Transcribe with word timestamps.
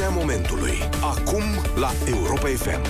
momentului. 0.00 0.78
Acum 1.00 1.42
la 1.74 1.90
Europa 2.06 2.46
FM. 2.46 2.80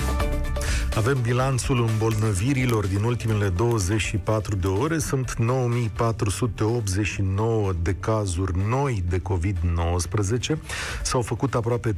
Avem 0.95 1.21
bilanțul 1.21 1.87
îmbolnăvirilor 1.89 2.85
din 2.85 3.03
ultimele 3.03 3.49
24 3.49 4.55
de 4.55 4.67
ore. 4.67 4.97
Sunt 4.97 5.35
9489 5.37 7.73
de 7.81 7.95
cazuri 7.99 8.51
noi 8.67 9.03
de 9.09 9.19
COVID-19. 9.19 10.57
S-au 11.03 11.21
făcut 11.21 11.55
aproape 11.55 11.93
37.000 11.93 11.97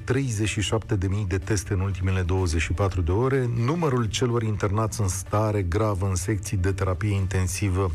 de 1.27 1.37
teste 1.37 1.73
în 1.73 1.79
ultimele 1.79 2.21
24 2.21 3.01
de 3.01 3.11
ore. 3.11 3.49
Numărul 3.65 4.05
celor 4.05 4.43
internați 4.43 5.01
în 5.01 5.07
stare 5.07 5.61
gravă 5.61 6.07
în 6.07 6.15
secții 6.15 6.57
de 6.57 6.71
terapie 6.71 7.15
intensivă 7.15 7.91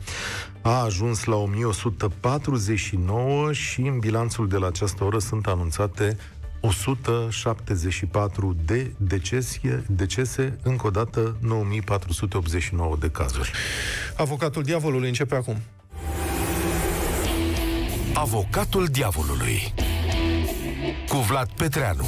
a 0.62 0.82
ajuns 0.82 1.24
la 1.24 1.36
1149 1.36 3.52
și 3.52 3.80
în 3.80 3.98
bilanțul 3.98 4.48
de 4.48 4.56
la 4.56 4.66
această 4.66 5.04
oră 5.04 5.18
sunt 5.18 5.46
anunțate 5.46 6.16
174 6.60 8.56
de 8.64 8.92
decesie, 8.96 9.84
decese, 9.88 10.58
încă 10.62 10.86
o 10.86 10.90
dată 10.90 11.36
9489 11.40 12.96
de 13.00 13.10
cazuri. 13.10 13.50
Avocatul 14.16 14.62
diavolului 14.62 15.08
începe 15.08 15.34
acum. 15.34 15.56
Avocatul 18.14 18.86
diavolului 18.86 19.74
cu 21.08 21.16
Vlad 21.16 21.48
Petreanu 21.56 22.06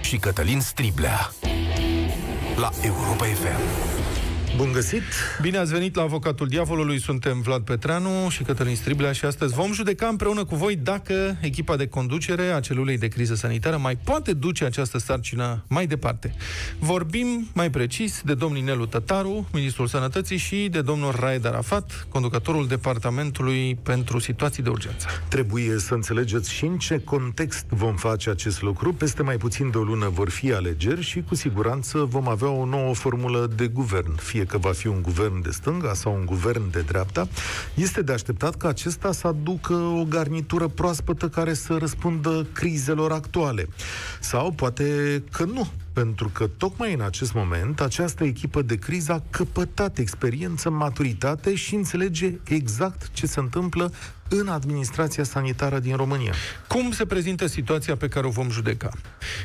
și 0.00 0.16
Cătălin 0.16 0.60
Striblea 0.60 1.30
la 2.56 2.70
Europa 2.82 3.24
FM. 3.24 4.03
Bun 4.56 4.72
găsit! 4.72 5.02
Bine 5.40 5.58
ați 5.58 5.72
venit 5.72 5.94
la 5.94 6.02
Avocatul 6.02 6.46
Diavolului, 6.46 7.00
suntem 7.00 7.40
Vlad 7.40 7.62
Petreanu 7.62 8.28
și 8.28 8.42
Cătălin 8.42 8.76
Striblea 8.76 9.12
și 9.12 9.24
astăzi 9.24 9.54
vom 9.54 9.72
judeca 9.72 10.06
împreună 10.06 10.44
cu 10.44 10.54
voi 10.54 10.76
dacă 10.76 11.36
echipa 11.40 11.76
de 11.76 11.86
conducere 11.86 12.42
a 12.42 12.60
celulei 12.60 12.98
de 12.98 13.08
criză 13.08 13.34
sanitară 13.34 13.76
mai 13.76 13.96
poate 13.96 14.32
duce 14.32 14.64
această 14.64 14.98
sarcină 14.98 15.64
mai 15.68 15.86
departe. 15.86 16.34
Vorbim 16.78 17.48
mai 17.54 17.70
precis 17.70 18.22
de 18.24 18.34
domnul 18.34 18.62
Nelu 18.62 18.86
Tătaru, 18.86 19.48
ministrul 19.52 19.86
sănătății 19.86 20.36
și 20.36 20.68
de 20.70 20.80
domnul 20.80 21.14
Raed 21.20 21.46
Arafat, 21.46 22.06
conducătorul 22.08 22.66
Departamentului 22.66 23.78
pentru 23.82 24.18
Situații 24.18 24.62
de 24.62 24.68
Urgență. 24.68 25.06
Trebuie 25.28 25.78
să 25.78 25.94
înțelegeți 25.94 26.52
și 26.52 26.64
în 26.64 26.78
ce 26.78 27.00
context 27.04 27.66
vom 27.68 27.96
face 27.96 28.30
acest 28.30 28.62
lucru. 28.62 28.92
Peste 28.92 29.22
mai 29.22 29.36
puțin 29.36 29.70
de 29.70 29.78
o 29.78 29.82
lună 29.82 30.08
vor 30.08 30.30
fi 30.30 30.52
alegeri 30.52 31.02
și 31.02 31.22
cu 31.28 31.34
siguranță 31.34 31.98
vom 31.98 32.28
avea 32.28 32.50
o 32.50 32.64
nouă 32.64 32.94
formulă 32.94 33.52
de 33.56 33.66
guvern, 33.66 34.14
fie 34.16 34.43
fie 34.44 34.58
că 34.58 34.66
va 34.68 34.72
fi 34.72 34.86
un 34.86 35.02
guvern 35.02 35.42
de 35.42 35.50
stânga 35.50 35.94
sau 35.94 36.14
un 36.14 36.24
guvern 36.24 36.70
de 36.70 36.80
dreapta, 36.80 37.28
este 37.74 38.02
de 38.02 38.12
așteptat 38.12 38.56
ca 38.56 38.68
acesta 38.68 39.12
să 39.12 39.26
aducă 39.26 39.72
o 39.72 40.04
garnitură 40.04 40.68
proaspătă 40.68 41.28
care 41.28 41.54
să 41.54 41.76
răspundă 41.78 42.46
crizelor 42.52 43.12
actuale. 43.12 43.68
Sau 44.20 44.50
poate 44.50 45.22
că 45.32 45.44
nu, 45.44 45.68
pentru 45.92 46.28
că 46.28 46.46
tocmai 46.46 46.92
în 46.94 47.00
acest 47.00 47.34
moment 47.34 47.80
această 47.80 48.24
echipă 48.24 48.62
de 48.62 48.76
criză 48.76 49.12
a 49.12 49.22
căpătat 49.30 49.98
experiență, 49.98 50.70
maturitate 50.70 51.54
și 51.54 51.74
înțelege 51.74 52.34
exact 52.44 53.10
ce 53.12 53.26
se 53.26 53.40
întâmplă 53.40 53.92
în 54.28 54.48
administrația 54.48 55.24
sanitară 55.24 55.78
din 55.78 55.96
România. 55.96 56.32
Cum 56.68 56.90
se 56.90 57.06
prezintă 57.06 57.46
situația 57.46 57.96
pe 57.96 58.08
care 58.08 58.26
o 58.26 58.30
vom 58.30 58.50
judeca? 58.50 58.90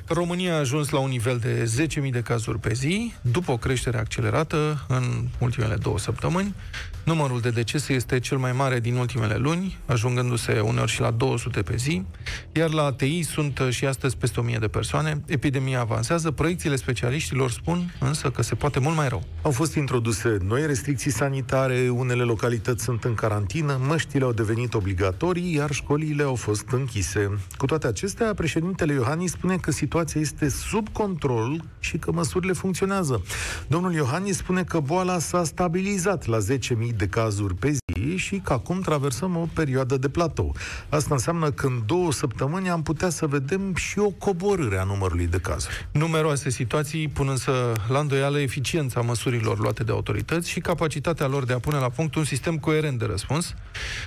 România 0.08 0.56
a 0.56 0.60
ajuns 0.60 0.90
la 0.90 1.00
un 1.00 1.10
nivel 1.10 1.38
de 1.38 1.72
10.000 2.06 2.12
de 2.12 2.22
cazuri 2.22 2.60
pe 2.60 2.74
zi, 2.74 3.14
după 3.22 3.52
o 3.52 3.58
creștere 3.58 3.98
accelerată 3.98 4.86
în 4.88 5.28
ultimele 5.40 5.76
două 5.76 6.00
săptămâni. 6.00 6.56
Numărul 7.04 7.40
de 7.40 7.50
decese 7.50 7.94
este 7.94 8.20
cel 8.20 8.38
mai 8.38 8.52
mare 8.52 8.80
din 8.80 8.96
ultimele 8.96 9.36
luni, 9.36 9.78
ajungându-se 9.86 10.60
uneori 10.60 10.92
și 10.92 11.02
la 11.02 11.12
200 11.12 11.62
pe 11.62 11.76
zi, 11.76 12.06
iar 12.52 12.70
la 12.70 12.84
ATI 12.84 13.22
sunt 13.22 13.62
și 13.70 13.86
astăzi 13.86 14.18
peste 14.18 14.40
1000 14.40 14.58
de 14.58 14.68
persoane. 14.68 15.22
Epidemia 15.26 15.80
avansează, 15.80 16.32
proiecțiile 16.32 16.76
specialiștilor 16.76 17.52
spun 17.52 17.96
însă 18.00 18.30
că 18.30 18.42
se 18.42 18.56
poate 18.56 18.80
mult 18.80 18.96
mai 18.96 19.10
rău. 19.10 19.24
Au 19.42 19.52
fost 19.52 19.76
introduse 19.76 20.38
noi 20.42 20.66
restricții 20.66 21.12
sanitare, 21.12 21.90
unele 21.90 22.24
localități 22.24 22.84
sunt 22.84 23.04
în 23.04 23.14
carantină, 23.14 23.80
măștile 23.88 24.24
au 24.24 24.32
devenit 24.34 24.69
obligatorii, 24.74 25.54
iar 25.54 25.72
școlile 25.72 26.24
au 26.24 26.36
fost 26.36 26.66
închise. 26.72 27.40
Cu 27.58 27.66
toate 27.66 27.88
acestea, 27.88 28.34
președintele 28.34 28.94
Iohannis 28.94 29.32
spune 29.32 29.58
că 29.58 29.72
situația 29.72 30.22
este 30.22 30.50
sub 30.50 30.90
control 30.90 31.64
și 31.80 31.98
că 31.98 32.12
măsurile 32.12 32.54
funcționează. 32.54 33.24
Domnul 33.68 33.94
Iohannis 33.94 34.38
spune 34.38 34.64
că 34.64 34.80
boala 34.80 35.20
s-a 35.20 35.44
stabilizat 35.44 36.26
la 36.26 36.38
10.000 36.38 36.96
de 36.96 37.08
cazuri 37.08 37.56
pe 37.56 37.72
zi 37.72 38.16
și 38.16 38.42
că 38.44 38.54
acum 38.54 38.82
traversăm 38.82 39.36
o 39.36 39.48
perioadă 39.54 39.98
de 39.98 40.10
platou. 40.10 40.56
Asta 40.90 41.14
înseamnă 41.14 41.52
că 41.52 41.66
în 41.66 41.82
două 41.86 42.12
săptămâni 42.12 42.70
am 42.70 42.84
putea 42.84 43.10
să 43.10 43.28
vedem 43.28 43.76
și 43.76 44.00
o 44.00 44.10
coborâre 44.10 44.78
a 44.78 44.84
numărului 44.84 45.28
de 45.28 45.38
cazuri. 45.38 45.88
Numeroase 45.92 46.50
situații 46.50 47.08
pun 47.08 47.28
însă 47.30 47.52
la 47.88 48.00
îndoială 48.00 48.40
eficiența 48.40 49.02
măsurilor 49.02 49.60
luate 49.60 49.84
de 49.84 49.92
autorități 49.92 50.50
și 50.50 50.60
capacitatea 50.60 51.28
lor 51.28 51.46
de 51.46 51.54
a 51.54 51.60
pune 51.60 51.78
la 51.78 51.90
punct 51.90 52.16
un 52.16 52.24
sistem 52.24 52.58
coerent 52.58 53.00
de 53.00 53.06
răspuns. 53.06 53.54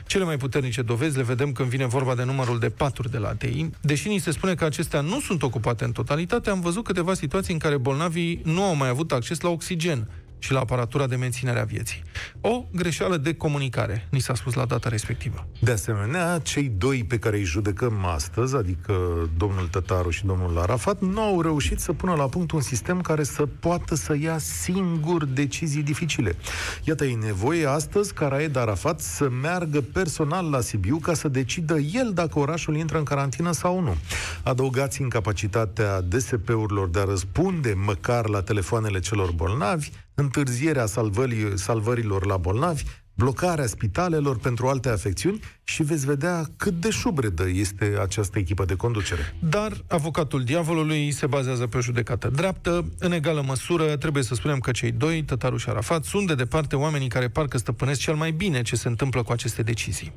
Cele 0.07 0.25
mai 0.25 0.37
puternice 0.37 0.52
dovezi 0.85 1.17
le 1.17 1.23
vedem 1.23 1.53
când 1.53 1.69
vine 1.69 1.87
vorba 1.87 2.15
de 2.15 2.25
numărul 2.25 2.59
de 2.59 2.69
paturi 2.69 3.11
de 3.11 3.19
la 3.19 3.29
ATI. 3.29 3.71
Deși 3.81 4.09
ni 4.09 4.19
se 4.19 4.31
spune 4.31 4.55
că 4.55 4.65
acestea 4.65 5.01
nu 5.01 5.21
sunt 5.21 5.43
ocupate 5.43 5.85
în 5.85 5.93
totalitate, 5.93 6.51
am 6.51 6.61
văzut 6.61 6.85
câteva 6.85 7.15
situații 7.15 7.53
în 7.53 7.59
care 7.59 7.77
bolnavii 7.77 8.41
nu 8.45 8.63
au 8.63 8.75
mai 8.75 8.89
avut 8.89 9.13
acces 9.13 9.41
la 9.41 9.49
oxigen 9.49 10.09
și 10.43 10.53
la 10.53 10.61
aparatura 10.61 11.07
de 11.07 11.17
menținere 11.17 11.61
a 11.61 11.65
vieții. 11.65 12.03
O 12.41 12.65
greșeală 12.73 13.17
de 13.17 13.35
comunicare, 13.35 14.07
ni 14.11 14.21
s-a 14.21 14.35
spus 14.35 14.55
la 14.55 14.65
data 14.65 14.89
respectivă. 14.89 15.47
De 15.61 15.71
asemenea, 15.71 16.39
cei 16.39 16.73
doi 16.79 17.05
pe 17.05 17.19
care 17.19 17.37
îi 17.37 17.45
judecăm 17.45 18.05
astăzi, 18.05 18.57
adică 18.57 18.95
domnul 19.37 19.67
Tătaru 19.67 20.11
și 20.11 20.27
domnul 20.27 20.59
Arafat, 20.59 21.01
nu 21.01 21.21
au 21.21 21.41
reușit 21.41 21.81
să 21.81 21.93
pună 21.93 22.15
la 22.15 22.29
punct 22.29 22.51
un 22.51 22.61
sistem 22.61 23.01
care 23.01 23.23
să 23.23 23.47
poată 23.61 23.95
să 23.95 24.17
ia 24.21 24.39
singur 24.39 25.25
decizii 25.25 25.83
dificile. 25.83 26.37
Iată, 26.85 27.05
e 27.05 27.15
nevoie 27.15 27.67
astăzi 27.67 28.13
ca 28.13 28.29
Raed 28.29 28.57
Arafat 28.57 29.01
să 29.01 29.29
meargă 29.29 29.81
personal 29.81 30.51
la 30.51 30.61
Sibiu 30.61 30.97
ca 30.97 31.15
să 31.15 31.29
decidă 31.29 31.79
el 31.79 32.11
dacă 32.15 32.39
orașul 32.39 32.77
intră 32.77 32.99
în 32.99 33.05
carantină 33.05 33.53
sau 33.53 33.81
nu. 33.81 33.97
Adăugați 34.43 35.01
incapacitatea 35.01 36.01
DSP-urilor 36.01 36.89
de 36.89 36.99
a 36.99 37.05
răspunde 37.05 37.75
măcar 37.85 38.29
la 38.29 38.43
telefoanele 38.43 39.01
celor 39.01 39.33
bolnavi, 39.33 39.91
întârzierea 40.15 40.87
salvării, 40.87 41.59
salvărilor 41.59 42.27
la 42.27 42.37
bolnavi, 42.37 42.85
blocarea 43.15 43.67
spitalelor 43.67 44.39
pentru 44.39 44.67
alte 44.67 44.89
afecțiuni 44.89 45.41
și 45.65 45.83
veți 45.83 46.07
vedea 46.07 46.45
cât 46.57 46.81
de 46.81 46.91
șubredă 46.91 47.49
este 47.49 47.95
această 48.01 48.39
echipă 48.39 48.65
de 48.65 48.75
conducere. 48.75 49.35
Dar 49.39 49.73
avocatul 49.89 50.45
diavolului 50.45 51.11
se 51.11 51.27
bazează 51.27 51.67
pe 51.67 51.77
o 51.77 51.81
judecată 51.81 52.29
dreaptă. 52.29 52.85
În 52.99 53.13
egală 53.13 53.43
măsură, 53.47 53.97
trebuie 53.97 54.23
să 54.23 54.35
spunem 54.35 54.59
că 54.59 54.71
cei 54.71 54.93
doi, 54.93 55.23
Tătaruș 55.23 55.63
și 55.63 55.69
Arafat, 55.69 56.05
sunt 56.05 56.27
de 56.27 56.35
departe 56.35 56.77
oamenii 56.77 57.09
care 57.09 57.29
parcă 57.29 57.59
stăpânesc 57.59 58.01
cel 58.01 58.15
mai 58.15 58.31
bine 58.31 58.63
ce 58.63 58.77
se 58.77 58.89
întâmplă 58.89 59.23
cu 59.23 59.33
aceste 59.33 59.63
decizii. 59.63 60.13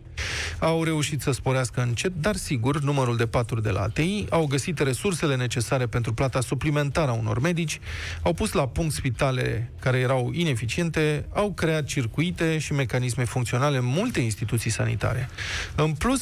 Au 0.59 0.83
reușit 0.83 1.21
să 1.21 1.31
sporească 1.31 1.81
încet, 1.81 2.13
dar 2.21 2.35
sigur, 2.35 2.79
numărul 2.79 3.17
de 3.17 3.25
paturi 3.25 3.61
de 3.63 3.69
la 3.69 3.81
ATI, 3.81 4.25
au 4.29 4.45
găsit 4.45 4.79
resursele 4.79 5.35
necesare 5.35 5.85
pentru 5.85 6.13
plata 6.13 6.41
suplimentară 6.41 7.11
a 7.11 7.13
unor 7.13 7.39
medici, 7.39 7.79
au 8.21 8.33
pus 8.33 8.51
la 8.51 8.67
punct 8.67 8.93
spitale 8.93 9.71
care 9.79 9.97
erau 9.97 10.31
ineficiente, 10.33 11.25
au 11.33 11.51
creat 11.51 11.85
circuite 11.85 12.57
și 12.57 12.71
mecanisme 12.71 12.84
funcționale 13.25 13.77
în 13.77 13.85
multe 13.85 14.19
instituții 14.19 14.71
sanitare. 14.71 15.29
În 15.75 15.93
plus, 15.93 16.21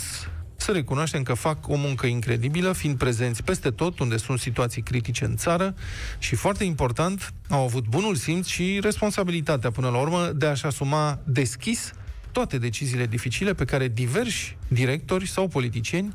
să 0.55 0.71
recunoaștem 0.71 1.23
că 1.23 1.33
fac 1.33 1.67
o 1.67 1.75
muncă 1.75 2.05
incredibilă, 2.05 2.71
fiind 2.71 2.97
prezenți 2.97 3.43
peste 3.43 3.69
tot 3.69 3.99
unde 3.99 4.17
sunt 4.17 4.39
situații 4.39 4.81
critice 4.81 5.25
în 5.25 5.35
țară 5.35 5.75
și, 6.17 6.35
foarte 6.35 6.63
important, 6.63 7.33
au 7.49 7.63
avut 7.63 7.85
bunul 7.87 8.15
simț 8.15 8.47
și 8.47 8.79
responsabilitatea, 8.81 9.71
până 9.71 9.89
la 9.89 9.97
urmă, 9.97 10.31
de 10.35 10.45
a-și 10.45 10.65
asuma 10.65 11.19
deschis 11.25 11.93
toate 12.31 12.57
deciziile 12.57 13.05
dificile 13.05 13.53
pe 13.53 13.65
care 13.65 13.87
diversi 13.87 14.57
directori 14.67 15.27
sau 15.27 15.47
politicieni 15.47 16.13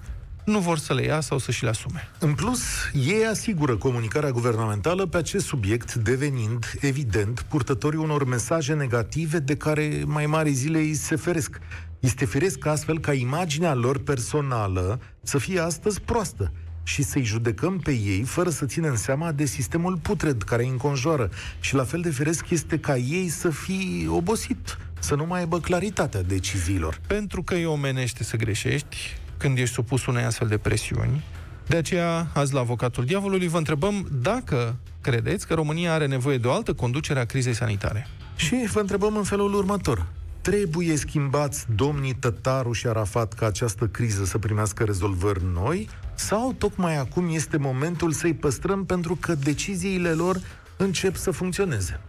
nu 0.49 0.59
vor 0.59 0.79
să 0.79 0.95
le 0.95 1.03
ia 1.03 1.21
sau 1.21 1.39
să 1.39 1.51
și 1.51 1.63
le 1.63 1.69
asume. 1.69 2.09
În 2.19 2.35
plus, 2.35 2.61
ei 2.93 3.27
asigură 3.31 3.77
comunicarea 3.77 4.31
guvernamentală 4.31 5.07
pe 5.07 5.17
acest 5.17 5.47
subiect, 5.47 5.95
devenind, 5.95 6.73
evident, 6.81 7.41
purtătorii 7.41 7.99
unor 7.99 8.25
mesaje 8.25 8.75
negative 8.75 9.39
de 9.39 9.57
care 9.57 10.03
mai 10.07 10.27
mari 10.27 10.51
zile 10.51 10.79
îi 10.79 10.95
se 10.95 11.17
feresc. 11.17 11.59
Este 12.01 12.25
firesc 12.25 12.67
astfel 12.67 12.99
ca 12.99 13.13
imaginea 13.13 13.75
lor 13.75 13.99
personală 13.99 15.01
să 15.23 15.39
fie 15.39 15.61
astăzi 15.61 16.01
proastă 16.01 16.53
și 16.83 17.03
să-i 17.03 17.23
judecăm 17.23 17.79
pe 17.79 17.91
ei 17.91 18.23
fără 18.23 18.51
să 18.51 18.65
ținem 18.65 18.97
seama 18.97 19.33
de 19.33 19.45
sistemul 19.45 19.99
putred 20.03 20.43
care 20.43 20.63
îi 20.63 20.69
înconjoară. 20.69 21.31
Și 21.61 21.75
la 21.75 21.85
fel 21.85 22.01
de 22.01 22.11
firesc 22.11 22.51
este 22.51 22.79
ca 22.79 22.97
ei 22.97 23.29
să 23.29 23.51
fie 23.51 24.09
obosit, 24.09 24.79
să 24.99 25.15
nu 25.15 25.27
mai 25.27 25.41
aibă 25.41 25.61
claritatea 25.61 26.23
deciziilor. 26.23 27.01
Pentru 27.07 27.43
că 27.43 27.55
e 27.55 27.67
omenește 27.67 28.25
să 28.25 28.37
greșești 28.37 29.17
când 29.39 29.59
ești 29.59 29.75
supus 29.75 30.07
unei 30.07 30.25
astfel 30.25 30.49
de 30.49 30.59
presiuni. 30.59 31.25
De 31.67 31.77
aceea, 31.77 32.27
azi 32.35 32.55
la 32.55 32.61
Avocatul 32.61 33.05
Diavolului, 33.05 33.49
vă 33.49 33.59
întrebăm 33.59 34.09
dacă 34.23 34.77
credeți 35.01 35.47
că 35.47 35.55
România 35.55 35.93
are 35.93 36.07
nevoie 36.07 36.39
de 36.39 36.47
o 36.47 36.53
altă 36.53 36.73
conducere 36.73 37.21
a 37.21 37.25
crizei 37.25 37.55
sanitare. 37.55 38.07
Și 38.37 38.69
vă 38.73 38.81
întrebăm 38.81 39.17
în 39.17 39.23
felul 39.23 39.55
următor. 39.55 40.07
Trebuie 40.41 40.97
schimbați 40.97 41.65
domnii 41.75 42.15
Tătaru 42.15 42.73
și 42.73 42.87
Arafat 42.87 43.33
ca 43.33 43.47
această 43.47 43.87
criză 43.87 44.25
să 44.25 44.39
primească 44.39 44.85
rezolvări 44.85 45.41
noi 45.53 45.89
Sau 46.15 46.55
tocmai 46.59 46.99
acum 46.99 47.35
este 47.35 47.57
momentul 47.57 48.13
să-i 48.13 48.35
păstrăm 48.35 48.85
pentru 48.85 49.17
că 49.21 49.35
deciziile 49.35 50.11
lor 50.11 50.41
încep 50.77 51.17
să 51.17 51.31
funcționeze? 51.31 52.01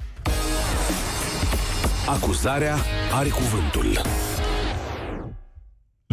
Acuzarea 2.08 2.78
are 3.14 3.30
cuvântul. 3.30 4.02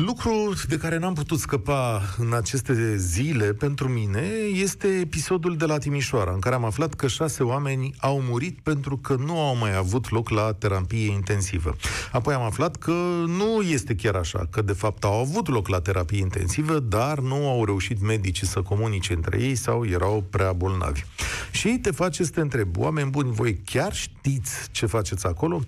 Lucru 0.04 0.52
de 0.68 0.76
care 0.76 0.98
n-am 0.98 1.14
putut 1.14 1.38
scăpa 1.38 2.02
în 2.18 2.32
aceste 2.32 2.96
zile 2.96 3.52
pentru 3.52 3.88
mine 3.88 4.20
este 4.52 4.86
episodul 4.86 5.56
de 5.56 5.64
la 5.64 5.78
Timișoara, 5.78 6.32
în 6.32 6.40
care 6.40 6.54
am 6.54 6.64
aflat 6.64 6.94
că 6.94 7.06
șase 7.06 7.42
oameni 7.42 7.94
au 7.98 8.20
murit 8.20 8.60
pentru 8.62 8.96
că 8.96 9.16
nu 9.24 9.40
au 9.40 9.56
mai 9.56 9.76
avut 9.76 10.10
loc 10.10 10.28
la 10.28 10.52
terapie 10.52 11.10
intensivă. 11.10 11.76
Apoi 12.12 12.34
am 12.34 12.42
aflat 12.42 12.76
că 12.76 12.92
nu 13.26 13.60
este 13.60 13.94
chiar 13.94 14.14
așa, 14.14 14.46
că 14.50 14.62
de 14.62 14.72
fapt 14.72 15.04
au 15.04 15.20
avut 15.20 15.48
loc 15.48 15.68
la 15.68 15.80
terapie 15.80 16.18
intensivă, 16.18 16.78
dar 16.78 17.18
nu 17.18 17.48
au 17.48 17.64
reușit 17.64 18.02
medicii 18.02 18.46
să 18.46 18.62
comunice 18.62 19.12
între 19.12 19.40
ei 19.40 19.54
sau 19.54 19.86
erau 19.86 20.24
prea 20.30 20.52
bolnavi. 20.52 21.04
Și 21.50 21.68
te 21.68 21.90
face 21.90 22.24
să 22.24 22.30
te 22.30 22.40
întreb, 22.40 22.76
oameni 22.76 23.10
buni, 23.10 23.32
voi 23.32 23.60
chiar 23.64 23.94
știți 23.94 24.70
ce 24.70 24.86
faceți 24.86 25.26
acolo? 25.26 25.60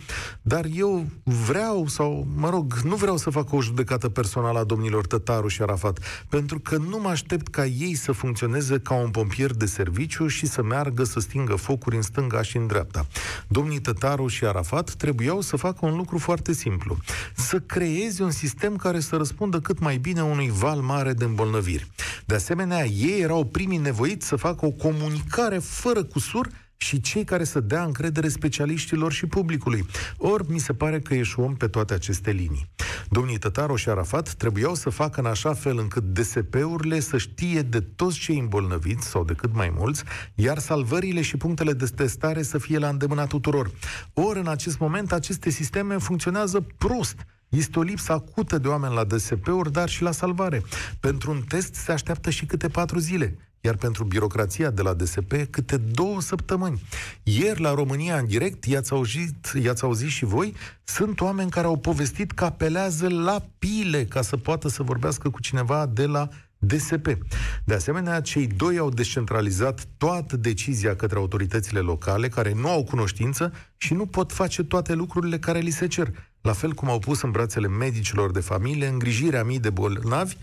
Dar 0.42 0.66
eu 0.74 1.06
vreau, 1.22 1.86
sau 1.86 2.26
mă 2.36 2.50
rog, 2.50 2.74
nu 2.84 2.96
vreau 2.96 3.16
să 3.16 3.30
fac 3.30 3.52
o 3.52 3.62
judecată 3.62 4.08
personală 4.20 4.58
a 4.58 4.64
domnilor 4.64 5.06
Tătaru 5.06 5.48
și 5.48 5.62
Arafat, 5.62 5.98
pentru 6.28 6.58
că 6.58 6.76
nu 6.76 6.98
mă 6.98 7.08
aștept 7.08 7.48
ca 7.48 7.64
ei 7.66 7.94
să 7.94 8.12
funcționeze 8.12 8.78
ca 8.78 8.94
un 8.94 9.10
pompier 9.10 9.50
de 9.50 9.66
serviciu 9.66 10.26
și 10.26 10.46
să 10.46 10.62
meargă 10.62 11.04
să 11.04 11.20
stingă 11.20 11.54
focuri 11.54 11.96
în 11.96 12.02
stânga 12.02 12.42
și 12.42 12.56
în 12.56 12.66
dreapta. 12.66 13.06
Domnii 13.48 13.80
Tătaru 13.80 14.26
și 14.26 14.44
Arafat 14.44 14.90
trebuiau 14.90 15.40
să 15.40 15.56
facă 15.56 15.86
un 15.86 15.96
lucru 15.96 16.18
foarte 16.18 16.52
simplu. 16.52 16.96
Să 17.34 17.58
creeze 17.58 18.22
un 18.22 18.30
sistem 18.30 18.76
care 18.76 19.00
să 19.00 19.16
răspundă 19.16 19.60
cât 19.60 19.78
mai 19.78 19.96
bine 19.96 20.22
unui 20.22 20.50
val 20.50 20.80
mare 20.80 21.12
de 21.12 21.24
îmbolnăviri. 21.24 21.90
De 22.26 22.34
asemenea, 22.34 22.84
ei 22.84 23.20
erau 23.20 23.44
primii 23.44 23.78
nevoiți 23.78 24.26
să 24.26 24.36
facă 24.36 24.66
o 24.66 24.70
comunicare 24.70 25.58
fără 25.58 26.04
cusur 26.04 26.48
și 26.80 27.00
cei 27.00 27.24
care 27.24 27.44
să 27.44 27.60
dea 27.60 27.84
încredere 27.84 28.28
specialiștilor 28.28 29.12
și 29.12 29.26
publicului. 29.26 29.86
Ori 30.16 30.50
mi 30.50 30.58
se 30.58 30.72
pare 30.72 31.00
că 31.00 31.14
eșuăm 31.14 31.56
pe 31.56 31.68
toate 31.68 31.94
aceste 31.94 32.30
linii. 32.30 32.70
Domnii 33.08 33.38
Tătaru 33.38 33.76
și 33.76 33.88
Arafat 33.88 34.32
trebuiau 34.32 34.74
să 34.74 34.90
facă 34.90 35.20
în 35.20 35.26
așa 35.26 35.54
fel 35.54 35.78
încât 35.78 36.02
DSP-urile 36.02 37.00
să 37.00 37.18
știe 37.18 37.62
de 37.62 37.80
toți 37.80 38.18
cei 38.18 38.38
îmbolnăviți 38.38 39.06
sau 39.06 39.24
de 39.24 39.32
cât 39.32 39.54
mai 39.54 39.72
mulți, 39.76 40.02
iar 40.34 40.58
salvările 40.58 41.20
și 41.20 41.36
punctele 41.36 41.72
de 41.72 41.84
testare 41.84 42.42
să 42.42 42.58
fie 42.58 42.78
la 42.78 42.88
îndemâna 42.88 43.26
tuturor. 43.26 43.70
Ori 44.12 44.38
în 44.38 44.48
acest 44.48 44.78
moment 44.78 45.12
aceste 45.12 45.50
sisteme 45.50 45.96
funcționează 45.96 46.66
prost. 46.78 47.16
Este 47.48 47.78
o 47.78 47.82
lipsă 47.82 48.12
acută 48.12 48.58
de 48.58 48.68
oameni 48.68 48.94
la 48.94 49.04
DSP-uri, 49.04 49.72
dar 49.72 49.88
și 49.88 50.02
la 50.02 50.10
salvare. 50.10 50.62
Pentru 51.00 51.30
un 51.30 51.42
test 51.48 51.74
se 51.74 51.92
așteaptă 51.92 52.30
și 52.30 52.46
câte 52.46 52.68
patru 52.68 52.98
zile 52.98 53.47
iar 53.60 53.76
pentru 53.76 54.04
birocrația 54.04 54.70
de 54.70 54.82
la 54.82 54.94
DSP 54.94 55.32
câte 55.50 55.76
două 55.76 56.20
săptămâni. 56.20 56.82
Ieri 57.22 57.60
la 57.60 57.74
România 57.74 58.18
în 58.18 58.26
direct, 58.26 58.64
i-ați 58.64 58.92
auzit, 58.92 59.52
i-ați 59.62 59.84
auzit 59.84 60.08
și 60.08 60.24
voi, 60.24 60.54
sunt 60.84 61.20
oameni 61.20 61.50
care 61.50 61.66
au 61.66 61.76
povestit 61.76 62.32
că 62.32 62.44
apelează 62.44 63.08
la 63.08 63.42
pile 63.58 64.04
ca 64.04 64.22
să 64.22 64.36
poată 64.36 64.68
să 64.68 64.82
vorbească 64.82 65.30
cu 65.30 65.40
cineva 65.40 65.86
de 65.86 66.06
la 66.06 66.28
DSP. 66.58 67.18
De 67.64 67.74
asemenea, 67.74 68.20
cei 68.20 68.46
doi 68.46 68.78
au 68.78 68.90
descentralizat 68.90 69.86
toată 69.96 70.36
decizia 70.36 70.96
către 70.96 71.18
autoritățile 71.18 71.80
locale, 71.80 72.28
care 72.28 72.52
nu 72.52 72.68
au 72.68 72.84
cunoștință 72.84 73.52
și 73.76 73.94
nu 73.94 74.06
pot 74.06 74.32
face 74.32 74.64
toate 74.64 74.94
lucrurile 74.94 75.38
care 75.38 75.58
li 75.58 75.70
se 75.70 75.86
cer. 75.86 76.12
La 76.40 76.52
fel 76.52 76.72
cum 76.72 76.90
au 76.90 76.98
pus 76.98 77.22
în 77.22 77.30
brațele 77.30 77.68
medicilor 77.68 78.30
de 78.30 78.40
familie 78.40 78.86
îngrijirea 78.86 79.44
mii 79.44 79.58
de 79.58 79.70
bolnavi 79.70 80.36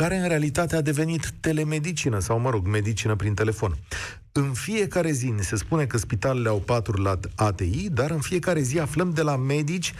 care 0.00 0.16
în 0.16 0.28
realitate 0.28 0.76
a 0.76 0.80
devenit 0.80 1.30
telemedicină 1.40 2.18
sau, 2.18 2.38
mă 2.38 2.50
rog, 2.50 2.66
medicină 2.66 3.16
prin 3.16 3.34
telefon. 3.34 3.76
În 4.32 4.52
fiecare 4.52 5.10
zi 5.10 5.28
ne 5.28 5.42
se 5.42 5.56
spune 5.56 5.86
că 5.86 5.98
spitalele 5.98 6.48
au 6.48 6.60
patru 6.60 7.02
la 7.02 7.18
ATI, 7.34 7.88
dar 7.90 8.10
în 8.10 8.20
fiecare 8.20 8.60
zi 8.60 8.78
aflăm 8.78 9.10
de 9.10 9.22
la 9.22 9.36
medici 9.36 9.94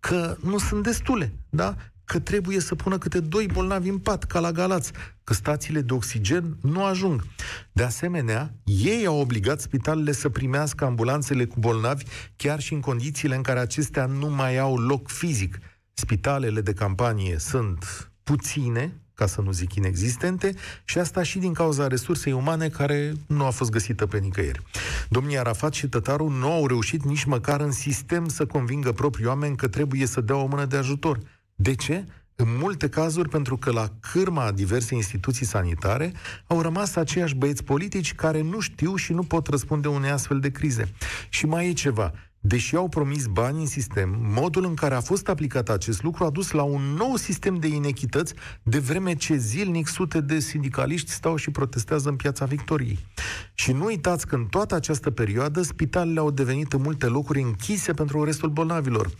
că 0.00 0.36
nu 0.40 0.58
sunt 0.58 0.82
destule, 0.82 1.32
da? 1.50 1.76
Că 2.04 2.18
trebuie 2.20 2.60
să 2.60 2.74
pună 2.74 2.98
câte 2.98 3.20
doi 3.20 3.46
bolnavi 3.52 3.88
în 3.88 3.98
pat, 3.98 4.24
ca 4.24 4.38
la 4.38 4.52
Galați, 4.52 4.92
că 5.24 5.32
stațiile 5.32 5.80
de 5.80 5.92
oxigen 5.92 6.56
nu 6.60 6.84
ajung. 6.84 7.24
De 7.72 7.82
asemenea, 7.82 8.54
ei 8.64 9.06
au 9.06 9.20
obligat 9.20 9.60
spitalele 9.60 10.12
să 10.12 10.28
primească 10.28 10.84
ambulanțele 10.84 11.44
cu 11.44 11.60
bolnavi 11.60 12.04
chiar 12.36 12.60
și 12.60 12.72
în 12.72 12.80
condițiile 12.80 13.34
în 13.34 13.42
care 13.42 13.58
acestea 13.58 14.06
nu 14.06 14.28
mai 14.28 14.58
au 14.58 14.76
loc 14.76 15.08
fizic. 15.08 15.58
Spitalele 15.92 16.60
de 16.60 16.72
campanie 16.72 17.38
sunt 17.38 18.10
puține, 18.22 18.98
ca 19.14 19.26
să 19.26 19.40
nu 19.40 19.52
zic 19.52 19.74
inexistente, 19.74 20.54
și 20.84 20.98
asta 20.98 21.22
și 21.22 21.38
din 21.38 21.52
cauza 21.52 21.86
resursei 21.86 22.32
umane 22.32 22.68
care 22.68 23.12
nu 23.26 23.44
a 23.44 23.50
fost 23.50 23.70
găsită 23.70 24.06
pe 24.06 24.18
nicăieri. 24.18 24.62
Domnii 25.08 25.38
Arafat 25.38 25.72
și 25.72 25.88
Tătaru 25.88 26.28
nu 26.28 26.52
au 26.52 26.66
reușit 26.66 27.04
nici 27.04 27.24
măcar 27.24 27.60
în 27.60 27.72
sistem 27.72 28.28
să 28.28 28.46
convingă 28.46 28.92
proprii 28.92 29.26
oameni 29.26 29.56
că 29.56 29.68
trebuie 29.68 30.06
să 30.06 30.20
dea 30.20 30.36
o 30.36 30.46
mână 30.46 30.64
de 30.64 30.76
ajutor. 30.76 31.18
De 31.54 31.74
ce? 31.74 32.04
În 32.36 32.46
multe 32.58 32.88
cazuri, 32.88 33.28
pentru 33.28 33.56
că 33.56 33.70
la 33.70 33.88
cârma 34.12 34.52
diverse 34.52 34.94
instituții 34.94 35.46
sanitare 35.46 36.12
au 36.46 36.60
rămas 36.60 36.96
aceiași 36.96 37.34
băieți 37.34 37.64
politici 37.64 38.14
care 38.14 38.40
nu 38.40 38.60
știu 38.60 38.96
și 38.96 39.12
nu 39.12 39.22
pot 39.22 39.46
răspunde 39.46 39.88
unei 39.88 40.10
astfel 40.10 40.40
de 40.40 40.50
crize. 40.50 40.92
Și 41.28 41.46
mai 41.46 41.68
e 41.68 41.72
ceva 41.72 42.12
deși 42.46 42.76
au 42.76 42.88
promis 42.88 43.26
bani 43.26 43.60
în 43.60 43.66
sistem, 43.66 44.16
modul 44.20 44.64
în 44.64 44.74
care 44.74 44.94
a 44.94 45.00
fost 45.00 45.28
aplicat 45.28 45.68
acest 45.68 46.02
lucru 46.02 46.24
a 46.24 46.30
dus 46.30 46.50
la 46.50 46.62
un 46.62 46.82
nou 46.82 47.16
sistem 47.16 47.54
de 47.54 47.66
inechități, 47.66 48.34
de 48.62 48.78
vreme 48.78 49.14
ce 49.14 49.36
zilnic 49.36 49.86
sute 49.86 50.20
de 50.20 50.38
sindicaliști 50.38 51.10
stau 51.10 51.36
și 51.36 51.50
protestează 51.50 52.08
în 52.08 52.16
piața 52.16 52.44
Victoriei. 52.44 52.98
Și 53.54 53.72
nu 53.72 53.84
uitați 53.84 54.26
că 54.26 54.34
în 54.34 54.44
toată 54.44 54.74
această 54.74 55.10
perioadă 55.10 55.62
spitalele 55.62 56.20
au 56.20 56.30
devenit 56.30 56.72
în 56.72 56.80
multe 56.80 57.06
locuri 57.06 57.42
închise 57.42 57.92
pentru 57.92 58.24
restul 58.24 58.48
bolnavilor. 58.48 59.10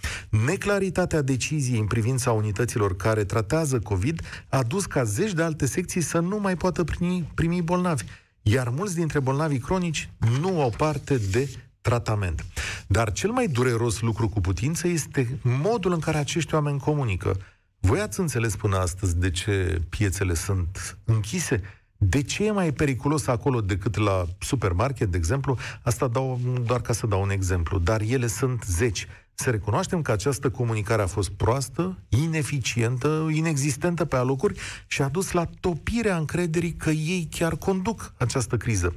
Neclaritatea 0.44 1.22
deciziei 1.22 1.78
în 1.78 1.86
privința 1.86 2.32
unităților 2.32 2.96
care 2.96 3.24
tratează 3.24 3.78
COVID 3.78 4.20
a 4.48 4.62
dus 4.62 4.86
ca 4.86 5.04
zeci 5.04 5.32
de 5.32 5.42
alte 5.42 5.66
secții 5.66 6.00
să 6.00 6.18
nu 6.18 6.38
mai 6.38 6.56
poată 6.56 6.84
primi, 6.84 7.30
primi 7.34 7.62
bolnavi 7.62 8.04
iar 8.46 8.68
mulți 8.68 8.94
dintre 8.94 9.20
bolnavii 9.20 9.58
cronici 9.58 10.10
nu 10.40 10.62
au 10.62 10.72
parte 10.76 11.16
de 11.30 11.48
tratament. 11.80 12.44
Dar 12.86 13.12
cel 13.12 13.30
mai 13.30 13.46
dureros 13.46 14.00
lucru 14.00 14.28
cu 14.28 14.40
putință 14.40 14.88
este 14.88 15.38
modul 15.42 15.92
în 15.92 15.98
care 15.98 16.16
acești 16.16 16.54
oameni 16.54 16.78
comunică. 16.78 17.36
Voi 17.80 18.00
ați 18.00 18.20
înțeles 18.20 18.56
până 18.56 18.76
astăzi 18.76 19.16
de 19.16 19.30
ce 19.30 19.82
piețele 19.88 20.34
sunt 20.34 20.98
închise? 21.04 21.62
De 21.96 22.22
ce 22.22 22.44
e 22.44 22.50
mai 22.50 22.72
periculos 22.72 23.26
acolo 23.26 23.60
decât 23.60 23.96
la 23.96 24.24
supermarket, 24.38 25.10
de 25.10 25.16
exemplu? 25.16 25.58
Asta 25.82 26.08
dau 26.08 26.40
doar 26.66 26.80
ca 26.80 26.92
să 26.92 27.06
dau 27.06 27.22
un 27.22 27.30
exemplu, 27.30 27.78
dar 27.78 28.00
ele 28.00 28.26
sunt 28.26 28.64
zeci. 28.66 29.06
Să 29.34 29.50
recunoaștem 29.50 30.02
că 30.02 30.12
această 30.12 30.50
comunicare 30.50 31.02
a 31.02 31.06
fost 31.06 31.30
proastă, 31.30 31.98
ineficientă, 32.08 33.28
inexistentă 33.30 34.04
pe 34.04 34.16
alocuri 34.16 34.60
și 34.86 35.02
a 35.02 35.08
dus 35.08 35.32
la 35.32 35.44
topirea 35.60 36.16
încrederii 36.16 36.72
că 36.72 36.90
ei 36.90 37.28
chiar 37.30 37.56
conduc 37.56 38.14
această 38.16 38.56
criză. 38.56 38.94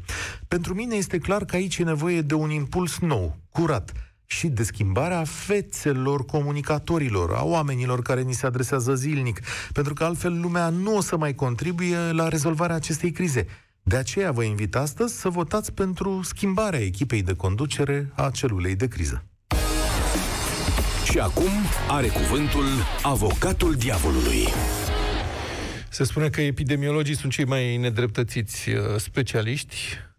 Pentru 0.47 0.73
mine 0.73 0.95
este 0.95 1.17
clar 1.17 1.45
că 1.45 1.55
aici 1.55 1.77
e 1.77 1.83
nevoie 1.83 2.21
de 2.21 2.33
un 2.33 2.49
impuls 2.49 2.99
nou, 2.99 3.37
curat, 3.49 3.91
și 4.29 4.47
de 4.47 4.63
schimbarea 4.63 5.23
fețelor 5.23 6.25
comunicatorilor, 6.25 7.33
a 7.33 7.43
oamenilor 7.43 8.01
care 8.01 8.21
ni 8.21 8.33
se 8.33 8.45
adresează 8.45 8.95
zilnic, 8.95 9.39
pentru 9.73 9.93
că 9.93 10.03
altfel 10.03 10.39
lumea 10.39 10.69
nu 10.69 10.95
o 10.95 11.01
să 11.01 11.17
mai 11.17 11.35
contribuie 11.35 11.97
la 12.11 12.27
rezolvarea 12.27 12.75
acestei 12.75 13.11
crize. 13.11 13.45
De 13.83 13.95
aceea 13.95 14.31
vă 14.31 14.43
invit 14.43 14.75
astăzi 14.75 15.19
să 15.19 15.29
votați 15.29 15.73
pentru 15.73 16.21
schimbarea 16.23 16.79
echipei 16.79 17.21
de 17.21 17.33
conducere 17.33 18.11
a 18.15 18.29
celulei 18.29 18.75
de 18.75 18.87
criză. 18.87 19.26
Și 21.11 21.19
acum 21.19 21.49
are 21.87 22.07
cuvântul 22.07 22.65
avocatul 23.01 23.75
diavolului. 23.75 24.47
Se 25.89 26.03
spune 26.03 26.29
că 26.29 26.41
epidemiologii 26.41 27.15
sunt 27.15 27.31
cei 27.31 27.45
mai 27.45 27.77
nedreptățiți 27.77 28.69
uh, 28.69 28.81
specialiști. 28.97 29.75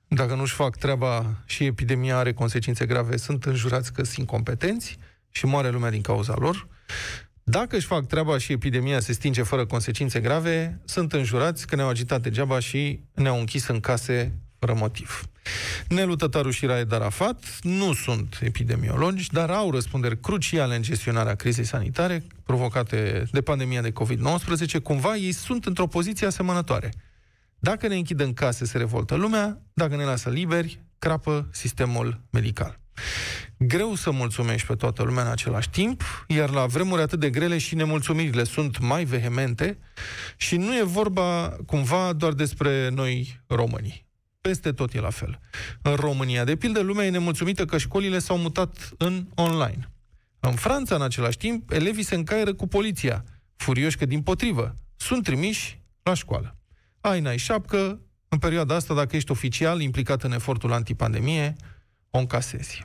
Dacă 0.07 0.35
nu-și 0.35 0.55
fac 0.55 0.77
treaba 0.77 1.43
și 1.47 1.65
epidemia 1.65 2.17
are 2.17 2.33
consecințe 2.33 2.87
grave, 2.87 3.17
sunt 3.17 3.45
înjurați 3.45 3.93
că 3.93 4.03
sunt 4.03 4.17
incompetenți 4.17 4.99
și 5.31 5.47
moare 5.47 5.71
lumea 5.71 5.91
din 5.91 6.01
cauza 6.01 6.35
lor. 6.39 6.69
Dacă 7.43 7.77
își 7.77 7.87
fac 7.87 8.07
treaba 8.07 8.39
și 8.39 8.53
epidemia 8.53 9.01
se 9.01 9.13
stinge 9.13 9.43
fără 9.43 9.67
consecințe 9.67 10.21
grave, 10.21 10.81
sunt 10.85 11.13
înjurați 11.13 11.67
că 11.67 11.77
ne-au 11.77 11.89
agitat 11.89 12.21
degeaba 12.21 12.59
și 12.59 13.01
ne-au 13.15 13.39
închis 13.39 13.67
în 13.67 13.81
case 13.81 14.33
fără 14.59 14.75
motiv. 14.75 15.29
Nelu 15.89 16.17
Tătaru 16.17 16.51
și 16.51 16.67
Raed 16.67 16.93
Arafat 16.93 17.59
nu 17.63 17.93
sunt 17.93 18.39
epidemiologi, 18.43 19.33
dar 19.33 19.51
au 19.51 19.71
răspunderi 19.71 20.21
cruciale 20.21 20.77
în 20.77 20.83
gestionarea 20.83 21.35
crizei 21.35 21.65
sanitare 21.65 22.25
provocate 22.45 23.25
de 23.31 23.41
pandemia 23.41 23.83
de 23.83 23.93
COVID-19. 23.93 24.83
Cumva 24.83 25.17
ei 25.17 25.33
sunt 25.33 25.67
într-o 25.67 25.87
poziție 25.87 26.27
asemănătoare. 26.27 26.93
Dacă 27.59 27.89
ne 27.89 27.97
închid 27.97 28.21
în 28.21 28.35
case, 28.35 28.65
se 28.65 28.79
revoltă 28.79 29.15
lumea, 29.15 29.63
dacă 29.73 29.97
ne 29.97 30.05
lasă 30.05 30.31
liberi, 30.31 30.83
crapă 30.99 31.49
sistemul 31.53 32.21
medical. 32.31 32.81
greu 33.59 33.95
să 33.95 34.11
mulțumești 34.11 34.67
pe 34.67 34.75
toată 34.75 35.03
lumea 35.03 35.23
în 35.23 35.31
același 35.31 35.71
timp, 35.71 36.03
iar 36.27 36.51
la 36.51 36.67
vremuri 36.67 37.03
atât 37.03 37.21
de 37.21 37.31
grele 37.31 37.59
și 37.59 37.75
nemulțumirile 37.75 38.45
sunt 38.45 38.79
mai 38.79 39.05
vehemente 39.05 39.79
și 40.37 40.57
nu 40.57 40.77
e 40.77 40.83
vorba 40.83 41.57
cumva 41.67 42.13
doar 42.13 42.33
despre 42.33 42.89
noi 42.89 43.41
românii. 43.47 44.08
Peste 44.41 44.73
tot 44.73 44.95
e 44.95 45.01
la 45.01 45.11
fel. 45.11 45.41
În 45.83 45.95
România, 45.95 46.45
de 46.45 46.57
pildă, 46.57 46.81
lumea 46.81 47.07
e 47.07 47.11
nemulțumită 47.11 47.65
că 47.65 47.79
școlile 47.79 48.19
s-au 48.19 48.39
mutat 48.39 48.91
în 48.99 49.27
online. 49.35 49.91
În 50.41 50.53
Franța, 50.53 50.95
în 50.95 51.03
același 51.03 51.37
timp, 51.37 51.71
elevii 51.71 52.03
se 52.03 52.15
încaieră 52.15 52.55
cu 52.55 52.67
poliția, 52.67 53.25
furioși 53.57 53.97
că, 53.97 54.07
din 54.07 54.23
potrivă, 54.23 54.75
sunt 54.97 55.25
trimiși 55.25 55.81
la 56.03 56.15
școală. 56.15 56.57
Ai, 57.01 57.21
n-ai 57.21 57.37
șapcă, 57.37 58.01
în 58.29 58.39
perioada 58.39 58.75
asta, 58.75 58.95
dacă 58.95 59.17
ești 59.17 59.31
oficial 59.31 59.81
implicat 59.81 60.23
în 60.23 60.33
efortul 60.33 60.73
antipandemie, 60.73 61.57
o 62.11 62.19
încasezi. 62.19 62.83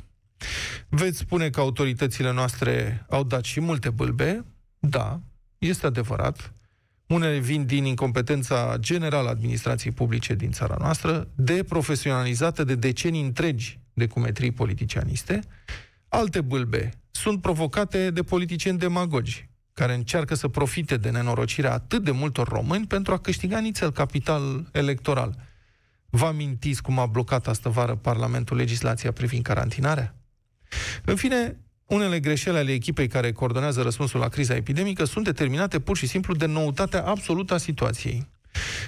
Veți 0.89 1.17
spune 1.17 1.49
că 1.49 1.59
autoritățile 1.59 2.31
noastre 2.31 3.05
au 3.09 3.23
dat 3.23 3.43
și 3.43 3.59
multe 3.59 3.89
bâlbe. 3.89 4.45
Da, 4.79 5.19
este 5.57 5.85
adevărat. 5.85 6.53
Unele 7.07 7.37
vin 7.37 7.65
din 7.65 7.85
incompetența 7.85 8.75
generală 8.79 9.27
a 9.27 9.31
administrației 9.31 9.93
publice 9.93 10.33
din 10.33 10.51
țara 10.51 10.75
noastră, 10.79 11.27
deprofesionalizată 11.35 12.63
de 12.63 12.75
decenii 12.75 13.21
întregi 13.21 13.79
de 13.93 14.07
cumetrii 14.07 14.51
politicianiste. 14.51 15.39
Alte 16.07 16.41
bâlbe 16.41 16.89
sunt 17.11 17.41
provocate 17.41 18.11
de 18.11 18.23
politicieni 18.23 18.77
demagogi, 18.77 19.49
care 19.73 19.93
încearcă 19.93 20.35
să 20.35 20.47
profite 20.47 20.97
de 20.97 21.09
nenorocirea 21.09 21.73
atât 21.73 22.03
de 22.03 22.11
multor 22.11 22.47
români 22.47 22.87
pentru 22.87 23.13
a 23.13 23.19
câștiga 23.19 23.59
nițel 23.59 23.91
capital 23.91 24.69
electoral. 24.71 25.35
Vă 26.09 26.25
amintiți 26.25 26.81
cum 26.81 26.99
a 26.99 27.05
blocat 27.05 27.47
astă 27.47 27.69
vară 27.69 27.95
Parlamentul 27.95 28.57
legislația 28.57 29.11
privind 29.11 29.43
carantinarea? 29.43 30.15
În 31.05 31.15
fine, 31.15 31.57
unele 31.85 32.19
greșeli 32.19 32.57
ale 32.57 32.71
echipei 32.71 33.07
care 33.07 33.31
coordonează 33.31 33.81
răspunsul 33.81 34.19
la 34.19 34.27
criza 34.27 34.55
epidemică 34.55 35.03
sunt 35.03 35.25
determinate 35.25 35.79
pur 35.79 35.97
și 35.97 36.07
simplu 36.07 36.35
de 36.35 36.45
noutatea 36.45 37.03
absolută 37.03 37.53
a 37.53 37.57
situației. 37.57 38.27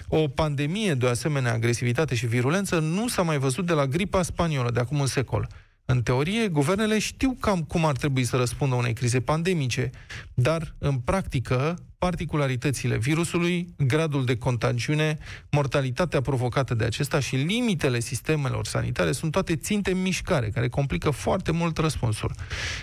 O 0.08 0.28
pandemie 0.28 0.94
de 0.94 1.06
o 1.06 1.10
asemenea 1.10 1.54
agresivitate 1.54 2.16
și 2.16 2.26
virulență 2.28 2.80
nu 2.80 3.08
s-a 3.08 3.22
mai 3.22 3.38
văzut 3.38 3.66
de 3.66 3.74
la 3.74 3.86
gripa 3.86 4.22
spaniolă 4.22 4.72
de 4.72 4.80
acum 4.80 5.00
un 5.00 5.06
secol. 5.08 5.48
În 5.86 6.02
teorie, 6.02 6.48
guvernele 6.48 7.00
știu 7.00 7.38
cam 7.40 7.64
cum 7.64 7.86
ar 7.86 7.96
trebui 7.96 8.24
să 8.24 8.36
răspundă 8.36 8.76
unei 8.76 8.94
crize 8.94 9.20
pandemice, 9.22 9.90
dar, 10.34 10.76
în 10.78 10.98
practică, 10.98 11.76
particularitățile 12.06 12.98
virusului, 12.98 13.74
gradul 13.78 14.26
de 14.26 14.38
contagiune, 14.38 15.18
mortalitatea 15.52 16.22
provocată 16.22 16.74
de 16.74 16.84
acesta 16.84 17.20
și 17.20 17.36
limitele 17.36 18.00
sistemelor 18.00 18.66
sanitare 18.66 19.12
sunt 19.12 19.32
toate 19.32 19.56
ținte 19.56 19.92
în 19.92 20.02
mișcare, 20.02 20.50
care 20.50 20.68
complică 20.68 21.10
foarte 21.10 21.52
mult 21.52 21.78
răspunsul. 21.78 22.32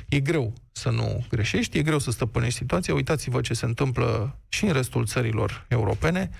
E 0.08 0.20
greu 0.20 0.52
să 0.72 0.90
nu 0.90 1.26
greșești, 1.28 1.78
e 1.78 1.82
greu 1.82 1.98
să 1.98 2.10
stăpânești 2.10 2.58
situația. 2.58 2.94
Uitați-vă 2.94 3.40
ce 3.40 3.54
se 3.54 3.64
întâmplă 3.64 4.38
și 4.48 4.64
în 4.64 4.72
restul 4.72 5.06
țărilor 5.06 5.64
europene. 5.68 6.30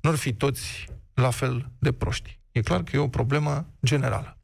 Nu 0.00 0.10
ar 0.10 0.16
fi 0.16 0.32
toți 0.32 0.86
la 1.14 1.30
fel 1.30 1.70
de 1.78 1.92
proști. 1.92 2.38
E 2.52 2.60
clar 2.60 2.82
că 2.82 2.96
e 2.96 2.98
o 2.98 3.08
problemă 3.08 3.66
generală. 3.84 4.35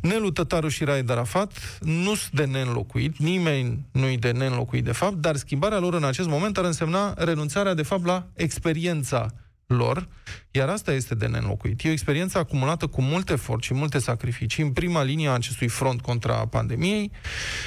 Nelu 0.00 0.30
Tătaru 0.30 0.68
și 0.68 0.84
Raed 0.84 1.10
Arafat 1.10 1.78
nu 1.80 2.14
sunt 2.14 2.32
de 2.32 2.44
neînlocuit, 2.44 3.16
nimeni 3.16 3.86
nu-i 3.92 4.18
de 4.18 4.30
neînlocuit 4.30 4.84
de 4.84 4.92
fapt, 4.92 5.14
dar 5.14 5.36
schimbarea 5.36 5.78
lor 5.78 5.94
în 5.94 6.04
acest 6.04 6.28
moment 6.28 6.58
ar 6.58 6.64
însemna 6.64 7.14
renunțarea 7.16 7.74
de 7.74 7.82
fapt 7.82 8.04
la 8.04 8.26
experiența 8.34 9.32
lor, 9.66 10.08
iar 10.50 10.68
asta 10.68 10.92
este 10.92 11.14
de 11.14 11.26
neînlocuit. 11.26 11.84
E 11.84 11.88
o 11.88 11.92
experiență 11.92 12.38
acumulată 12.38 12.86
cu 12.86 13.02
mult 13.02 13.30
efort 13.30 13.62
și 13.62 13.74
multe 13.74 13.98
sacrificii 13.98 14.62
în 14.62 14.72
prima 14.72 15.02
linie 15.02 15.28
a 15.28 15.32
acestui 15.32 15.68
front 15.68 16.00
contra 16.00 16.46
pandemiei. 16.46 17.10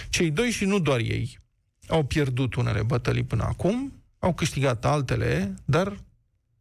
Cei 0.10 0.32
doi 0.32 0.50
și 0.50 0.66
nu 0.66 0.80
doar 0.80 1.00
ei 1.00 1.40
au 1.88 2.04
pierdut 2.04 2.56
unele 2.56 2.84
bătălii 2.84 3.24
până 3.24 3.44
acum, 3.44 4.04
au 4.20 4.34
câștigat 4.34 4.86
altele, 4.86 5.54
dar 5.66 5.98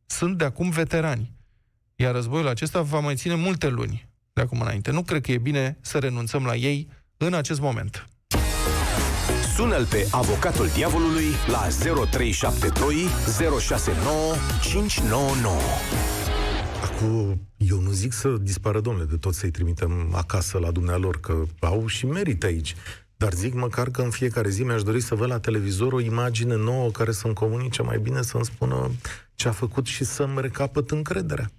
sunt 0.07 0.39
de 0.39 0.45
acum 0.45 0.71
veterani. 0.71 1.33
Iar 1.97 2.15
războiul 2.15 2.49
acesta 2.49 2.83
va 2.83 2.99
mai 2.99 3.15
ține 3.15 3.35
multe 3.35 3.69
luni 3.69 4.10
de 4.33 4.41
acum 4.41 4.61
înainte. 4.61 4.91
Nu 4.91 5.03
cred 5.03 5.23
că 5.23 5.33
e 5.33 5.39
bine 5.39 5.79
să 5.81 5.99
renunțăm 5.99 6.45
la 6.45 6.55
ei 6.55 6.89
în 7.17 7.35
acest 7.35 7.61
moment. 7.61 8.09
Sună-l 9.55 9.87
pe 9.87 10.07
avocatul 10.11 10.69
diavolului 10.75 11.27
la 11.47 11.69
0372 12.11 13.07
069 13.61 14.35
599. 14.63 15.57
Acum, 16.83 17.41
eu 17.57 17.81
nu 17.81 17.91
zic 17.91 18.13
să 18.13 18.29
dispară, 18.29 18.81
domnule, 18.81 19.05
de 19.05 19.17
tot 19.17 19.35
să-i 19.35 19.51
trimitem 19.51 20.15
acasă 20.15 20.59
la 20.59 20.71
dumnealor, 20.71 21.21
că 21.21 21.45
au 21.61 21.87
și 21.87 22.07
merit 22.07 22.45
aici. 22.45 22.75
Dar 23.17 23.33
zic 23.33 23.55
măcar 23.55 23.91
că 23.91 24.03
în 24.03 24.11
fiecare 24.11 24.49
zi 24.49 24.63
mi-aș 24.63 24.83
dori 24.83 25.01
să 25.01 25.15
văd 25.15 25.29
la 25.29 25.41
televizor 25.41 25.93
o 25.93 26.01
imagine 26.01 26.55
nouă 26.55 26.91
care 26.91 27.13
să-mi 27.13 27.35
comunice 27.35 27.83
mai 27.83 27.99
bine, 27.99 28.23
să-mi 28.23 28.45
spună 28.45 28.91
ce 29.35 29.49
a 29.49 29.53
făcut 29.53 29.87
și 29.87 30.05
să-mi 30.05 30.41
recapăt 30.41 30.91
încrederea. 30.91 31.51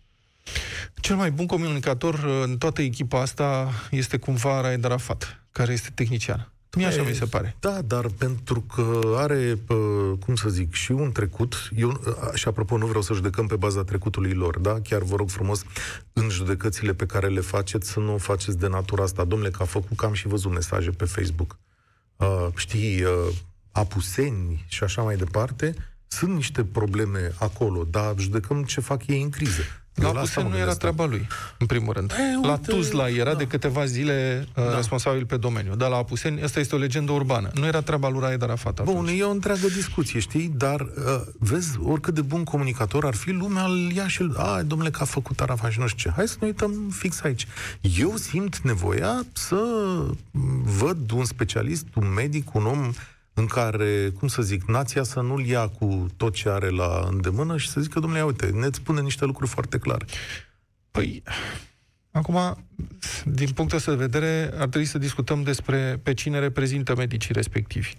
Cel 0.93 1.15
mai 1.15 1.31
bun 1.31 1.45
comunicator 1.45 2.13
uh, 2.13 2.41
în 2.43 2.57
toată 2.57 2.81
echipa 2.81 3.21
asta 3.21 3.69
este 3.91 4.17
cumva 4.17 4.61
Raed 4.61 4.85
Arafat, 4.85 5.43
care 5.51 5.73
este 5.73 5.89
tehnician. 5.93 6.51
Mie 6.75 6.85
așa 6.85 7.03
mi 7.03 7.13
se 7.13 7.25
pare. 7.25 7.55
Da, 7.59 7.81
dar 7.81 8.07
pentru 8.17 8.61
că 8.61 9.13
are, 9.15 9.57
cum 10.25 10.35
să 10.35 10.49
zic, 10.49 10.73
și 10.73 10.91
un 10.91 11.11
trecut, 11.11 11.69
eu, 11.75 12.01
și 12.33 12.47
apropo, 12.47 12.77
nu 12.77 12.85
vreau 12.85 13.01
să 13.01 13.13
judecăm 13.13 13.47
pe 13.47 13.55
baza 13.55 13.83
trecutului 13.83 14.33
lor, 14.33 14.57
da? 14.57 14.81
Chiar 14.81 15.01
vă 15.01 15.15
rog 15.15 15.29
frumos, 15.29 15.63
în 16.13 16.29
judecățile 16.29 16.93
pe 16.93 17.05
care 17.05 17.27
le 17.27 17.39
faceți, 17.39 17.91
să 17.91 17.99
nu 17.99 18.17
faceți 18.17 18.57
de 18.57 18.67
natura 18.67 19.03
asta. 19.03 19.23
Domnule, 19.23 19.51
că 19.51 19.61
a 19.61 19.65
făcut, 19.65 19.97
că 19.97 20.05
am 20.05 20.13
și 20.13 20.27
văzut 20.27 20.51
mesaje 20.51 20.89
pe 20.89 21.05
Facebook. 21.05 21.57
Uh, 22.15 22.47
știi, 22.55 23.03
uh, 23.03 23.33
apuseni 23.71 24.65
și 24.67 24.83
așa 24.83 25.01
mai 25.01 25.15
departe, 25.15 25.75
sunt 26.07 26.33
niște 26.33 26.63
probleme 26.63 27.31
acolo, 27.39 27.83
dar 27.83 28.13
judecăm 28.17 28.63
ce 28.63 28.81
fac 28.81 29.07
ei 29.07 29.21
în 29.21 29.29
criză. 29.29 29.61
La 29.93 30.09
Pusen 30.09 30.47
nu 30.47 30.57
era 30.57 30.73
treaba 30.73 31.05
lui, 31.05 31.27
în 31.57 31.65
primul 31.65 31.93
rând. 31.93 32.11
E, 32.11 32.47
la 32.47 32.57
Tuzla 32.57 33.09
era 33.09 33.31
da. 33.31 33.37
de 33.37 33.47
câteva 33.47 33.85
zile 33.85 34.47
uh, 34.55 34.63
da. 34.63 34.75
responsabil 34.75 35.25
pe 35.25 35.37
domeniu. 35.37 35.75
Dar 35.75 35.89
la 35.89 35.95
Apuseni, 35.95 36.41
asta 36.41 36.59
este 36.59 36.75
o 36.75 36.77
legendă 36.77 37.11
urbană. 37.11 37.49
Nu 37.53 37.65
era 37.65 37.81
treaba 37.81 38.09
lui 38.09 38.19
Raed 38.19 38.43
Arafat 38.43 38.79
atunci. 38.79 38.95
Bun, 38.95 39.07
e 39.07 39.23
o 39.23 39.29
întreagă 39.29 39.67
discuție, 39.67 40.19
știi? 40.19 40.53
Dar, 40.57 40.79
uh, 40.79 41.21
vezi, 41.39 41.77
oricât 41.83 42.13
de 42.13 42.21
bun 42.21 42.43
comunicator 42.43 43.05
ar 43.05 43.13
fi, 43.15 43.31
lumea 43.31 43.63
îl 43.63 43.91
ia 43.91 44.07
și 44.07 44.31
a, 44.35 44.61
domnule, 44.61 44.89
că 44.89 44.99
a 45.01 45.05
făcut 45.05 45.41
Arafat 45.41 45.71
și 45.71 45.79
nu 45.79 45.87
știu 45.87 46.09
ce. 46.09 46.15
Hai 46.15 46.27
să 46.27 46.35
ne 46.39 46.47
uităm 46.47 46.89
fix 46.91 47.23
aici. 47.23 47.47
Eu 47.97 48.15
simt 48.15 48.59
nevoia 48.59 49.25
să 49.33 49.63
văd 50.79 51.11
un 51.11 51.25
specialist, 51.25 51.85
un 51.93 52.13
medic, 52.13 52.53
un 52.53 52.65
om 52.65 52.91
în 53.41 53.47
care, 53.47 54.11
cum 54.19 54.27
să 54.27 54.41
zic, 54.41 54.63
nația 54.67 55.03
să 55.03 55.19
nu-l 55.19 55.45
ia 55.45 55.67
cu 55.67 56.07
tot 56.17 56.33
ce 56.33 56.49
are 56.49 56.69
la 56.69 57.07
îndemână 57.09 57.57
și 57.57 57.69
să 57.69 57.81
zică, 57.81 57.99
domnule, 57.99 58.23
uite, 58.23 58.45
ne 58.45 58.67
spune 58.71 59.01
niște 59.01 59.25
lucruri 59.25 59.49
foarte 59.49 59.77
clare. 59.77 60.05
Păi, 60.91 61.23
acum, 62.11 62.67
din 63.25 63.49
punctul 63.49 63.77
ăsta 63.77 63.91
de 63.91 63.97
vedere, 63.97 64.51
ar 64.53 64.67
trebui 64.67 64.85
să 64.85 64.97
discutăm 64.97 65.43
despre 65.43 65.99
pe 66.03 66.13
cine 66.13 66.39
reprezintă 66.39 66.95
medicii 66.95 67.33
respectivi. 67.33 67.93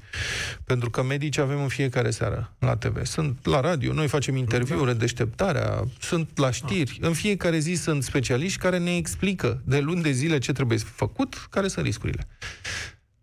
Pentru 0.64 0.90
că 0.90 1.02
medici 1.02 1.38
avem 1.38 1.62
în 1.62 1.68
fiecare 1.68 2.10
seară 2.10 2.52
la 2.58 2.76
TV. 2.76 3.04
Sunt 3.04 3.46
la 3.46 3.60
radio, 3.60 3.92
noi 3.92 4.08
facem 4.08 4.36
interviuri, 4.36 4.98
deșteptarea, 4.98 5.84
sunt 6.00 6.38
la 6.38 6.50
știri. 6.50 6.98
În 7.00 7.12
fiecare 7.12 7.58
zi 7.58 7.74
sunt 7.74 8.02
specialiști 8.02 8.58
care 8.58 8.78
ne 8.78 8.96
explică 8.96 9.62
de 9.64 9.78
luni 9.78 10.02
de 10.02 10.10
zile 10.10 10.38
ce 10.38 10.52
trebuie 10.52 10.78
făcut, 10.78 11.46
care 11.50 11.68
sunt 11.68 11.84
riscurile. 11.84 12.26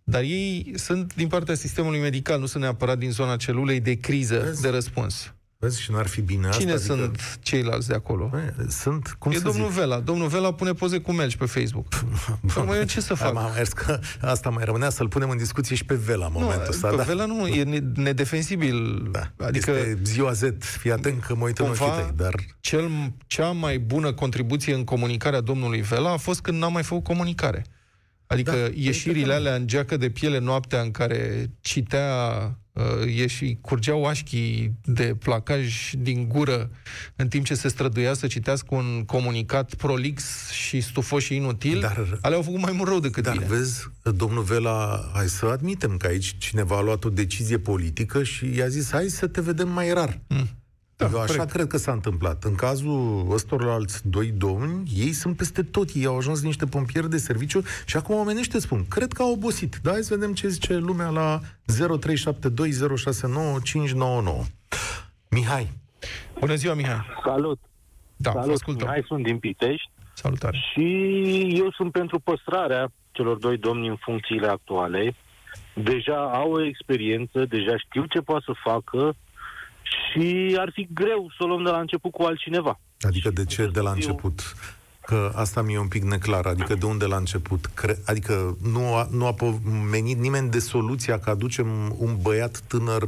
Dar 0.09 0.21
ei 0.21 0.71
sunt 0.75 1.15
din 1.15 1.27
partea 1.27 1.55
sistemului 1.55 1.99
medical, 1.99 2.39
nu 2.39 2.45
sunt 2.45 2.63
neapărat 2.63 2.97
din 2.97 3.11
zona 3.11 3.35
celulei 3.35 3.79
de 3.79 3.93
criză, 3.93 4.41
Vezi? 4.45 4.61
de 4.61 4.69
răspuns. 4.69 5.33
Vezi, 5.61 5.81
și 5.81 5.91
n-ar 5.91 6.07
fi 6.07 6.21
bine 6.21 6.49
Cine 6.49 6.71
asta? 6.71 6.93
sunt 6.93 7.03
adică... 7.03 7.23
ceilalți 7.39 7.87
de 7.87 7.93
acolo? 7.93 8.27
Bă, 8.27 8.53
sunt, 8.69 9.15
cum 9.19 9.31
e 9.31 9.35
să 9.35 9.41
domnul 9.41 9.69
zic? 9.69 9.79
Vela. 9.79 9.99
Domnul 9.99 10.27
Vela 10.27 10.53
pune 10.53 10.73
poze 10.73 10.99
cu 10.99 11.11
melci 11.11 11.35
pe 11.35 11.45
Facebook. 11.45 11.87
Bun. 12.53 12.65
Mai 12.65 12.77
eu 12.77 12.83
ce 12.83 13.01
să 13.01 13.13
fac? 13.13 13.35
Am 13.35 13.51
mers 13.55 13.69
că 13.69 13.99
asta 14.21 14.49
mai 14.49 14.63
rămânea 14.65 14.89
să-l 14.89 15.07
punem 15.07 15.29
în 15.29 15.37
discuție 15.37 15.75
și 15.75 15.85
pe 15.85 15.95
Vela 15.95 16.25
în 16.25 16.31
momentul 16.33 16.63
nu, 16.63 16.69
ăsta. 16.69 16.87
Pe 16.87 16.95
da. 16.95 17.03
Vela 17.03 17.25
nu, 17.25 17.47
e 17.47 17.83
nedefensibil. 17.95 19.07
Da. 19.11 19.45
Adică 19.45 19.71
este 19.71 19.99
ziua 20.03 20.31
Z, 20.31 20.43
fii 20.59 20.91
atent 20.91 21.23
că 21.23 21.35
mă 21.35 21.45
uit 21.45 21.57
în 21.57 21.65
ochii 21.65 21.85
tăi, 21.85 22.13
dar... 22.15 22.35
Cel, 22.59 22.89
cea 23.27 23.51
mai 23.51 23.79
bună 23.79 24.13
contribuție 24.13 24.73
în 24.73 24.83
comunicarea 24.83 25.41
domnului 25.41 25.81
Vela 25.81 26.11
a 26.11 26.17
fost 26.17 26.41
când 26.41 26.57
n-a 26.59 26.67
mai 26.67 26.83
făcut 26.83 27.03
comunicare. 27.03 27.65
Adică 28.31 28.51
da, 28.51 28.67
ieșirile 28.73 29.33
alea 29.33 29.55
în 29.55 29.67
geacă 29.67 29.97
de 29.97 30.09
piele 30.09 30.39
noaptea 30.39 30.81
în 30.81 30.91
care 30.91 31.49
citea 31.61 32.07
uh, 32.73 33.15
ieși, 33.15 33.57
curgeau 33.61 34.05
așchii 34.05 34.73
de 34.85 35.15
placaj 35.19 35.91
din 35.97 36.27
gură 36.27 36.71
în 37.15 37.27
timp 37.27 37.45
ce 37.45 37.53
se 37.53 37.67
străduia 37.67 38.13
să 38.13 38.27
citească 38.27 38.75
un 38.75 39.03
comunicat 39.05 39.73
prolix 39.73 40.49
și 40.51 40.81
stufos 40.81 41.23
și 41.23 41.35
inutil, 41.35 41.79
dar, 41.79 42.19
alea 42.21 42.37
au 42.37 42.43
făcut 42.43 42.61
mai 42.61 42.71
mult 42.71 42.89
rău 42.89 42.99
decât 42.99 43.23
dar 43.23 43.33
bine. 43.33 43.45
vezi, 43.45 43.91
domnul 44.15 44.43
Vela, 44.43 45.09
hai 45.13 45.27
să 45.27 45.45
admitem 45.45 45.97
că 45.97 46.07
aici 46.07 46.37
cineva 46.37 46.77
a 46.77 46.81
luat 46.81 47.03
o 47.03 47.09
decizie 47.09 47.59
politică 47.59 48.23
și 48.23 48.55
i-a 48.55 48.67
zis, 48.67 48.91
hai 48.91 49.07
să 49.07 49.27
te 49.27 49.41
vedem 49.41 49.69
mai 49.69 49.93
rar. 49.93 50.19
Mm. 50.27 50.49
Da, 50.99 51.07
Eu 51.11 51.19
așa 51.19 51.33
corect. 51.33 51.51
cred 51.51 51.67
că 51.67 51.77
s-a 51.77 51.91
întâmplat. 51.91 52.43
În 52.43 52.55
cazul 52.55 53.27
ăstor 53.31 53.69
alți 53.69 54.07
doi 54.07 54.27
domni, 54.31 54.91
ei 54.95 55.11
sunt 55.11 55.37
peste 55.37 55.63
tot. 55.63 55.89
Ei 55.95 56.05
au 56.05 56.17
ajuns 56.17 56.41
niște 56.41 56.65
pompieri 56.65 57.09
de 57.09 57.17
serviciu 57.17 57.61
și 57.85 57.97
acum 57.97 58.15
omenește 58.15 58.59
spun, 58.59 58.85
cred 58.87 59.11
că 59.13 59.21
au 59.21 59.31
obosit. 59.31 59.79
Da, 59.83 59.91
hai 59.91 60.03
să 60.03 60.13
vedem 60.13 60.33
ce 60.33 60.47
zice 60.47 60.73
lumea 60.77 61.09
la 61.09 61.39
0372069599. 61.39 61.43
Mihai. 65.29 65.69
Bună 66.39 66.55
ziua, 66.55 66.73
Mihai. 66.73 67.05
Salut. 67.25 67.59
Da, 68.15 68.31
Salut, 68.31 68.53
ascultăm. 68.53 68.87
Mihai, 68.87 69.03
sunt 69.07 69.23
din 69.23 69.37
Pitești. 69.37 69.89
Salutare. 70.13 70.57
Și 70.73 70.83
eu 71.57 71.71
sunt 71.71 71.91
pentru 71.91 72.19
păstrarea 72.19 72.91
celor 73.11 73.37
doi 73.37 73.57
domni 73.57 73.87
în 73.87 73.95
funcțiile 73.99 74.47
actuale. 74.47 75.15
Deja 75.73 76.31
au 76.33 76.51
o 76.51 76.63
experiență, 76.63 77.45
deja 77.45 77.77
știu 77.77 78.05
ce 78.05 78.19
poate 78.19 78.43
să 78.45 78.53
facă 78.63 79.15
și 80.11 80.55
ar 80.59 80.69
fi 80.73 80.87
greu 80.93 81.31
să 81.37 81.43
o 81.43 81.47
luăm 81.47 81.63
de 81.63 81.69
la 81.69 81.79
început 81.79 82.11
cu 82.11 82.23
altcineva. 82.23 82.79
Adică 83.01 83.29
de 83.29 83.45
ce 83.45 83.67
de 83.67 83.79
la 83.79 83.91
început? 83.91 84.55
Că 85.01 85.31
asta 85.35 85.61
mi-e 85.61 85.79
un 85.79 85.87
pic 85.87 86.03
neclar. 86.03 86.45
Adică 86.45 86.75
de 86.75 86.85
unde 86.85 87.05
la 87.05 87.15
început? 87.15 87.69
Cre- 87.73 87.99
adică 88.05 88.57
nu 88.71 88.95
a, 88.95 89.07
nu 89.11 89.25
a 89.25 89.33
pomenit 89.33 90.17
nimeni 90.17 90.49
de 90.49 90.59
soluția 90.59 91.19
că 91.19 91.29
aducem 91.29 91.95
un 91.97 92.17
băiat 92.21 92.59
tânăr 92.67 93.03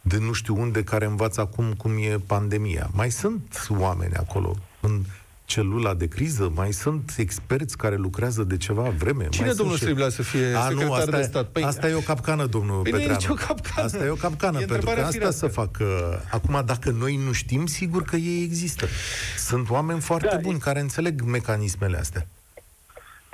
de 0.00 0.18
nu 0.18 0.32
știu 0.32 0.60
unde 0.60 0.82
care 0.82 1.04
învață 1.04 1.40
acum 1.40 1.72
cum 1.72 1.90
e 1.98 2.20
pandemia. 2.26 2.88
Mai 2.92 3.10
sunt 3.10 3.66
oameni 3.78 4.14
acolo 4.14 4.54
în 4.80 5.00
celula 5.46 5.94
de 5.94 6.06
criză, 6.08 6.52
mai 6.54 6.72
sunt 6.72 7.14
experți 7.16 7.76
care 7.76 7.96
lucrează 7.96 8.44
de 8.44 8.56
ceva 8.56 8.82
vreme. 8.82 9.28
Cine, 9.28 9.46
mai 9.46 9.54
domnul 9.54 9.76
Striblea, 9.76 10.08
să 10.08 10.22
fie 10.22 10.54
A, 10.54 10.60
secretar 10.60 10.86
nu, 10.86 10.92
asta 10.92 11.16
de 11.16 11.22
stat? 11.22 11.48
Păi, 11.48 11.62
asta 11.62 11.88
e 11.88 11.94
o 11.94 12.00
capcană, 12.00 12.46
domnul 12.46 12.82
păi 12.82 12.90
Petreanu. 12.90 13.12
Nu 13.12 13.12
e 13.12 13.28
nicio 13.28 13.46
capcană. 13.46 13.86
Asta 13.86 14.04
e 14.04 14.08
o 14.08 14.14
capcană, 14.14 14.60
e 14.60 14.64
pentru 14.64 14.90
că 14.94 15.00
asta 15.00 15.30
să 15.30 15.46
fac. 15.46 15.78
Acum, 16.30 16.62
dacă 16.64 16.90
noi 16.90 17.16
nu 17.16 17.32
știm, 17.32 17.66
sigur 17.66 18.02
că 18.02 18.16
ei 18.16 18.42
există. 18.42 18.86
Sunt 19.36 19.70
oameni 19.70 20.00
foarte 20.00 20.28
da, 20.30 20.36
buni 20.36 20.56
e... 20.56 20.58
care 20.58 20.80
înțeleg 20.80 21.22
mecanismele 21.22 21.96
astea. 21.96 22.26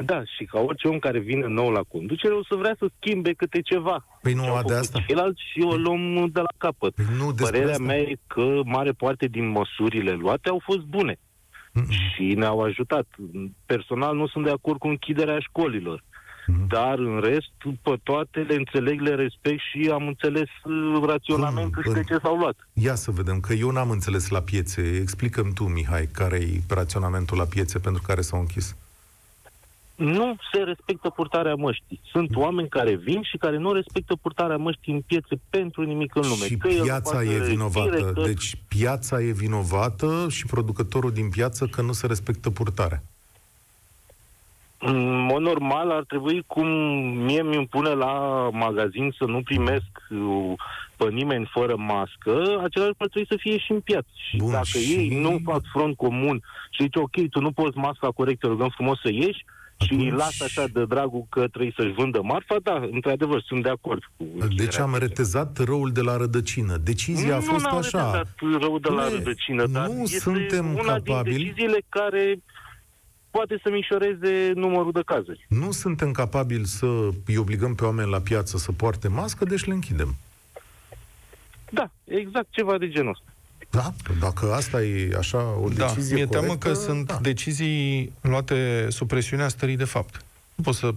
Da, 0.05 0.23
și 0.37 0.45
ca 0.45 0.59
orice 0.61 0.89
om 0.89 0.99
care 0.99 1.19
vine 1.19 1.47
nou 1.47 1.71
la 1.71 1.81
conducere, 1.89 2.35
o 2.35 2.45
să 2.45 2.55
vrea 2.55 2.77
să 2.79 2.87
schimbe 2.97 3.33
câte 3.33 3.61
ceva. 3.61 4.05
Păi 4.23 4.33
nu, 4.33 4.63
de 4.67 4.75
asta. 4.75 5.05
Ceilalți 5.07 5.43
și 5.53 5.61
o 5.61 5.75
luăm 5.75 6.31
de 6.33 6.41
la 6.41 6.53
capăt. 6.57 6.95
Păi 6.95 7.05
nu 7.17 7.35
Părerea 7.35 7.71
asta. 7.71 7.83
mea 7.83 7.99
e 7.99 8.17
că 8.27 8.61
mare 8.65 8.93
parte 8.93 9.27
din 9.27 9.49
măsurile 9.49 10.13
luate 10.13 10.49
au 10.49 10.61
fost 10.65 10.81
bune. 10.81 11.19
Mm-mm. 11.73 11.91
Și 12.15 12.23
ne-au 12.23 12.61
ajutat. 12.61 13.07
Personal 13.67 14.17
nu 14.17 14.27
sunt 14.27 14.45
de 14.45 14.51
acord 14.51 14.79
cu 14.79 14.89
închiderea 14.89 15.39
școlilor. 15.39 16.03
Mm-hmm. 16.03 16.67
Dar, 16.69 16.99
în 16.99 17.21
rest, 17.21 17.53
pe 17.83 17.99
toate 18.03 18.41
le 18.41 18.55
înțeleg, 18.55 19.01
le 19.01 19.15
respect 19.15 19.61
și 19.61 19.91
am 19.93 20.07
înțeles 20.07 20.49
uh, 20.65 21.03
raționamentul 21.07 21.83
și 21.83 21.91
de 21.91 22.03
ce 22.03 22.19
s-au 22.23 22.37
luat. 22.37 22.69
Ia 22.73 22.95
să 22.95 23.11
vedem, 23.11 23.41
că 23.41 23.53
eu 23.53 23.71
n-am 23.71 23.91
înțeles 23.91 24.29
la 24.29 24.41
piețe. 24.41 24.97
Explicăm 25.01 25.53
tu, 25.53 25.65
Mihai, 25.65 26.07
care 26.13 26.37
e 26.37 26.61
raționamentul 26.69 27.37
la 27.39 27.45
piețe 27.45 27.79
pentru 27.79 28.03
care 28.03 28.21
s-au 28.21 28.41
închis 28.41 28.77
nu 29.95 30.37
se 30.53 30.59
respectă 30.59 31.11
purtarea 31.11 31.55
măștii. 31.55 32.01
Sunt 32.11 32.37
oameni 32.37 32.69
care 32.69 32.95
vin 32.95 33.23
și 33.23 33.37
care 33.37 33.57
nu 33.57 33.73
respectă 33.73 34.17
purtarea 34.23 34.57
măștii 34.57 34.93
în 34.93 35.01
piețe 35.01 35.41
pentru 35.51 35.83
nimic 35.83 36.15
în 36.15 36.23
lume. 36.23 36.47
Și 36.47 36.57
că 36.57 36.69
piața 36.69 37.23
e 37.23 37.39
vinovată. 37.39 38.13
Că... 38.15 38.21
Deci 38.21 38.57
piața 38.69 39.23
e 39.23 39.33
vinovată 39.33 40.27
și 40.31 40.47
producătorul 40.47 41.13
din 41.13 41.29
piață 41.29 41.67
că 41.67 41.83
nu 41.83 41.93
se 41.93 42.07
respectă 42.07 42.51
purtarea. 42.51 43.03
În 44.79 45.19
mod 45.19 45.41
normal 45.41 45.91
ar 45.91 46.05
trebui, 46.05 46.45
cum 46.47 46.67
mie 47.25 47.43
mi 47.43 47.67
pune 47.67 47.89
la 47.89 48.49
magazin 48.53 49.15
să 49.19 49.25
nu 49.25 49.43
primesc 49.43 49.91
uh, 50.11 50.53
pe 50.97 51.09
nimeni 51.11 51.51
fără 51.53 51.77
mască, 51.77 52.33
același 52.41 52.89
lucru 52.89 53.07
trebuie 53.09 53.27
să 53.29 53.37
fie 53.37 53.59
și 53.59 53.73
în 53.73 53.81
piață. 53.81 54.09
Și 54.29 54.37
Bun, 54.37 54.51
dacă 54.51 54.65
și... 54.65 54.93
ei 54.93 55.21
nu 55.21 55.41
fac 55.45 55.61
front 55.73 55.97
comun 55.97 56.43
și 56.71 56.83
zice, 56.83 56.99
ok, 56.99 57.29
tu 57.31 57.41
nu 57.41 57.53
poți 57.53 57.77
masca 57.77 58.09
corectă, 58.09 58.47
rugăm 58.47 58.69
frumos 58.69 59.01
să 59.01 59.11
ieși, 59.11 59.45
și 59.83 59.95
Atunci... 59.95 60.13
lasă 60.13 60.45
așa 60.45 60.67
de 60.73 60.85
dragul 60.85 61.27
că 61.29 61.49
trebuie 61.49 61.73
să-și 61.77 61.93
vândă 61.93 62.21
marfa, 62.23 62.57
da, 62.63 62.89
într-adevăr, 62.91 63.43
sunt 63.43 63.63
de 63.63 63.69
acord 63.69 64.03
cu... 64.17 64.25
Deci 64.57 64.79
am 64.79 64.97
retezat 64.99 65.59
răul 65.59 65.93
de 65.93 66.01
la 66.01 66.17
rădăcină. 66.17 66.77
Decizia 66.77 67.29
nu, 67.29 67.35
a 67.35 67.41
fost 67.41 67.65
nu 67.65 67.77
așa. 67.77 68.03
Nu 68.07 68.13
retezat 68.13 68.61
răul 68.63 68.81
de 68.81 68.89
la 68.89 69.09
rădăcină, 69.09 69.67
dar 69.67 69.89
nu 69.89 70.03
este 70.03 70.19
suntem 70.19 70.73
una 70.73 70.93
capabili... 70.93 71.37
din 71.37 71.45
deciziile 71.45 71.83
care 71.89 72.39
poate 73.31 73.61
să 73.63 73.71
mișoreze 73.71 74.53
numărul 74.55 74.93
de 74.93 75.03
cazuri. 75.05 75.47
Nu 75.49 75.71
suntem 75.71 76.11
capabili 76.13 76.67
să 76.67 76.87
îi 77.27 77.37
obligăm 77.37 77.75
pe 77.75 77.85
oameni 77.85 78.11
la 78.11 78.21
piață 78.21 78.57
să 78.57 78.73
poarte 78.73 79.09
mască, 79.09 79.45
deci 79.45 79.65
le 79.65 79.75
închidem. 79.75 80.17
Da, 81.71 81.91
exact 82.05 82.47
ceva 82.51 82.79
de 82.79 82.89
genul 82.89 83.11
ăsta. 83.11 83.32
Da, 83.73 83.93
dacă 84.21 84.53
asta 84.53 84.83
e 84.83 85.15
așa 85.19 85.57
o 85.63 85.69
da, 85.69 85.87
decizie 85.87 86.15
mi-e 86.15 86.27
teamă 86.27 86.57
că 86.57 86.73
sunt 86.75 87.07
da. 87.07 87.19
decizii 87.23 88.13
luate 88.21 88.87
sub 88.91 89.09
presiunea 89.09 89.49
stării 89.49 89.77
de 89.77 89.85
fapt. 89.85 90.25
Nu 90.55 90.65
pot 90.65 90.75
să 90.75 90.95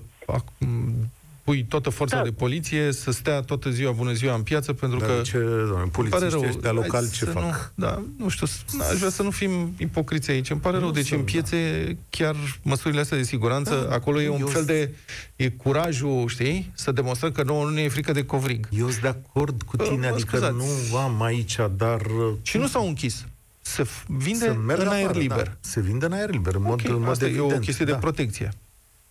pui 1.46 1.64
toată 1.64 1.90
forța 1.90 2.16
da. 2.16 2.24
de 2.24 2.32
poliție 2.32 2.92
să 2.92 3.12
stea 3.12 3.42
toată 3.42 3.70
ziua, 3.70 3.92
bună 3.92 4.14
ziua, 4.14 4.36
în 4.36 4.42
piață, 4.42 4.74
pentru 4.74 5.00
Dar 5.00 5.08
că... 5.08 5.22
ce, 5.22 5.38
doamne, 5.68 5.90
polițiștii 5.92 6.48
ăștia 6.48 6.72
locali 6.72 7.10
ce 7.10 7.26
fac? 7.26 7.44
Nu, 7.44 7.86
da, 7.86 8.04
nu 8.18 8.30
știu, 8.30 8.48
aș 8.92 8.98
vrea 8.98 9.10
să 9.10 9.24
nu 9.24 9.32
fim 9.32 9.74
ipocriți 9.78 10.32
aici. 10.32 10.50
Îmi 10.50 10.60
pare 10.60 10.76
nu 10.76 10.82
rău. 10.82 10.92
Deci 10.92 11.12
în 11.12 11.24
piețe, 11.24 11.84
da. 11.88 11.94
chiar 12.10 12.36
măsurile 12.62 13.02
astea 13.02 13.18
de 13.18 13.24
siguranță, 13.24 13.86
da, 13.90 13.96
acolo 13.96 14.22
e 14.22 14.30
un 14.30 14.40
eu 14.40 14.48
fel 14.48 14.66
de... 14.66 14.94
E 15.36 15.50
curajul, 15.50 16.28
știi? 16.28 16.72
Să 16.74 16.92
demonstrăm 16.92 17.32
că 17.32 17.44
nouă 17.44 17.64
nu 17.64 17.70
ne 17.70 17.82
e 17.82 17.90
frică 17.90 18.12
de 18.12 18.26
covrig. 18.26 18.68
Eu 18.72 18.90
sunt 18.90 19.02
de 19.02 19.08
acord 19.08 19.62
cu 19.62 19.78
tine, 19.78 20.08
uh, 20.08 20.14
adică 20.14 20.38
scuzați. 20.38 20.56
nu 20.92 20.98
am 20.98 21.22
aici, 21.22 21.58
dar... 21.76 22.02
Și 22.42 22.58
nu 22.58 22.68
s-au 22.68 22.88
închis 22.88 23.26
se 23.62 23.88
vinde 24.08 24.48
în 24.48 24.70
aer 24.70 25.04
afară, 25.04 25.20
liber. 25.20 25.44
Da. 25.44 25.58
Se 25.60 25.82
vinde 25.82 26.06
în 26.06 26.12
aer 26.12 26.30
liber, 26.30 26.56
în 26.56 26.66
okay. 26.66 26.76
mod, 26.86 26.96
în 26.96 27.02
mod 27.02 27.10
Asta 27.10 27.26
evident. 27.26 27.52
e 27.52 27.56
o 27.56 27.60
chestie 27.60 27.86
da. 27.86 27.92
de 27.92 27.98
protecție. 27.98 28.54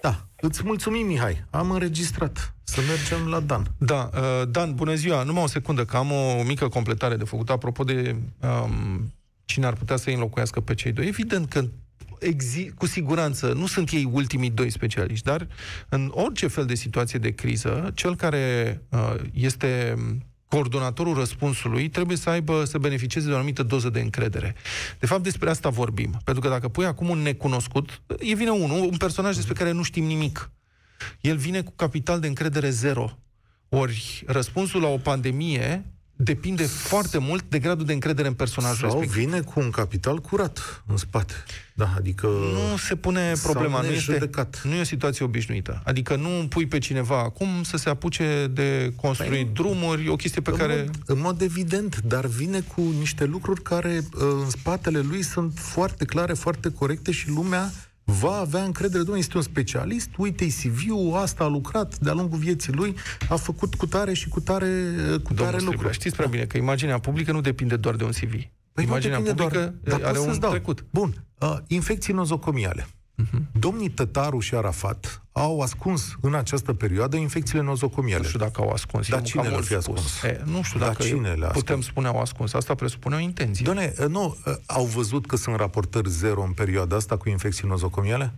Da. 0.04 0.26
Îți 0.36 0.62
mulțumim, 0.64 1.06
Mihai. 1.06 1.44
Am 1.50 1.70
înregistrat. 1.70 2.54
Să 2.62 2.80
mergem 2.88 3.28
la 3.28 3.40
Dan. 3.40 3.74
Da. 3.78 4.10
Uh, 4.14 4.48
Dan, 4.48 4.74
bună 4.74 4.94
ziua. 4.94 5.22
Numai 5.22 5.42
o 5.42 5.46
secundă, 5.46 5.84
că 5.84 5.96
am 5.96 6.10
o 6.10 6.42
mică 6.42 6.68
completare 6.68 7.16
de 7.16 7.24
făcut. 7.24 7.50
Apropo 7.50 7.84
de 7.84 8.16
um, 8.40 9.12
cine 9.44 9.66
ar 9.66 9.74
putea 9.74 9.96
să 9.96 10.08
îi 10.08 10.14
înlocuiască 10.14 10.60
pe 10.60 10.74
cei 10.74 10.92
doi. 10.92 11.06
Evident 11.06 11.48
că 11.48 11.64
exi- 12.18 12.74
cu 12.74 12.86
siguranță 12.86 13.52
nu 13.52 13.66
sunt 13.66 13.90
ei 13.90 14.08
ultimii 14.12 14.50
doi 14.50 14.70
specialiști, 14.70 15.24
dar 15.24 15.46
în 15.88 16.10
orice 16.14 16.46
fel 16.46 16.64
de 16.66 16.74
situație 16.74 17.18
de 17.18 17.30
criză, 17.30 17.90
cel 17.94 18.16
care 18.16 18.80
uh, 18.88 19.14
este 19.32 19.94
coordonatorul 20.54 21.14
răspunsului 21.14 21.88
trebuie 21.88 22.16
să 22.16 22.30
aibă, 22.30 22.64
să 22.64 22.78
beneficieze 22.78 23.26
de 23.26 23.32
o 23.32 23.36
anumită 23.36 23.62
doză 23.62 23.90
de 23.90 24.00
încredere. 24.00 24.54
De 24.98 25.06
fapt, 25.06 25.22
despre 25.22 25.50
asta 25.50 25.68
vorbim. 25.68 26.20
Pentru 26.24 26.42
că 26.42 26.48
dacă 26.48 26.68
pui 26.68 26.86
acum 26.86 27.08
un 27.08 27.18
necunoscut, 27.18 28.02
e 28.18 28.34
vine 28.34 28.50
unul, 28.50 28.80
un 28.80 28.96
personaj 28.96 29.34
despre 29.34 29.54
care 29.54 29.70
nu 29.70 29.82
știm 29.82 30.04
nimic. 30.04 30.50
El 31.20 31.36
vine 31.36 31.62
cu 31.62 31.72
capital 31.76 32.20
de 32.20 32.26
încredere 32.26 32.70
zero. 32.70 33.18
Ori 33.68 34.22
răspunsul 34.26 34.80
la 34.80 34.88
o 34.88 34.96
pandemie 34.96 35.93
depinde 36.16 36.62
foarte 36.62 37.18
mult 37.18 37.44
de 37.48 37.58
gradul 37.58 37.86
de 37.86 37.92
încredere 37.92 38.28
în 38.28 38.34
personajul 38.34 38.88
Sau 38.88 39.00
respectiv. 39.00 39.24
vine 39.24 39.40
cu 39.40 39.60
un 39.60 39.70
capital 39.70 40.18
curat 40.18 40.82
în 40.86 40.96
spate. 40.96 41.34
Da, 41.74 41.92
adică 41.96 42.26
nu 42.26 42.76
se 42.76 42.96
pune 42.96 43.32
problema, 43.42 43.80
nu 43.80 43.90
este, 43.90 44.30
nu 44.62 44.74
e 44.74 44.80
o 44.80 44.84
situație 44.84 45.24
obișnuită. 45.24 45.82
Adică 45.84 46.16
nu 46.16 46.46
pui 46.48 46.66
pe 46.66 46.78
cineva 46.78 47.18
acum 47.18 47.62
să 47.62 47.76
se 47.76 47.88
apuce 47.88 48.50
de 48.52 48.92
construit 48.96 49.30
păi, 49.30 49.50
drumuri, 49.52 50.08
o 50.08 50.16
chestie 50.16 50.40
pe 50.40 50.50
în 50.50 50.56
care... 50.56 50.74
Mod, 50.74 51.02
în 51.06 51.20
mod 51.20 51.40
evident, 51.40 52.00
dar 52.00 52.26
vine 52.26 52.60
cu 52.60 52.80
niște 52.98 53.24
lucruri 53.24 53.62
care 53.62 54.00
în 54.10 54.50
spatele 54.50 55.00
lui 55.00 55.22
sunt 55.22 55.58
foarte 55.58 56.04
clare, 56.04 56.32
foarte 56.32 56.70
corecte 56.70 57.10
și 57.10 57.28
lumea 57.28 57.72
va 58.04 58.36
avea 58.36 58.62
încredere, 58.62 58.98
domnule, 58.98 59.18
este 59.18 59.36
un 59.36 59.42
specialist, 59.42 60.08
uite-i 60.16 60.50
CV-ul, 60.50 61.14
asta 61.16 61.44
a 61.44 61.48
lucrat 61.48 61.98
de-a 61.98 62.12
lungul 62.12 62.38
vieții 62.38 62.72
lui, 62.72 62.94
a 63.28 63.36
făcut 63.36 63.74
cu 63.74 63.86
tare 63.86 64.12
și 64.12 64.28
cu 64.28 64.40
tare, 64.40 64.92
cu 65.22 65.34
tare 65.34 65.58
lucruri. 65.60 65.94
Știți 65.94 66.16
prea 66.16 66.28
bine 66.28 66.44
că 66.44 66.56
imaginea 66.56 66.98
publică 66.98 67.32
nu 67.32 67.40
depinde 67.40 67.76
doar 67.76 67.94
de 67.94 68.04
un 68.04 68.10
CV. 68.10 68.32
Păi 68.72 68.84
imaginea 68.84 69.20
publică 69.20 69.74
doar, 69.82 70.02
are 70.02 70.18
un 70.18 70.38
trecut. 70.38 70.84
Bun, 70.90 71.24
uh, 71.38 71.56
infecții 71.66 72.12
nozocomiale. 72.12 72.86
Uh-huh. 72.86 73.40
Domnii 73.52 73.90
Tătaru 73.90 74.38
și 74.38 74.54
Arafat 74.54 75.23
au 75.36 75.60
ascuns 75.60 76.16
în 76.20 76.34
această 76.34 76.72
perioadă 76.72 77.16
infecțiile 77.16 77.62
nozocomiale. 77.62 78.22
Nu 78.22 78.26
știu 78.26 78.38
dacă 78.38 78.60
au 78.60 78.68
ascuns. 78.68 79.08
Dar 79.08 79.22
cine 79.22 79.48
le-a 79.48 79.60
fi 79.60 79.74
ascuns? 79.74 80.22
E, 80.22 80.42
nu 80.44 80.62
știu 80.62 80.78
dacă 80.78 81.02
cine 81.02 81.32
le 81.32 81.46
putem 81.52 81.80
spune 81.80 82.06
au 82.06 82.20
ascuns. 82.20 82.52
Asta 82.52 82.74
presupune 82.74 83.14
o 83.14 83.18
intenție. 83.18 83.64
Doamne, 83.64 83.94
nu, 84.08 84.36
au 84.66 84.84
văzut 84.84 85.26
că 85.26 85.36
sunt 85.36 85.56
raportări 85.56 86.10
zero 86.10 86.42
în 86.42 86.52
perioada 86.52 86.96
asta 86.96 87.16
cu 87.16 87.28
infecții 87.28 87.68
nozocomiale? 87.68 88.34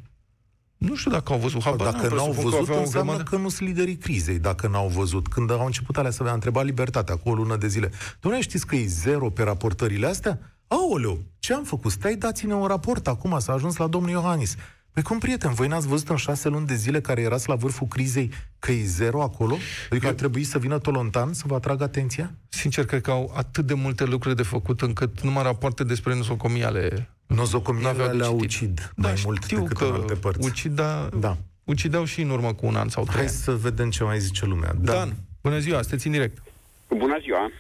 Nu 0.77 0.95
știu 0.97 1.11
dacă 1.11 1.33
au 1.33 1.39
văzut. 1.39 1.63
Habar 1.63 1.93
dacă 1.93 2.15
n-au 2.15 2.33
văzut, 2.33 2.67
că 2.67 2.73
înseamnă 2.73 2.89
grămadă... 2.89 3.23
că 3.23 3.37
nu 3.37 3.49
sunt 3.49 3.69
liderii 3.69 3.97
crizei, 3.97 4.39
dacă 4.39 4.69
n-au 4.69 4.89
văzut. 4.89 5.29
Când 5.29 5.51
au 5.51 5.65
început 5.65 5.97
alea 5.97 6.11
să 6.11 6.23
vă 6.23 6.29
întreba 6.29 6.63
libertatea, 6.63 7.17
cu 7.17 7.29
o 7.29 7.35
lună 7.35 7.57
de 7.57 7.69
zile. 7.69 7.91
Doamne, 8.21 8.41
știți 8.41 8.67
că 8.67 8.77
e 8.77 8.87
zero 8.87 9.31
pe 9.31 9.43
raportările 9.43 10.07
astea? 10.07 10.39
Aoleu, 10.67 11.23
ce 11.39 11.55
am 11.55 11.65
făcut? 11.65 11.93
Stai, 11.93 12.15
dați-ne 12.15 12.55
un 12.55 12.67
raport 12.67 13.09
acum, 13.09 13.39
s-a 13.39 13.53
ajuns 13.53 13.77
la 13.77 13.87
domnul 13.87 14.11
Iohannis. 14.11 14.57
Păi 14.97 15.05
cum, 15.05 15.19
prieten, 15.19 15.53
voi 15.53 15.69
n-ați 15.69 15.89
văzut 15.89 16.09
în 16.09 16.17
șase 16.17 16.49
luni 16.49 16.67
de 16.67 16.75
zile 16.75 17.01
care 17.01 17.21
erați 17.21 17.49
la 17.49 17.55
vârful 17.55 17.87
crizei 17.87 18.31
că 18.59 18.73
e 18.73 18.83
zero 18.85 19.23
acolo? 19.23 19.57
Adică 19.91 20.07
ar 20.07 20.13
trebui 20.13 20.45
să 20.45 20.59
vină 20.59 20.79
Tolontan 20.79 21.33
să 21.33 21.45
vă 21.47 21.55
atragă 21.55 21.85
atenția? 21.85 22.31
Sincer, 22.49 22.85
cred 22.85 23.01
că 23.01 23.11
au 23.11 23.33
atât 23.37 23.65
de 23.65 23.75
multe 23.75 24.05
lucruri 24.05 24.37
de 24.37 24.43
făcut 24.43 24.81
încât 24.81 25.21
numai 25.21 25.43
rapoarte 25.43 25.85
despre 25.85 26.15
nosocomii 26.15 26.65
ale... 26.65 27.09
Nosocomii 27.27 27.83
N-aveau 27.83 28.07
de 28.09 28.17
le 28.17 28.25
citit. 28.25 28.41
ucid 28.45 28.93
mai 28.97 29.13
Da, 29.15 29.21
mult 29.25 29.43
știu 29.43 29.61
decât 29.61 29.77
că 29.77 29.85
în 29.85 29.93
alte 29.93 30.15
părți. 30.15 30.49
Ucida, 30.49 31.09
Da. 31.19 31.37
ucideau 31.65 32.05
și 32.05 32.21
în 32.21 32.31
urmă 32.31 32.53
cu 32.55 32.67
un 32.67 32.77
an 32.77 32.89
sau 32.89 33.03
trei 33.05 33.17
Hai 33.17 33.25
ani. 33.27 33.35
să 33.35 33.53
vedem 33.53 33.91
ce 33.91 34.05
mai 34.05 34.19
zice 34.19 34.45
lumea. 34.47 34.73
Da. 34.81 34.93
Dan, 34.93 35.13
bună 35.43 35.59
ziua, 35.59 35.81
sunteți 35.83 36.07
în 36.07 36.13
direct. 36.13 36.43
Bună 36.89 37.19
ziua! 37.23 37.51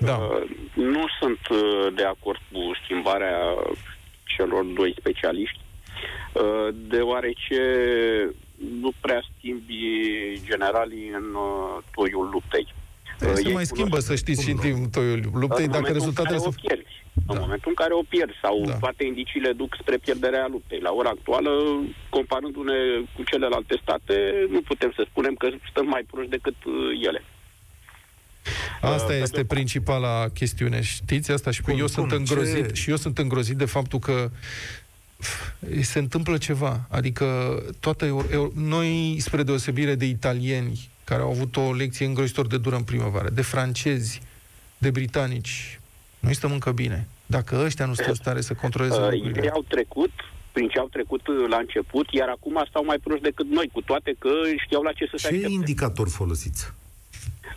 Da. 0.00 0.16
Uh, 0.16 0.50
nu 0.74 1.04
sunt 1.20 1.38
uh, 1.50 1.94
de 1.96 2.04
acord 2.04 2.38
cu 2.52 2.58
schimbarea 2.84 3.36
celor 4.24 4.64
doi 4.64 4.94
specialiști, 4.98 5.58
uh, 5.58 5.68
deoarece 6.88 7.60
nu 8.80 8.90
prea 9.00 9.22
schimbi 9.36 9.74
generalii 10.44 11.08
în 11.08 11.26
uh, 11.34 11.82
toiul 11.94 12.28
luptei. 12.32 12.74
Se 13.18 13.26
Uh, 13.26 13.52
mai 13.52 13.62
ei 13.62 13.66
schimbă, 13.66 13.88
cunosc- 13.96 14.06
să 14.06 14.14
știți, 14.14 14.42
și 14.42 14.50
în 14.50 14.56
timpul 14.56 15.20
luptei, 15.42 15.64
în 15.64 15.70
dacă 15.76 15.82
momentul 15.82 15.92
rezultatele 15.92 16.36
în 16.36 16.42
care 16.42 16.50
sunt... 16.50 16.54
o 16.54 16.66
pierzi. 16.66 16.94
În 17.26 17.34
Da. 17.36 17.40
momentul 17.40 17.68
în 17.74 17.78
care 17.82 17.92
o 17.94 18.02
pierzi 18.08 18.38
sau 18.42 18.56
Da. 18.66 18.76
toate 18.84 19.04
indiciile 19.04 19.52
duc 19.52 19.76
spre 19.80 19.96
pierderea 19.96 20.46
luptei. 20.50 20.80
La 20.80 20.90
ora 20.92 21.08
actuală, 21.08 21.50
comparându-ne 22.08 22.78
cu 23.14 23.22
celelalte 23.30 23.74
state, 23.82 24.14
nu 24.50 24.60
putem 24.60 24.92
să 24.96 25.02
spunem 25.10 25.34
că 25.34 25.48
stăm 25.70 25.86
mai 25.86 26.02
proști 26.10 26.30
decât 26.30 26.56
uh, 26.64 26.74
ele. 27.08 27.22
Asta 28.80 29.06
pe 29.06 29.14
este 29.22 29.36
de- 29.40 29.44
principala 29.54 30.28
chestiune, 30.34 30.80
știți 30.82 31.30
asta? 31.30 31.50
Și 31.50 31.62
Cum, 31.62 31.72
eu 31.72 31.78
cum? 31.78 31.86
sunt 31.86 32.12
îngrozit, 32.12 32.66
Ce? 32.68 32.74
și 32.74 32.90
eu 32.90 32.96
sunt 32.96 33.18
îngrozit 33.18 33.56
de 33.56 33.64
faptul 33.64 33.98
că 33.98 34.30
f, 34.30 34.79
se 35.82 35.98
întâmplă 35.98 36.36
ceva. 36.38 36.86
Adică 36.88 37.58
toată 37.80 38.04
eu, 38.04 38.26
eu, 38.32 38.52
noi, 38.54 39.16
spre 39.20 39.42
deosebire 39.42 39.94
de 39.94 40.04
italieni, 40.04 40.88
care 41.04 41.22
au 41.22 41.30
avut 41.30 41.56
o 41.56 41.72
lecție 41.72 42.06
îngrozitor 42.06 42.46
de 42.46 42.58
dură 42.58 42.76
în 42.76 42.82
primăvară, 42.82 43.28
de 43.28 43.42
francezi, 43.42 44.20
de 44.78 44.90
britanici, 44.90 45.80
noi 46.20 46.34
stăm 46.34 46.52
încă 46.52 46.70
bine. 46.72 47.08
Dacă 47.26 47.62
ăștia 47.64 47.86
nu 47.86 47.94
sunt 47.94 48.06
în 48.06 48.14
stare 48.14 48.40
să 48.40 48.54
controleze 48.54 48.94
Uh, 48.94 49.00
lucrurile. 49.02 49.38
Idei 49.38 49.50
au 49.50 49.64
trecut 49.68 50.10
prin 50.52 50.68
ce 50.68 50.78
au 50.78 50.88
trecut 50.88 51.26
uh, 51.26 51.34
la 51.48 51.56
început, 51.56 52.06
iar 52.10 52.28
acum 52.28 52.64
stau 52.68 52.84
mai 52.84 52.98
proști 52.98 53.22
decât 53.22 53.46
noi, 53.46 53.68
cu 53.72 53.80
toate 53.80 54.14
că 54.18 54.30
știau 54.64 54.82
la 54.82 54.92
ce 54.92 55.04
să 55.04 55.16
se 55.16 55.28
Ce 55.28 55.34
aștepte. 55.34 55.52
indicator 55.52 56.08
folosiți? 56.08 56.72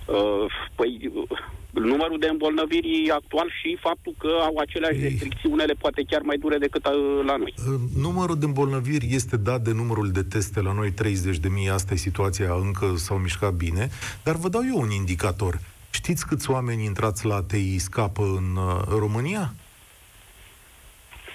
Uh, 0.05 0.45
păi, 0.75 1.11
uh, 1.13 1.39
numărul 1.71 2.19
de 2.19 2.27
îmbolnăviri 2.27 3.09
actual 3.13 3.51
și 3.61 3.77
faptul 3.81 4.15
că 4.17 4.27
au 4.41 4.57
aceleași 4.57 4.95
Ei. 4.95 5.01
restricții, 5.09 5.49
unele 5.51 5.73
poate 5.73 6.03
chiar 6.09 6.21
mai 6.21 6.37
dure 6.37 6.57
decât 6.57 6.85
uh, 6.85 6.93
la 7.25 7.35
noi. 7.37 7.53
Uh, 7.57 7.79
Numărul 7.95 8.39
de 8.39 8.45
îmbolnăviri 8.45 9.07
este 9.11 9.37
dat 9.37 9.61
de 9.61 9.71
numărul 9.73 10.11
de 10.11 10.23
teste 10.23 10.61
la 10.61 10.73
noi, 10.73 10.91
30 10.91 11.37
de 11.37 11.47
mii, 11.49 11.69
asta 11.69 11.93
e 11.93 11.97
situația, 11.97 12.53
încă 12.53 12.93
s-au 12.97 13.17
mișcat 13.17 13.53
bine, 13.53 13.89
dar 14.23 14.35
vă 14.35 14.49
dau 14.49 14.61
eu 14.73 14.79
un 14.81 14.89
indicator. 14.91 15.59
Știți 15.89 16.27
câți 16.27 16.49
oameni 16.51 16.83
intrați 16.83 17.25
la 17.25 17.35
ATI 17.35 17.77
scapă 17.77 18.23
în 18.23 18.55
uh, 18.55 18.81
România? 18.97 19.53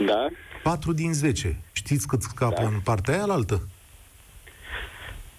Da? 0.06 0.26
4 0.62 0.92
din 0.92 1.12
10. 1.12 1.60
Știți 1.72 2.06
cât 2.06 2.22
scapă 2.22 2.60
Da. 2.62 2.66
în 2.68 2.80
partea 2.84 3.14
aia 3.14 3.32
altă? 3.32 3.68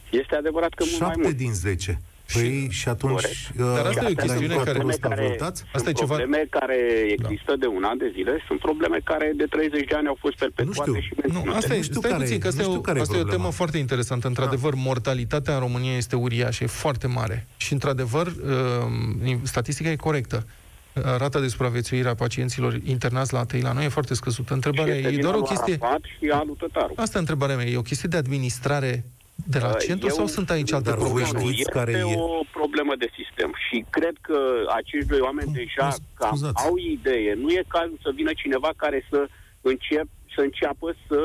Este 0.10 0.36
adevărat 0.36 0.74
că 0.74 0.84
mult 0.88 1.00
mai 1.00 1.10
7 1.10 1.22
mult. 1.24 1.36
din 1.38 1.54
10. 1.54 2.02
Păi 2.34 2.68
și 2.80 2.88
atunci... 2.90 3.12
Corect. 3.14 3.50
uh, 3.60 3.74
Dar 3.78 3.86
asta 3.86 4.04
e 4.04 4.14
o 4.14 4.14
la 4.16 4.22
chestiune 4.22 4.54
indicatorul 4.54 4.82
care- 4.82 4.88
ăsta 4.96 5.08
vă 5.08 5.14
care- 5.16 5.28
uitați? 5.28 5.60
Asta 5.78 5.90
e 5.90 5.94
sunt 5.94 5.96
ceva- 5.96 6.16
probleme 6.16 6.46
care 6.50 6.78
există 7.18 7.52
de 7.64 7.68
un 7.78 7.84
an 7.92 7.98
de 7.98 8.10
zile, 8.16 8.34
sunt 8.48 8.60
probleme 8.60 8.98
care 9.04 9.32
de 9.36 9.46
30 9.50 9.88
de 9.90 9.96
ani 9.96 10.08
au 10.08 10.18
fost 10.20 10.36
perpetuate 10.38 10.80
știu. 10.90 11.02
și 11.06 11.12
Nu, 11.16 11.22
menținute. 11.22 11.58
asta 11.58 11.74
e, 11.74 11.78
Nu 11.78 11.84
știu 11.84 12.00
stai 12.00 12.12
care 12.12 12.24
puțin, 12.24 12.38
e- 12.38 12.44
că 12.44 12.48
asta, 12.48 12.62
nu 12.62 12.68
e, 12.68 12.70
știu 12.70 12.80
o, 12.80 12.88
care 12.88 12.98
e 12.98 13.02
asta 13.02 13.14
e 13.16 13.18
o 13.18 13.22
problema. 13.22 13.44
temă 13.44 13.54
foarte 13.60 13.78
interesantă. 13.86 14.28
Într-adevăr, 14.28 14.74
mortalitatea 14.76 15.54
în 15.54 15.60
România 15.60 15.96
este 16.04 16.16
uriașă, 16.16 16.64
e 16.64 16.68
foarte 16.68 17.08
mare. 17.08 17.48
Și, 17.58 17.74
într-adevăr, 17.74 18.26
uh, 18.28 19.36
statistica 19.44 19.90
e 19.90 19.96
corectă. 19.96 20.46
Uh, 20.94 21.04
Rata 21.18 21.40
de 21.40 21.48
supraviețuire 21.48 22.10
a 22.10 22.16
pacienților 22.16 22.80
internați 22.84 23.34
la 23.34 23.40
ATI 23.40 23.62
la 23.62 23.72
noi 23.72 23.86
e 23.86 23.88
foarte 23.88 24.14
scăzută. 24.14 24.54
Întrebarea 24.54 24.94
Și 24.94 25.00
e, 25.00 25.04
este 25.04 25.18
e 25.20 25.22
doar 25.22 25.34
o 25.34 25.38
vina 25.38 25.48
lui 25.50 25.56
chestie... 25.58 25.78
Arafat 25.82 26.02
și 26.20 26.30
alu 26.30 26.56
tătaru. 26.60 26.94
Asta 26.96 27.18
e 27.18 27.20
întrebarea 27.20 27.56
mea. 27.56 27.66
E 27.66 27.78
o 27.78 27.82
chestie 27.82 28.10
de 28.10 28.18
administrare 28.18 29.04
de 29.46 29.60
la 29.60 29.68
Uh, 29.68 29.78
centru 29.88 30.08
eu- 30.08 30.14
sau 30.16 30.28
sunt 30.28 30.50
aici 30.50 30.72
alte 30.74 30.90
Dar 30.90 30.98
voi 30.98 31.08
probleme? 31.24 31.40
știți 31.40 31.60
este 31.60 31.72
care 31.72 31.92
e- 31.92 32.16
o 32.16 32.42
problemă 32.52 32.96
de 32.96 33.10
sistem 33.16 33.54
și 33.70 33.86
cred 33.90 34.16
că 34.22 34.40
acești 34.76 35.08
doi 35.08 35.20
oameni 35.20 35.46
Cum? 35.46 35.54
deja 35.54 35.86
Nu, 35.88 35.96
cam 36.14 36.28
scuzați. 36.36 36.66
au 36.66 36.78
idee. 36.78 37.34
Nu 37.34 37.50
e 37.50 37.64
cazul 37.68 38.00
să 38.02 38.12
vină 38.16 38.32
cineva 38.36 38.70
care 38.76 39.06
să 39.10 39.28
încep 39.62 40.08
să 40.36 40.42
înceapă 40.42 40.96
să 41.08 41.20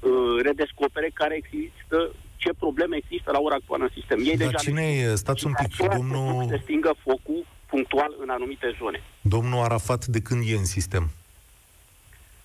uh, 0.00 0.42
redescopere 0.42 1.10
care 1.14 1.34
există, 1.42 2.10
ce 2.36 2.50
probleme 2.58 2.96
există 2.96 3.30
la 3.30 3.38
ora 3.40 3.54
actuală 3.54 3.82
în 3.82 3.90
sistem. 3.94 4.18
Ei 4.18 4.36
Dar 4.36 4.46
deja 4.46 4.58
cine 4.58 4.82
e? 4.82 5.14
Stați 5.14 5.46
un 5.46 5.52
pic, 5.62 5.76
domnul, 5.90 6.46
se 6.48 6.60
stingă 6.62 6.94
focul 7.02 7.46
punctual 7.66 8.14
în 8.22 8.28
anumite 8.28 8.76
zone. 8.80 9.02
domnul 9.20 9.62
Arafat 9.62 10.06
de 10.06 10.20
când 10.20 10.42
e 10.48 10.56
în 10.56 10.64
sistem? 10.64 11.10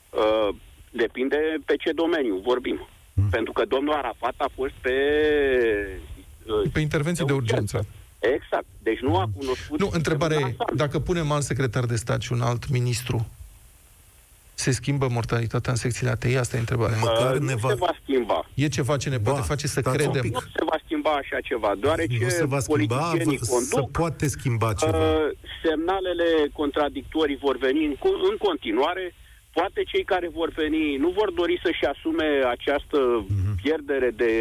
Uh, 0.10 0.56
depinde 0.91 1.38
pe 1.65 1.76
ce 1.76 1.91
domeniu 1.91 2.36
vorbim. 2.45 2.88
Hmm. 3.19 3.29
Pentru 3.29 3.51
că 3.53 3.63
domnul 3.67 3.93
Arafat 3.93 4.34
a 4.38 4.49
fost 4.55 4.73
pe... 4.82 4.93
Uh, 6.45 6.69
Pe 6.73 6.79
intervenții 6.79 7.25
de 7.25 7.34
urgență. 7.34 7.86
Exact. 8.19 8.65
Deci 8.84 8.99
nu 8.99 9.17
a 9.17 9.29
cunoscut... 9.38 9.79
Nu, 9.79 9.89
întrebarea 9.91 10.38
e, 10.38 10.43
sistemul 10.43 10.73
dacă 10.75 10.99
punem 10.99 11.32
alt 11.32 11.43
secretar 11.43 11.86
de 11.86 11.95
stat 11.95 12.21
și 12.21 12.32
un 12.32 12.41
alt 12.41 12.69
ministru, 12.69 13.27
se 14.53 14.71
schimbă 14.71 15.08
mortalitatea 15.08 15.71
în 15.71 15.77
secțiile 15.77 16.10
ATI? 16.12 16.36
Asta 16.38 16.55
e 16.58 16.60
întrebarea. 16.60 16.97
Măcar 16.97 17.34
Uh, 17.34 17.39
ne 17.41 17.51
nu 17.53 17.58
va... 17.58 17.69
se 17.69 17.75
va 17.75 17.95
schimba. 18.03 18.49
E 18.53 18.67
ceva 18.67 18.97
ce 18.97 19.10
ne 19.10 19.17
Ba, 19.17 19.32
poate 19.32 19.45
face 19.47 19.67
să 19.67 19.79
stați 19.79 19.88
un 19.88 19.93
credem. 20.12 20.21
pic. 20.21 20.34
Nu 20.34 20.39
se 20.39 20.63
va 20.69 20.77
schimba 20.86 21.10
așa 21.10 21.39
ceva, 21.43 21.71
deoarece 21.82 22.17
Nu 22.21 22.29
se 22.29 22.45
va 22.45 22.60
schimba, 22.60 22.95
politicienii 22.97 23.38
vă- 23.38 23.45
se 23.45 23.51
conduc, 23.53 23.91
poate 23.91 24.27
schimba 24.27 24.73
ceva. 24.73 24.97
uh, 24.97 25.29
semnalele 25.63 26.27
contradictorii 26.53 27.38
vor 27.41 27.58
veni 27.58 27.86
în, 27.86 27.95
co- 27.95 28.21
în 28.32 28.38
continuare, 28.47 29.15
poate 29.53 29.83
cei 29.83 30.03
care 30.03 30.27
vor 30.27 30.49
veni 30.49 30.95
nu 30.95 31.09
vor 31.09 31.31
dori 31.31 31.59
să-și 31.63 31.85
asume 31.85 32.41
această 32.49 33.25
Mhm. 33.27 33.55
pierdere 33.62 34.09
de 34.12 34.31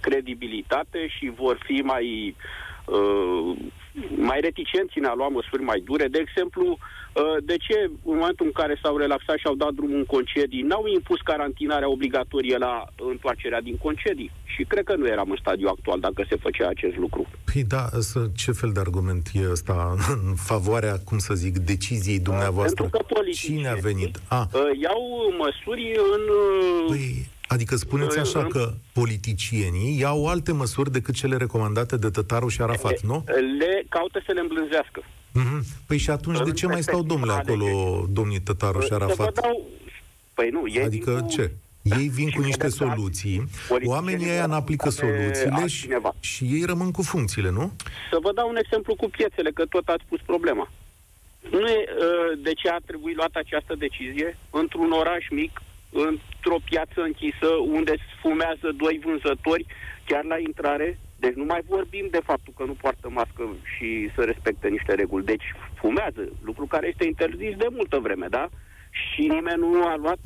credibilitate 0.00 1.06
și 1.08 1.32
vor 1.36 1.58
fi 1.64 1.80
mai 1.84 2.36
uh, 2.84 3.56
mai 4.16 4.40
reticenți 4.40 4.98
în 4.98 5.04
a 5.04 5.14
lua 5.14 5.28
măsuri 5.28 5.62
mai 5.62 5.80
dure. 5.80 6.08
De 6.08 6.18
exemplu, 6.18 6.66
uh, 6.70 6.78
de 7.44 7.56
ce 7.56 7.76
în 7.84 8.16
momentul 8.16 8.46
în 8.46 8.52
care 8.52 8.78
s-au 8.82 8.96
relaxat 8.96 9.36
și 9.36 9.46
au 9.46 9.54
dat 9.54 9.72
drumul 9.72 9.96
în 9.96 10.04
concedii, 10.04 10.62
n-au 10.62 10.86
impus 10.86 11.20
carantinarea 11.20 11.88
obligatorie 11.90 12.56
la 12.56 12.84
întoarcerea 13.10 13.60
din 13.60 13.76
concedii? 13.76 14.30
Și 14.44 14.64
cred 14.64 14.84
că 14.84 14.96
nu 14.96 15.06
eram 15.06 15.30
în 15.30 15.36
stadiu 15.40 15.68
actual 15.68 16.00
dacă 16.00 16.24
se 16.28 16.36
făcea 16.36 16.68
acest 16.68 16.96
lucru. 16.96 17.26
Păi 17.52 17.64
da, 17.64 17.88
să, 17.98 18.18
ce 18.36 18.52
fel 18.52 18.70
de 18.72 18.80
argument 18.80 19.28
e 19.32 19.50
ăsta 19.50 19.94
în 20.26 20.34
favoarea, 20.34 20.98
cum 21.04 21.18
să 21.18 21.34
zic, 21.34 21.58
deciziei 21.58 22.18
dumneavoastră? 22.20 22.82
Pentru 22.82 22.98
că 22.98 23.14
politicienii, 23.14 23.62
Cine 23.62 23.72
a 23.72 23.80
venit? 23.80 24.20
A, 24.28 24.48
Uh, 24.54 24.60
iau 24.82 25.02
măsuri 25.38 25.84
în... 26.14 26.22
uh, 26.28 26.86
păi, 26.88 27.28
adică 27.52 27.76
spuneți 27.76 28.16
Uh, 28.16 28.22
așa 28.22 28.38
în- 28.40 28.48
că 28.48 28.72
politicienii 28.92 29.98
iau 29.98 30.26
alte 30.28 30.52
măsuri 30.52 30.92
decât 30.92 31.14
cele 31.14 31.36
recomandate 31.36 31.96
de 31.96 32.10
Tătaru 32.10 32.48
și 32.48 32.62
Arafat, 32.62 33.00
nu? 33.00 33.24
Le 33.58 33.84
caută 33.88 34.22
să 34.26 34.32
le 34.32 34.40
îmblânzească. 34.40 35.02
Mhm. 35.32 35.64
Păi 35.86 35.98
și 35.98 36.10
atunci 36.10 36.36
de 36.36 36.42
În 36.48 36.54
ce 36.54 36.66
mai 36.66 36.82
stau, 36.82 37.02
domnule, 37.02 37.32
perspectiva 37.32 37.70
acolo, 37.70 38.06
domnii 38.10 38.40
Tătaru 38.40 38.80
și 38.80 38.86
Să 38.86 38.96
vă 38.96 39.04
Arafat? 39.04 39.34
dau... 39.40 39.66
Păi 40.34 40.48
nu, 40.50 40.62
ei 40.68 40.82
Adică 40.84 41.10
vin 41.10 41.20
cu- 41.20 41.28
ce? 41.28 41.50
Ei 41.82 42.08
vin 42.08 42.28
și 42.28 42.36
cu 42.36 42.42
niște 42.42 42.66
cu 42.68 42.68
dreptate. 42.74 42.94
soluții, 42.96 43.36
Politicienii 43.38 43.86
oamenii 43.88 44.28
ăia 44.30 44.40
vor 44.40 44.48
n-aplică 44.50 44.88
aplica 44.88 45.06
pe 45.06 45.12
soluțiile 45.12 45.56
și, 45.56 45.62
altcineva. 45.62 46.14
și 46.20 46.44
ei 46.44 46.64
rămân 46.64 46.90
cu 46.90 47.02
funcțiile, 47.02 47.50
nu? 47.50 47.72
Să 48.10 48.18
vă 48.22 48.32
dau 48.34 48.48
un 48.48 48.56
exemplu 48.56 48.94
cu 48.94 49.08
piețele, 49.10 49.50
că 49.50 49.64
tot 49.64 49.86
ați 49.88 50.04
pus 50.08 50.20
problema. 50.26 50.70
Nu 51.50 51.66
e 51.68 51.78
uh, 51.88 52.38
de 52.42 52.52
ce 52.52 52.68
a 52.68 52.76
trebuit 52.86 53.16
luată 53.16 53.38
această 53.38 53.74
decizie 53.78 54.38
într-un 54.50 54.90
oraș 54.92 55.24
mic, 55.30 55.62
într-o 55.92 56.58
piață 56.64 57.00
închisă, 57.10 57.48
unde 57.78 57.94
fumează 58.22 58.68
doi 58.82 59.00
vânzători 59.04 59.66
chiar 60.04 60.24
la 60.24 60.38
intrare. 60.38 60.98
Deci 61.24 61.34
nu 61.34 61.44
mai 61.44 61.62
vorbim 61.68 62.06
de 62.10 62.20
faptul 62.24 62.52
că 62.56 62.64
nu 62.64 62.72
poartă 62.72 63.08
mască 63.10 63.42
și 63.76 64.10
să 64.14 64.20
respecte 64.24 64.68
niște 64.68 64.92
reguli. 64.94 65.24
Deci 65.24 65.46
fumează, 65.80 66.22
lucru 66.48 66.66
care 66.66 66.86
este 66.88 67.04
interzis 67.06 67.54
de 67.56 67.66
multă 67.70 67.98
vreme, 67.98 68.26
da? 68.30 68.48
Și 68.90 69.20
nimeni 69.20 69.60
nu 69.60 69.86
a 69.86 69.96
luat 69.96 70.18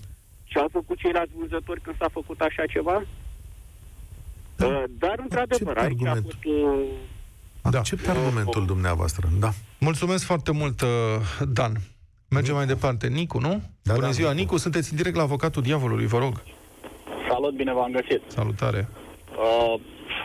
ce 0.44 0.58
au 0.58 0.68
făcut 0.72 0.98
ceilalți 0.98 1.32
vânzători 1.36 1.80
când 1.80 1.96
s-a 1.96 2.08
făcut 2.12 2.40
așa 2.40 2.66
ceva? 2.66 2.96
Uh, 4.58 4.82
Dar, 4.98 5.14
într-adevăr, 5.18 5.76
aici 5.76 5.82
a 5.82 5.84
argument. 5.84 6.22
fost 6.24 6.44
o 7.64 7.70
Da. 7.70 7.78
Accept 7.78 8.08
argumentul 8.08 8.66
dumneavoastră, 8.66 9.28
da. 9.38 9.50
Mulțumesc 9.78 10.24
foarte 10.24 10.52
mult, 10.52 10.80
uh, 10.80 10.88
Dan. 11.48 11.72
Mergem 12.28 12.54
mai 12.54 12.66
departe. 12.66 13.06
Nicu, 13.06 13.38
nu? 13.38 13.62
Da, 13.82 13.92
Bună 13.94 14.06
da, 14.06 14.12
ziua, 14.12 14.30
Nicu. 14.30 14.40
Nicu. 14.42 14.56
Sunteți 14.56 14.90
în 14.90 14.96
direct 14.96 15.16
la 15.16 15.22
avocatul 15.22 15.62
diavolului, 15.62 16.06
vă 16.06 16.18
rog. 16.18 16.42
Salut, 17.28 17.54
bine 17.54 17.72
v-am 17.72 17.92
găsit. 17.92 18.22
Salutare. 18.26 18.88
Uh, 19.36 19.80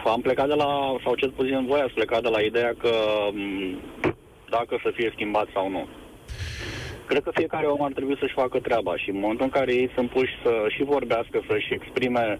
am 0.05 0.21
plecat 0.21 0.47
de 0.47 0.53
la, 0.53 0.95
sau 1.03 1.15
cel 1.15 1.31
puțin 1.31 1.65
voi 1.67 1.79
ați 1.79 1.93
plecat 1.93 2.21
de 2.21 2.29
la 2.29 2.39
ideea 2.39 2.73
că 2.77 2.91
m, 3.33 3.79
dacă 4.49 4.79
să 4.83 4.91
fie 4.95 5.09
schimbat 5.13 5.47
sau 5.53 5.69
nu. 5.69 5.87
Cred 7.07 7.23
că 7.23 7.31
fiecare 7.33 7.65
om 7.65 7.83
ar 7.83 7.91
trebui 7.91 8.17
să-și 8.19 8.33
facă 8.33 8.59
treaba 8.59 8.97
și 8.97 9.09
în 9.09 9.19
momentul 9.19 9.45
în 9.45 9.51
care 9.51 9.73
ei 9.73 9.91
sunt 9.95 10.09
puși 10.09 10.33
să 10.43 10.51
și 10.75 10.83
vorbească, 10.83 11.41
să-și 11.49 11.73
exprime 11.73 12.39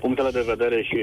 punctele 0.00 0.30
de 0.30 0.44
vedere 0.46 0.82
și 0.82 0.98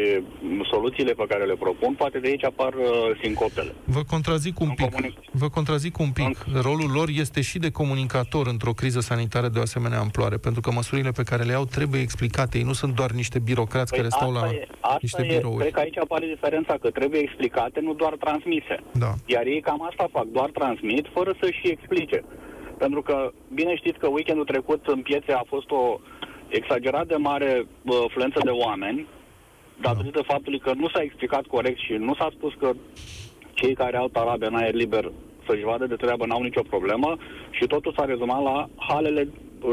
soluțiile 0.71 1.13
pe 1.13 1.25
care 1.27 1.45
le 1.45 1.55
propun, 1.55 1.93
poate 1.93 2.19
de 2.19 2.27
aici 2.27 2.43
apar 2.43 2.73
uh, 2.73 2.87
sincopele. 3.21 3.71
Vă 3.83 4.01
contrazic 4.09 4.59
un 4.59 4.69
pic. 4.69 4.93
Vă 5.31 5.49
contrazic 5.49 5.97
un 5.99 6.11
pic. 6.11 6.45
Rolul 6.61 6.89
lor 6.93 7.07
este 7.23 7.41
și 7.41 7.57
de 7.59 7.71
comunicator 7.71 8.47
într-o 8.47 8.71
criză 8.71 8.99
sanitară 8.99 9.47
de 9.47 9.59
o 9.59 9.61
asemenea 9.61 9.99
amploare, 9.99 10.37
pentru 10.37 10.61
că 10.61 10.71
măsurile 10.71 11.11
pe 11.11 11.23
care 11.23 11.43
le 11.43 11.53
au 11.53 11.65
trebuie 11.65 12.01
explicate. 12.01 12.57
Ei 12.57 12.63
nu 12.63 12.73
sunt 12.73 12.95
doar 12.95 13.11
niște 13.11 13.39
birocrați 13.39 13.91
păi 13.91 13.99
care 13.99 14.09
stau 14.09 14.31
la 14.31 14.43
e, 14.53 14.67
asta 14.79 14.97
niște 15.01 15.23
e, 15.25 15.35
birouri. 15.35 15.59
Cred 15.59 15.73
că 15.73 15.79
aici 15.79 15.97
apare 15.97 16.25
diferența, 16.35 16.73
că 16.81 16.89
trebuie 16.89 17.19
explicate, 17.19 17.79
nu 17.79 17.93
doar 17.93 18.13
transmise. 18.19 18.75
Da. 18.91 19.11
Iar 19.25 19.45
ei 19.45 19.61
cam 19.61 19.81
asta 19.89 20.07
fac, 20.11 20.25
doar 20.37 20.49
transmit, 20.49 21.05
fără 21.13 21.35
să 21.41 21.47
și 21.51 21.67
explice. 21.67 22.23
Pentru 22.77 23.01
că, 23.01 23.31
bine 23.53 23.75
știți 23.75 23.99
că 23.99 24.07
weekendul 24.07 24.45
trecut 24.45 24.85
în 24.85 25.01
piețe 25.01 25.31
a 25.31 25.43
fost 25.47 25.69
o 25.71 25.99
exagerat 26.49 27.07
de 27.07 27.15
mare 27.15 27.67
uh, 27.83 27.95
fluență 28.07 28.39
de 28.43 28.49
oameni, 28.49 29.07
datorită 29.81 30.21
da. 30.27 30.33
faptului 30.33 30.59
că 30.59 30.71
nu 30.75 30.89
s-a 30.89 31.01
explicat 31.01 31.45
corect 31.45 31.79
și 31.79 31.93
nu 31.93 32.15
s-a 32.15 32.29
spus 32.31 32.53
că 32.59 32.71
cei 33.53 33.73
care 33.73 33.97
au 33.97 34.07
tarabe 34.07 34.45
în 34.45 34.55
aer 34.55 34.73
liber 34.73 35.11
să-și 35.47 35.63
vadă 35.63 35.85
de 35.85 35.95
treabă 35.95 36.25
n-au 36.25 36.41
nicio 36.41 36.61
problemă 36.61 37.17
și 37.49 37.65
totul 37.67 37.93
s-a 37.97 38.05
rezumat 38.05 38.43
la 38.43 38.69
halele 38.75 39.27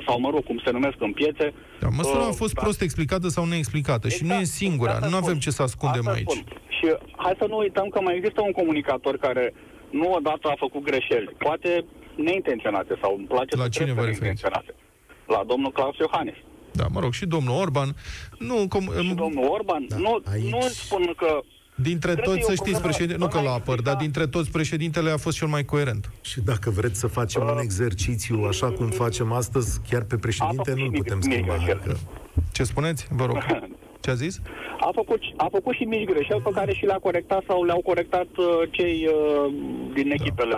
sau 0.06 0.20
mă 0.20 0.30
rog, 0.30 0.44
cum 0.44 0.60
se 0.64 0.70
numesc 0.70 0.94
în 0.98 1.12
piețe. 1.12 1.52
Da, 1.80 1.88
măsura 1.96 2.20
uh, 2.20 2.26
a 2.26 2.30
fost 2.30 2.54
da. 2.54 2.62
prost 2.62 2.80
explicată 2.80 3.28
sau 3.28 3.44
neexplicată 3.44 4.06
exact, 4.06 4.22
și 4.22 4.28
nu 4.28 4.34
e 4.34 4.38
exact, 4.38 4.56
singura, 4.56 4.92
exact 4.92 5.12
nu 5.12 5.16
avem 5.16 5.38
ce 5.38 5.50
să 5.50 5.62
ascundem 5.62 6.08
aici. 6.08 6.30
Spun. 6.30 6.44
Și 6.68 6.86
hai 7.16 7.34
să 7.38 7.46
nu 7.48 7.56
uităm 7.56 7.88
că 7.88 8.00
mai 8.00 8.16
există 8.16 8.40
un 8.42 8.52
comunicator 8.52 9.16
care 9.16 9.54
nu 9.90 10.12
odată 10.12 10.48
a 10.48 10.54
făcut 10.58 10.82
greșeli, 10.82 11.30
poate 11.38 11.84
neintenționate 12.16 12.98
sau 13.00 13.14
îmi 13.16 13.26
place 13.26 13.56
la 13.56 13.62
să 13.62 13.68
cine 13.68 13.92
vă 13.92 14.04
referiți? 14.04 14.44
La 15.26 15.42
domnul 15.46 15.72
Claus 15.72 15.96
Iohannis. 15.96 16.36
Da, 16.74 16.86
mă 16.90 17.00
rog, 17.00 17.12
și 17.12 17.26
domnul 17.26 17.54
Orban. 17.54 17.96
Nu, 18.38 18.66
com... 18.68 18.82
Și 18.82 19.14
domnul 19.14 19.48
Orban, 19.48 19.86
da, 19.88 19.96
nu, 19.96 20.20
aici... 20.30 20.50
nu 20.50 20.60
spun 20.60 21.14
că 21.16 21.40
Dintre 21.74 22.14
toți, 22.14 22.44
să 22.44 22.54
știți, 22.54 22.80
președinte, 22.80 23.16
nu 23.16 23.28
că 23.28 23.40
la 23.40 23.52
apăr, 23.52 23.80
dar 23.80 23.96
dintre 23.96 24.26
toți 24.26 24.50
președintele 24.50 25.10
a 25.10 25.16
fost 25.16 25.36
cel 25.36 25.48
mai 25.48 25.64
coerent. 25.64 26.10
Și 26.20 26.40
dacă 26.40 26.70
vreți 26.70 26.98
să 26.98 27.06
facem 27.06 27.42
uh, 27.42 27.50
un 27.52 27.58
exercițiu 27.58 28.44
așa 28.48 28.70
cum 28.70 28.88
facem 28.88 29.32
astăzi, 29.32 29.80
chiar 29.88 30.02
pe 30.02 30.16
președinte 30.16 30.74
nu-l 30.74 30.90
putem 30.90 31.20
schimba. 31.20 31.56
Ce 32.52 32.64
spuneți? 32.64 33.06
Vă 33.10 33.26
rog. 33.26 33.36
Ce 34.04 34.10
a 34.10 34.14
zis? 34.14 34.40
A 34.80 34.90
făcut, 34.94 35.20
a 35.36 35.48
făcut 35.50 35.74
și 35.74 35.82
mici 35.82 36.04
greșeli 36.04 36.40
pe 36.40 36.50
care 36.54 36.72
și 36.72 36.84
le-a 36.84 36.98
corectat 36.98 37.42
sau 37.46 37.64
le-au 37.64 37.82
corectat 37.82 38.26
uh, 38.36 38.46
cei 38.70 39.08
uh, 39.08 39.52
din 39.94 40.08
da. 40.08 40.14
echipele 40.14 40.54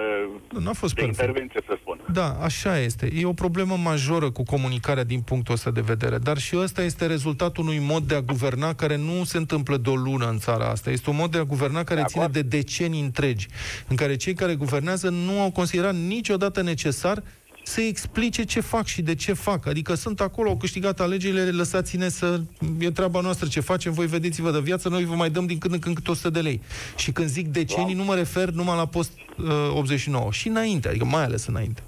da. 0.52 0.59
Nu 0.61 0.68
a 0.68 0.72
fost 0.72 0.94
de 0.94 1.00
perfect. 1.00 1.20
intervenție, 1.20 1.61
să 1.66 1.76
spun. 1.80 2.00
Da, 2.12 2.37
așa 2.42 2.78
este. 2.78 3.11
E 3.14 3.24
o 3.24 3.32
problemă 3.32 3.76
majoră 3.76 4.30
cu 4.30 4.42
comunicarea 4.42 5.04
din 5.04 5.20
punctul 5.20 5.54
ăsta 5.54 5.70
de 5.70 5.80
vedere, 5.80 6.18
dar 6.18 6.38
și 6.38 6.56
ăsta 6.56 6.82
este 6.82 7.06
rezultatul 7.06 7.64
unui 7.64 7.78
mod 7.78 8.02
de 8.02 8.14
a 8.14 8.20
guverna 8.20 8.74
care 8.74 8.96
nu 8.96 9.24
se 9.24 9.37
întâmplă 9.37 9.76
de 9.76 9.90
o 9.90 9.94
lună 9.94 10.28
în 10.28 10.38
țara 10.38 10.64
asta. 10.68 10.90
Este 10.90 11.11
un 11.11 11.16
mod 11.16 11.30
de 11.30 11.38
a 11.38 11.44
guverna 11.44 11.85
care 11.85 12.00
de 12.00 12.06
ține 12.06 12.22
acord? 12.22 12.38
de 12.38 12.56
decenii 12.56 13.00
întregi, 13.00 13.46
în 13.88 13.96
care 13.96 14.16
cei 14.16 14.35
care 14.35 14.54
guvernează 14.54 15.09
nu 15.09 15.40
au 15.40 15.50
considerat 15.50 15.94
niciodată 15.94 16.62
necesar 16.62 17.22
să 17.66 17.81
explice 17.81 18.44
ce 18.44 18.61
fac 18.61 18.87
și 18.87 19.02
de 19.02 19.14
ce 19.14 19.33
fac. 19.33 19.66
Adică 19.66 19.94
sunt 19.94 20.20
acolo, 20.20 20.48
au 20.48 20.57
câștigat 20.57 21.00
alegerile, 21.00 21.50
lăsați-ne 21.50 22.09
să... 22.09 22.40
E 22.79 22.90
treaba 22.90 23.20
noastră 23.20 23.48
ce 23.48 23.61
facem, 23.61 23.92
voi 23.92 24.07
vedeți-vă 24.07 24.50
de 24.50 24.61
viață, 24.61 24.88
noi 24.88 25.05
vă 25.05 25.14
mai 25.14 25.31
dăm 25.31 25.46
din 25.46 25.59
când 25.59 25.74
în 25.74 25.81
când 25.81 25.94
câte 25.94 26.11
100 26.11 26.31
de 26.31 26.40
lei. 26.40 26.61
Și 26.96 27.12
când 27.12 27.29
zic 27.29 27.46
decenii, 27.46 27.94
nu 27.94 28.05
mă 28.05 28.14
refer 28.14 28.48
numai 28.48 28.76
la 28.76 28.87
post 28.87 29.12
uh, 29.38 29.76
89, 29.76 30.33
și 30.33 30.48
înainte, 30.48 30.88
adică 30.88 31.05
mai 31.05 31.24
ales 31.24 31.46
înainte. 31.46 31.83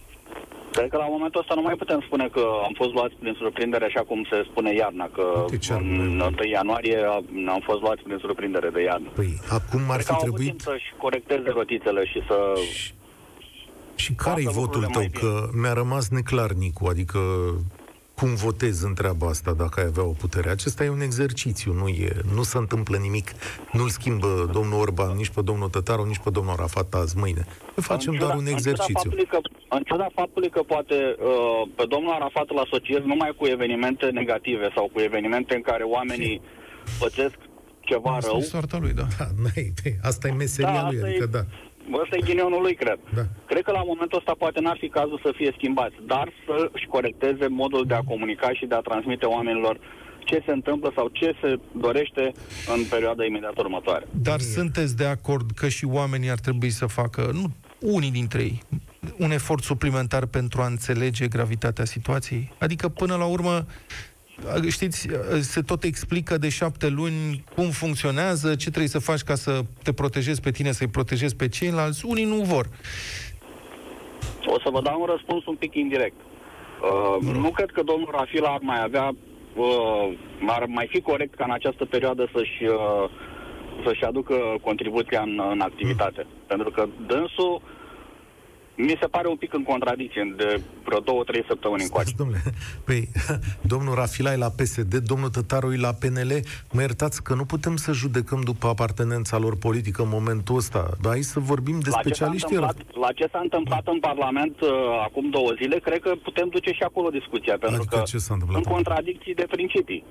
Cred 0.72 0.90
că 0.90 0.96
la 0.96 1.14
momentul 1.16 1.40
ăsta 1.40 1.54
nu 1.54 1.62
mai 1.62 1.74
putem 1.74 2.00
spune 2.06 2.28
că 2.32 2.42
am 2.64 2.72
fost 2.76 2.92
luați 2.92 3.14
prin 3.20 3.34
surprindere, 3.38 3.84
așa 3.84 4.00
cum 4.00 4.26
se 4.30 4.46
spune 4.50 4.74
iarna, 4.74 5.10
că 5.16 5.44
în 5.68 6.20
1 6.20 6.50
ianuarie 6.50 6.98
am 7.54 7.62
fost 7.64 7.80
luați 7.80 8.02
prin 8.02 8.18
surprindere 8.20 8.68
de 8.68 8.82
iarnă. 8.82 9.08
Păi, 9.14 9.40
acum 9.48 9.90
ar 9.90 10.00
fi 10.00 10.14
trebuit... 10.14 10.60
să-și 10.60 10.92
corecteze 10.96 11.50
rotițele 11.50 12.04
și 12.04 12.22
să 12.28 12.36
și 12.72 12.92
care 14.16 14.42
e 14.42 14.48
votul 14.48 14.84
tău? 14.84 15.04
Că 15.12 15.48
mi-a 15.52 15.72
rămas 15.72 16.08
neclar, 16.08 16.52
Nicu, 16.52 16.86
adică 16.86 17.18
cum 18.18 18.34
votezi 18.34 18.84
în 18.84 18.94
treaba 18.94 19.26
asta 19.26 19.52
dacă 19.52 19.80
ai 19.80 19.86
avea 19.86 20.04
o 20.04 20.12
putere. 20.12 20.50
Acesta 20.50 20.84
e 20.84 20.88
un 20.88 21.00
exercițiu, 21.00 21.72
nu, 21.72 21.88
e, 21.88 22.16
nu 22.34 22.42
se 22.42 22.58
întâmplă 22.58 22.96
nimic. 22.96 23.28
Nu-l 23.72 23.88
schimbă 23.88 24.50
domnul 24.52 24.80
Orban, 24.80 25.16
nici 25.16 25.28
pe 25.28 25.42
domnul 25.42 25.68
Tătaru, 25.68 26.04
nici 26.04 26.18
pe 26.18 26.30
domnul 26.30 26.54
Rafat 26.56 26.94
azi, 26.94 27.16
mâine. 27.16 27.46
Ne 27.76 27.82
facem 27.82 28.12
ciuda, 28.12 28.24
doar 28.24 28.36
un 28.36 28.46
exercițiu. 28.46 29.10
În 29.10 29.10
ciuda, 29.10 29.28
că, 29.30 29.38
în 29.68 29.82
ciuda 29.82 30.06
faptului 30.14 30.50
că 30.50 30.62
poate 30.62 30.94
uh, 30.94 31.68
pe 31.76 31.84
domnul 31.88 32.12
Arafat 32.12 32.46
îl 32.48 32.58
asociez 32.58 33.02
numai 33.04 33.34
cu 33.36 33.46
evenimente 33.46 34.06
negative 34.06 34.70
sau 34.74 34.90
cu 34.92 35.00
evenimente 35.00 35.54
în 35.54 35.62
care 35.62 35.82
oamenii 35.82 36.40
pățesc 36.98 37.36
ceva 37.80 38.10
asta 38.16 38.28
rău. 38.28 38.38
Asta 38.38 38.48
e 38.48 38.50
soarta 38.50 38.78
lui, 38.78 38.92
da. 38.92 39.06
da 39.18 39.28
asta 40.10 40.28
e 40.28 40.32
meseria 40.32 40.82
da, 40.82 40.88
lui, 40.90 41.02
adică 41.02 41.24
e... 41.28 41.34
da. 41.36 41.44
Ăsta 41.92 42.16
e 42.16 42.28
ghinionul 42.28 42.62
lui, 42.62 42.74
cred. 42.74 42.98
Da. 43.14 43.22
Cred 43.46 43.62
că 43.62 43.72
la 43.72 43.82
momentul 43.82 44.18
ăsta 44.18 44.34
poate 44.38 44.60
n-ar 44.60 44.76
fi 44.80 44.88
cazul 44.88 45.20
să 45.22 45.32
fie 45.36 45.52
schimbați, 45.56 45.94
dar 46.06 46.32
să-și 46.46 46.86
corecteze 46.86 47.46
modul 47.46 47.84
de 47.86 47.94
a 47.94 48.08
comunica 48.12 48.52
și 48.52 48.66
de 48.66 48.74
a 48.74 48.80
transmite 48.80 49.26
oamenilor 49.26 49.78
ce 50.24 50.42
se 50.46 50.52
întâmplă 50.52 50.92
sau 50.94 51.08
ce 51.12 51.36
se 51.40 51.58
dorește 51.72 52.32
în 52.74 52.84
perioada 52.90 53.24
imediat 53.24 53.58
următoare. 53.58 54.06
Dar 54.22 54.40
sunteți 54.40 54.96
de 54.96 55.04
acord 55.04 55.50
că 55.50 55.68
și 55.68 55.84
oamenii 55.84 56.30
ar 56.30 56.38
trebui 56.38 56.70
să 56.70 56.86
facă, 56.86 57.30
nu 57.32 57.46
unii 57.80 58.10
dintre 58.10 58.42
ei, 58.42 58.62
un 59.18 59.30
efort 59.30 59.62
suplimentar 59.62 60.26
pentru 60.26 60.60
a 60.60 60.66
înțelege 60.66 61.28
gravitatea 61.28 61.84
situației? 61.84 62.52
Adică, 62.58 62.88
până 62.88 63.16
la 63.16 63.24
urmă, 63.24 63.66
știți, 64.68 65.08
se 65.40 65.60
tot 65.60 65.82
explică 65.82 66.38
de 66.38 66.48
șapte 66.48 66.88
luni 66.88 67.44
cum 67.54 67.70
funcționează, 67.70 68.54
ce 68.54 68.68
trebuie 68.68 68.88
să 68.88 68.98
faci 68.98 69.20
ca 69.20 69.34
să 69.34 69.60
te 69.82 69.92
protejezi 69.92 70.40
pe 70.40 70.50
tine, 70.50 70.72
să-i 70.72 70.88
protejezi 70.88 71.36
pe 71.36 71.48
ceilalți. 71.48 72.06
Unii 72.06 72.24
nu 72.24 72.36
vor. 72.42 72.66
O 74.46 74.58
să 74.60 74.68
vă 74.70 74.80
dau 74.82 75.00
un 75.00 75.06
răspuns 75.06 75.46
un 75.46 75.54
pic 75.54 75.74
indirect. 75.74 76.16
Uh, 76.82 77.32
nu 77.32 77.50
cred 77.50 77.70
că 77.70 77.82
domnul 77.82 78.08
Rafila 78.12 78.48
ar 78.48 78.60
mai 78.62 78.82
avea, 78.82 79.14
uh, 79.56 80.12
ar 80.46 80.64
mai 80.66 80.86
fi 80.90 81.00
corect 81.00 81.34
ca 81.34 81.44
în 81.44 81.50
această 81.50 81.84
perioadă 81.84 82.28
să-și, 82.34 82.64
uh, 82.64 83.10
să-și 83.84 84.04
aducă 84.04 84.34
contribuția 84.62 85.20
în, 85.20 85.40
în 85.50 85.60
activitate. 85.60 86.26
Mm. 86.26 86.32
Pentru 86.46 86.70
că 86.70 86.88
dânsul 87.06 87.62
mi 88.78 88.96
se 89.00 89.06
pare 89.06 89.28
un 89.28 89.36
pic 89.36 89.52
în 89.54 89.62
contradicție 89.62 90.34
de 90.36 90.60
vreo 90.84 90.98
două, 90.98 91.24
trei 91.24 91.44
săptămâni 91.48 91.82
încoace. 91.82 92.12
Domnule, 92.16 92.42
păi, 92.84 93.08
domnul 93.72 93.94
Rafila 93.94 94.32
e 94.32 94.36
la 94.36 94.50
PSD, 94.50 94.94
domnul 94.94 95.28
Tătaru 95.28 95.72
e 95.72 95.76
la 95.76 95.92
PNL. 95.92 96.32
Mă 96.72 96.80
iertați 96.80 97.22
că 97.22 97.34
nu 97.34 97.44
putem 97.44 97.76
să 97.76 97.92
judecăm 97.92 98.40
după 98.40 98.66
apartenența 98.66 99.38
lor 99.38 99.56
politică 99.56 100.02
în 100.02 100.08
momentul 100.08 100.56
ăsta. 100.56 100.90
Dar 101.02 101.12
hai 101.12 101.22
să 101.22 101.40
vorbim 101.40 101.80
de 101.80 101.90
la 101.90 101.98
specialiști. 102.00 102.48
Ce 102.48 102.58
la 102.58 103.12
ce 103.14 103.28
s-a 103.32 103.40
întâmplat 103.42 103.86
în 103.86 103.98
Parlament 103.98 104.60
uh, 104.60 104.68
acum 105.04 105.30
două 105.30 105.50
zile, 105.60 105.78
cred 105.78 106.00
că 106.00 106.14
putem 106.22 106.48
duce 106.48 106.70
și 106.72 106.82
acolo 106.82 107.08
discuția, 107.08 107.56
pentru 107.58 107.80
adică 107.80 107.96
că 107.96 108.02
ce 108.02 108.18
s-a 108.18 108.34
întâmplat 108.34 108.62
sunt 108.62 108.74
contradicții 108.74 109.34
de 109.34 109.46
principii. 109.50 110.04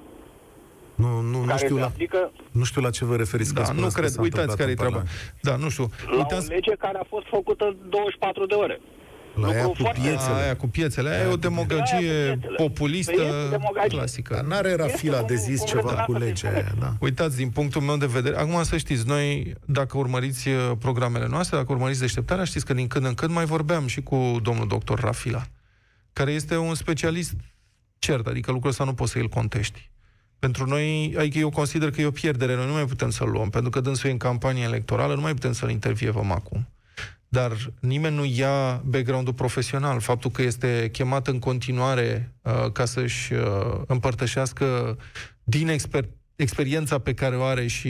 Nu, 0.98 1.22
nu, 1.22 1.44
nu, 1.44 1.58
știu 1.58 1.78
la, 1.78 1.86
aplică... 1.86 2.32
nu 2.52 2.64
știu 2.64 2.82
la 2.82 2.90
ce 2.90 3.06
vă 3.06 3.16
referiți. 3.16 3.54
Da, 3.54 3.72
nu 3.72 3.88
cred. 3.88 4.16
Uitați 4.20 4.58
care 4.58 4.72
e 4.72 4.74
treaba. 4.74 5.04
Da, 5.42 5.56
nu 5.56 5.70
știu. 5.70 5.90
La 6.12 6.18
Uitați... 6.18 6.50
o 6.50 6.54
lege 6.54 6.76
care 6.76 6.98
a 6.98 7.06
fost 7.10 7.26
făcută 7.28 7.76
24 7.90 8.46
de 8.46 8.54
ore. 8.54 8.82
La 9.34 9.48
aia 9.48 9.66
cu 9.66 9.90
piețele. 9.94 10.42
Aia 10.42 10.56
cu 10.56 10.68
piețele. 10.68 11.10
Aia 11.10 11.24
e 11.24 11.32
o 11.32 11.36
demagogie 11.36 12.40
populistă 12.56 13.22
păi 13.74 13.88
clasică. 13.88 14.34
Dar 14.34 14.44
n-are 14.44 14.76
Rafila 14.76 15.22
de 15.22 15.36
zis 15.36 15.66
ceva 15.66 15.94
cu 15.94 16.14
legea 16.14 16.50
aia, 16.50 16.74
da. 16.80 16.94
Uitați, 17.00 17.38
din 17.38 17.50
punctul 17.50 17.82
meu 17.82 17.98
de 17.98 18.06
vedere, 18.06 18.38
acum 18.38 18.64
să 18.64 18.78
știți, 18.78 19.08
noi, 19.08 19.54
dacă 19.66 19.98
urmăriți 19.98 20.48
uh, 20.48 20.72
programele 20.80 21.28
noastre, 21.28 21.58
dacă 21.58 21.72
urmăriți 21.72 22.00
deșteptarea, 22.00 22.44
știți 22.44 22.66
că 22.66 22.74
din 22.74 22.88
când 22.88 23.06
în 23.06 23.14
când 23.14 23.32
mai 23.32 23.46
vorbeam 23.46 23.88
și 23.88 24.02
cu 24.02 24.38
domnul 24.42 24.68
doctor 24.68 25.00
Rafila, 25.00 25.44
care 26.14 26.32
este 26.32 26.58
un 26.58 26.76
specialist 26.76 27.34
cert, 28.00 28.28
adică 28.28 28.52
lucrul 28.52 28.70
ăsta 28.70 28.84
nu 28.84 28.94
poți 28.94 29.12
să 29.12 29.18
îl 29.18 29.28
contești. 29.28 29.90
Pentru 30.40 30.66
noi, 30.66 31.16
adică 31.18 31.38
eu 31.38 31.50
consider 31.50 31.92
că 31.92 32.02
e 32.02 32.06
o 32.06 32.12
pierdere, 32.12 32.56
noi 32.56 32.66
nu 32.66 32.74
mai 32.74 32.86
putem 32.86 33.10
să-l 33.10 33.30
luăm, 33.30 33.50
pentru 33.50 33.70
că 33.70 33.80
dânsul 33.80 34.10
e 34.10 34.12
în 34.12 34.18
campanie 34.18 34.64
electorală, 34.64 35.16
nu 35.16 35.22
mai 35.22 35.34
putem 35.34 35.52
să-l 35.52 35.70
intervievăm 35.70 36.32
acum. 36.32 36.68
Dar 37.30 37.52
nimeni 37.80 38.16
nu 38.16 38.26
ia 38.26 38.82
background-ul 38.86 39.34
profesional. 39.34 40.00
Faptul 40.00 40.32
că 40.32 40.42
este 40.42 40.90
chemat 40.92 41.28
în 41.28 41.40
continuare 41.40 42.34
uh, 42.42 42.72
ca 42.72 42.86
să-și 42.86 43.34
uh, 43.34 43.82
împărtășească 43.88 44.98
din 45.44 45.68
exper- 45.68 46.10
experiența 46.36 47.00
pe 47.00 47.14
care 47.14 47.36
o 47.36 47.44
are 47.44 47.68
și 47.68 47.88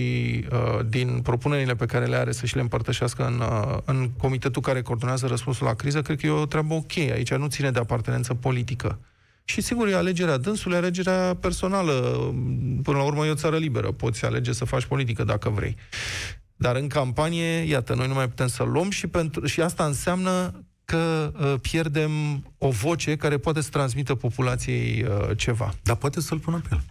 uh, 0.52 0.86
din 0.90 1.20
propunerile 1.22 1.76
pe 1.76 1.86
care 1.86 2.06
le 2.06 2.16
are 2.16 2.32
să 2.32 2.46
și 2.46 2.56
le 2.56 2.62
împărtășească 2.62 3.26
în, 3.26 3.40
uh, 3.40 3.78
în 3.86 4.10
comitetul 4.18 4.62
care 4.62 4.82
coordonează 4.82 5.28
răspunsul 5.28 5.66
la 5.66 5.74
criză, 5.74 6.02
cred 6.02 6.20
că 6.20 6.26
e 6.26 6.30
o 6.30 6.46
treabă 6.46 6.74
ok. 6.74 6.98
Aici 6.98 7.34
nu 7.34 7.48
ține 7.48 7.72
de 7.72 7.80
apartenență 7.80 8.34
politică. 8.34 9.00
Și 9.50 9.62
sigur, 9.62 9.88
e 9.88 9.96
alegerea 9.96 10.38
dânsului, 10.38 10.78
alegerea 10.78 11.36
personală. 11.40 11.94
Până 12.84 12.98
la 12.98 13.04
urmă 13.04 13.26
e 13.26 13.30
o 13.30 13.36
țară 13.36 13.58
liberă. 13.58 13.92
Poți 13.92 14.26
alege 14.26 14.54
să 14.54 14.66
faci 14.66 14.86
politică 14.86 15.24
dacă 15.24 15.50
vrei. 15.50 15.76
Dar 16.56 16.76
în 16.76 16.88
campanie, 16.88 17.46
iată, 17.46 17.94
noi 17.94 18.08
nu 18.08 18.14
mai 18.14 18.28
putem 18.28 18.48
să 18.48 18.64
luăm 18.64 18.90
și, 18.90 19.08
pentru, 19.08 19.46
și 19.46 19.62
asta 19.62 19.86
înseamnă 19.86 20.64
că 20.86 21.32
uh, 21.40 21.54
pierdem 21.62 22.12
o 22.58 22.70
voce 22.70 23.16
care 23.16 23.38
poate 23.38 23.62
să 23.62 23.70
transmită 23.70 24.16
populației 24.16 25.04
uh, 25.04 25.38
ceva. 25.38 25.74
Dar 25.84 25.96
poate 25.96 26.22
să-l 26.22 26.40
pună 26.40 26.62
pe 26.70 26.70
el. 26.72 26.84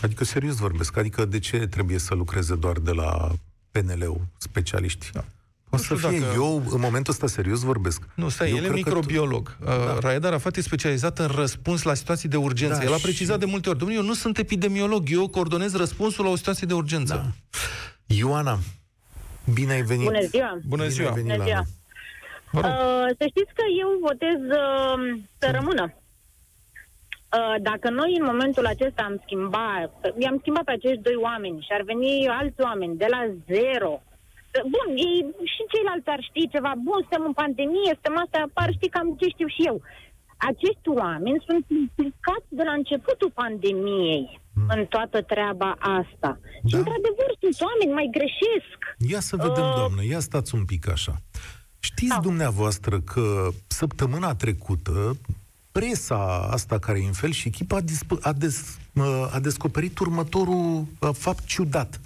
Adică 0.00 0.24
serios 0.24 0.56
vorbesc. 0.56 0.96
Adică 0.96 1.24
de 1.24 1.38
ce 1.38 1.56
trebuie 1.56 1.98
să 1.98 2.14
lucreze 2.14 2.56
doar 2.56 2.78
de 2.78 2.92
la 2.92 3.32
PNL-ul 3.70 4.20
specialiști? 4.38 5.10
Da. 5.12 5.24
O 5.70 5.76
să 5.76 5.94
fie 5.94 6.18
dacă... 6.18 6.32
eu, 6.34 6.62
în 6.70 6.80
momentul 6.80 7.12
ăsta, 7.12 7.26
serios 7.26 7.60
vorbesc. 7.60 8.02
Nu, 8.14 8.28
stai, 8.28 8.50
eu 8.50 8.56
el 8.56 8.64
e 8.64 8.68
microbiolog. 8.68 9.56
Tu... 9.60 9.70
Uh, 9.70 9.76
da. 9.86 9.98
Raed 10.00 10.24
Arafat 10.24 10.56
e 10.56 10.60
specializat 10.60 11.18
în 11.18 11.26
răspuns 11.26 11.82
la 11.82 11.94
situații 11.94 12.28
de 12.28 12.36
urgență. 12.36 12.78
Da, 12.78 12.84
el 12.84 12.92
a 12.92 12.98
precizat 13.02 13.34
și... 13.34 13.44
de 13.44 13.50
multe 13.50 13.68
ori, 13.68 13.78
domnule, 13.78 14.00
eu 14.00 14.06
nu 14.06 14.14
sunt 14.14 14.38
epidemiolog, 14.38 15.02
eu 15.10 15.28
coordonez 15.28 15.76
răspunsul 15.76 16.24
la 16.24 16.30
o 16.30 16.36
situație 16.36 16.66
de 16.66 16.74
urgență. 16.74 17.14
Da. 17.14 17.54
Ioana, 18.14 18.58
bine 19.54 19.72
ai 19.72 19.82
venit. 19.82 20.04
Bună 20.04 20.20
ziua. 20.20 20.58
Bună 20.66 20.86
ziua. 20.86 21.10
Bine 21.10 21.34
Bună 21.36 21.44
ziua. 21.44 21.64
Uh, 22.52 23.08
să 23.18 23.24
știți 23.28 23.52
că 23.54 23.64
eu 23.80 23.88
votez 24.00 24.40
uh, 24.60 25.20
să 25.38 25.50
rămână. 25.52 25.94
Uh, 27.36 27.54
dacă 27.62 27.90
noi 27.90 28.16
în 28.18 28.24
momentul 28.24 28.66
acesta 28.66 29.02
am 29.02 29.20
schimbat, 29.24 29.92
i-am 30.18 30.38
schimbat 30.40 30.64
pe 30.64 30.70
acești 30.70 31.02
doi 31.02 31.14
oameni 31.14 31.60
și 31.60 31.72
ar 31.72 31.82
veni 31.82 32.28
alți 32.28 32.60
oameni 32.60 32.96
de 32.96 33.06
la 33.10 33.22
zero, 33.52 34.02
Bun, 34.74 34.88
ei 35.08 35.18
și 35.54 35.62
ceilalți 35.72 36.12
ar 36.14 36.20
ști 36.28 36.42
ceva. 36.54 36.72
Bun, 36.86 37.00
suntem 37.04 37.24
în 37.30 37.34
pandemie, 37.42 37.92
suntem 37.96 38.16
astea, 38.24 38.44
par 38.56 38.68
ști 38.76 38.88
cam 38.94 39.08
ce 39.20 39.26
știu 39.34 39.48
și 39.56 39.62
eu. 39.70 39.76
Acești 40.50 40.88
oameni 41.02 41.44
sunt 41.48 41.64
implicați 41.82 42.50
de 42.58 42.64
la 42.68 42.74
începutul 42.80 43.30
pandemiei 43.42 44.24
mm. 44.58 44.68
în 44.74 44.80
toată 44.94 45.18
treaba 45.32 45.70
asta. 45.98 46.30
Da? 46.42 46.68
Și, 46.68 46.74
într-adevăr, 46.80 47.30
sunt 47.40 47.56
oameni, 47.68 47.96
mai 47.98 48.08
greșesc. 48.16 48.78
Ia 49.12 49.20
să 49.30 49.34
vedem, 49.46 49.66
uh... 49.68 49.74
doamnă, 49.78 50.00
ia 50.12 50.20
stați 50.28 50.54
un 50.58 50.64
pic 50.70 50.84
așa. 50.96 51.14
Știți 51.78 52.16
da. 52.18 52.26
dumneavoastră 52.28 52.96
că 53.00 53.48
săptămâna 53.66 54.34
trecută 54.34 55.16
presa 55.72 56.48
asta 56.50 56.78
care 56.78 56.98
e 56.98 57.06
în 57.06 57.12
fel 57.12 57.30
și 57.30 57.48
echipa 57.48 57.76
a, 57.76 57.82
disp- 57.82 58.22
a, 58.22 58.32
des- 58.32 58.78
a 59.32 59.40
descoperit 59.40 59.98
următorul 59.98 60.86
fapt 61.12 61.44
ciudat 61.44 62.00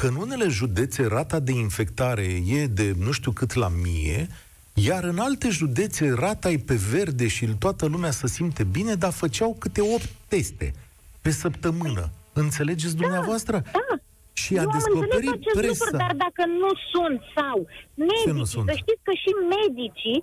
că 0.00 0.06
în 0.06 0.14
unele 0.14 0.48
județe 0.48 1.06
rata 1.06 1.38
de 1.38 1.52
infectare 1.52 2.26
e 2.46 2.66
de 2.66 2.94
nu 2.98 3.12
știu 3.12 3.30
cât 3.30 3.54
la 3.54 3.68
mie, 3.68 4.28
iar 4.74 5.04
în 5.04 5.18
alte 5.18 5.48
județe 5.48 6.14
rata 6.18 6.50
e 6.50 6.58
pe 6.58 6.74
verde 6.74 7.28
și 7.28 7.46
toată 7.46 7.86
lumea 7.86 8.10
să 8.10 8.26
simte 8.26 8.64
bine, 8.64 8.94
dar 8.94 9.12
făceau 9.12 9.56
câte 9.58 9.80
8 9.80 10.08
teste 10.28 10.74
pe 11.20 11.30
săptămână. 11.30 12.10
Înțelegeți 12.32 12.96
da, 12.96 13.00
dumneavoastră? 13.00 13.62
Da. 13.72 13.98
Și 14.32 14.54
Eu 14.54 14.68
a 14.68 14.72
descoperit 14.72 15.52
presa. 15.52 15.84
Lucru, 15.84 15.96
dar 15.96 16.14
dacă 16.26 16.42
nu 16.62 16.70
sunt 16.92 17.20
sau 17.36 17.66
medicii, 17.94 18.32
nu 18.32 18.44
sunt? 18.44 18.68
să 18.68 18.74
știți 18.76 19.00
că 19.02 19.12
și 19.22 19.30
medicii 19.56 20.22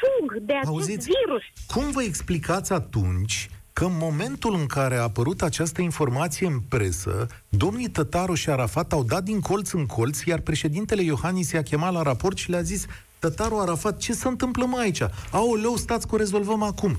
fug 0.00 0.38
de 0.40 0.52
acest 0.52 0.68
Auziți, 0.68 1.08
virus. 1.24 1.42
Cum 1.66 1.90
vă 1.90 2.02
explicați 2.02 2.72
atunci 2.72 3.50
că 3.72 3.84
în 3.84 3.96
momentul 3.98 4.54
în 4.54 4.66
care 4.66 4.96
a 4.96 5.02
apărut 5.02 5.42
această 5.42 5.80
informație 5.80 6.46
în 6.46 6.60
presă, 6.68 7.26
domnii 7.48 7.88
Tătaru 7.88 8.34
și 8.34 8.50
Arafat 8.50 8.92
au 8.92 9.04
dat 9.04 9.22
din 9.22 9.40
colț 9.40 9.70
în 9.70 9.86
colț, 9.86 10.22
iar 10.22 10.38
președintele 10.38 11.02
Iohannis 11.02 11.50
i-a 11.50 11.62
chemat 11.62 11.92
la 11.92 12.02
raport 12.02 12.36
și 12.36 12.50
le-a 12.50 12.62
zis 12.62 12.86
Tătaru, 13.18 13.58
Arafat, 13.58 13.98
ce 13.98 14.12
se 14.12 14.28
întâmplă 14.28 14.64
mai 14.64 14.82
aici? 14.82 15.02
Aoleu, 15.30 15.76
stați 15.76 16.06
cu 16.06 16.16
rezolvăm 16.16 16.62
acum. 16.62 16.98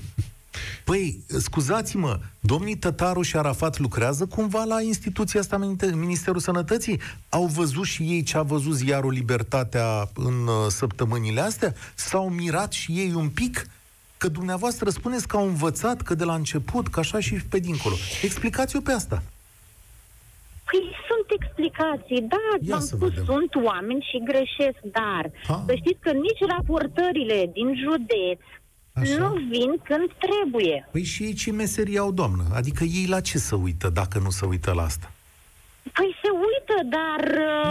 Păi, 0.84 1.24
scuzați-mă, 1.38 2.20
domnii 2.40 2.76
Tătaru 2.76 3.22
și 3.22 3.36
Arafat 3.36 3.78
lucrează 3.78 4.26
cumva 4.26 4.64
la 4.64 4.80
instituția 4.82 5.40
asta, 5.40 5.56
Ministerul 5.92 6.40
Sănătății? 6.40 7.00
Au 7.28 7.46
văzut 7.46 7.84
și 7.84 8.02
ei 8.02 8.22
ce 8.22 8.36
a 8.36 8.42
văzut 8.42 8.74
ziarul 8.74 9.12
Libertatea 9.12 10.10
în 10.14 10.46
uh, 10.46 10.66
săptămânile 10.68 11.40
astea? 11.40 11.74
S-au 11.94 12.28
mirat 12.28 12.72
și 12.72 12.92
ei 12.92 13.12
un 13.14 13.28
pic? 13.28 13.66
Că 14.24 14.30
dumneavoastră 14.30 14.90
spuneți 14.90 15.28
că 15.28 15.36
au 15.36 15.46
învățat, 15.46 16.02
că 16.02 16.14
de 16.14 16.24
la 16.24 16.34
început, 16.34 16.88
că 16.88 16.98
așa 17.00 17.20
și 17.20 17.34
pe 17.52 17.58
dincolo. 17.58 17.94
Explicați-o 18.22 18.80
pe 18.80 18.92
asta. 18.92 19.22
Păi 20.68 20.82
sunt 21.08 21.26
explicații, 21.38 22.20
da, 22.34 22.46
v-am 22.68 22.80
spus, 22.80 23.08
vedem. 23.08 23.24
sunt 23.24 23.50
oameni 23.68 24.06
și 24.10 24.18
greșesc, 24.30 24.80
dar 24.98 25.24
ha. 25.48 25.64
să 25.66 25.72
știți 25.80 26.00
că 26.00 26.10
nici 26.26 26.42
raportările 26.54 27.50
din 27.56 27.68
județ 27.84 28.42
Așa. 28.92 29.18
nu 29.22 29.30
vin 29.52 29.70
când 29.88 30.08
trebuie. 30.26 30.88
Păi 30.92 31.04
și 31.12 31.22
ei 31.22 31.34
ce 31.34 31.50
meserie 31.52 31.98
au, 31.98 32.12
doamnă? 32.12 32.44
Adică 32.52 32.84
ei 32.84 33.06
la 33.06 33.20
ce 33.20 33.38
să 33.38 33.54
uită 33.54 33.88
dacă 33.88 34.18
nu 34.18 34.30
se 34.30 34.44
uită 34.46 34.72
la 34.72 34.82
asta? 34.82 35.08
Păi 35.96 36.10
se 36.22 36.30
uită, 36.46 36.76
dar, 36.96 37.22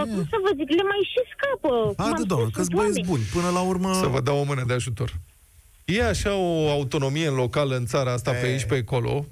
e. 0.06 0.10
cum 0.12 0.24
să 0.32 0.36
vă 0.44 0.50
zic, 0.58 0.68
le 0.78 0.84
mai 0.92 1.02
și 1.12 1.20
scapă. 1.32 1.94
Haide, 2.02 2.22
doamnă, 2.22 2.48
că-s 2.52 2.68
băieți 2.68 3.00
buni. 3.10 3.22
Până 3.32 3.48
la 3.48 3.60
urmă... 3.60 3.90
Să 3.94 4.06
vă 4.06 4.20
dau 4.20 4.38
o 4.38 4.44
mână 4.44 4.64
de 4.66 4.72
ajutor. 4.72 5.10
E 5.84 6.04
așa 6.04 6.34
o 6.34 6.70
autonomie 6.70 7.28
locală 7.28 7.76
în 7.76 7.86
țara 7.86 8.12
asta, 8.12 8.30
e. 8.36 8.40
pe 8.40 8.46
aici, 8.46 8.64
pe 8.64 8.84
acolo. 8.86 9.26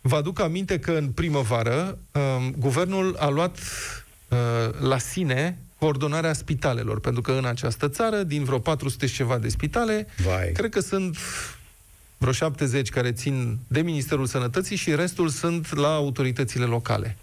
Vă 0.00 0.16
aduc 0.16 0.40
aminte 0.40 0.78
că 0.78 0.92
în 0.92 1.08
primăvară 1.08 1.98
um, 2.12 2.54
guvernul 2.58 3.16
a 3.18 3.28
luat 3.28 3.58
uh, 4.28 4.38
la 4.80 4.98
sine 4.98 5.58
coordonarea 5.78 6.32
spitalelor, 6.32 7.00
pentru 7.00 7.22
că 7.22 7.32
în 7.32 7.44
această 7.44 7.88
țară, 7.88 8.22
din 8.22 8.44
vreo 8.44 8.58
400 8.58 9.06
și 9.06 9.14
ceva 9.14 9.38
de 9.38 9.48
spitale, 9.48 10.06
Vai. 10.16 10.52
cred 10.52 10.70
că 10.70 10.80
sunt 10.80 11.16
vreo 12.18 12.32
70 12.32 12.88
care 12.88 13.12
țin 13.12 13.58
de 13.68 13.80
Ministerul 13.80 14.26
Sănătății 14.26 14.76
și 14.76 14.94
restul 14.94 15.28
sunt 15.28 15.74
la 15.74 15.94
autoritățile 15.94 16.64
locale. 16.64 17.16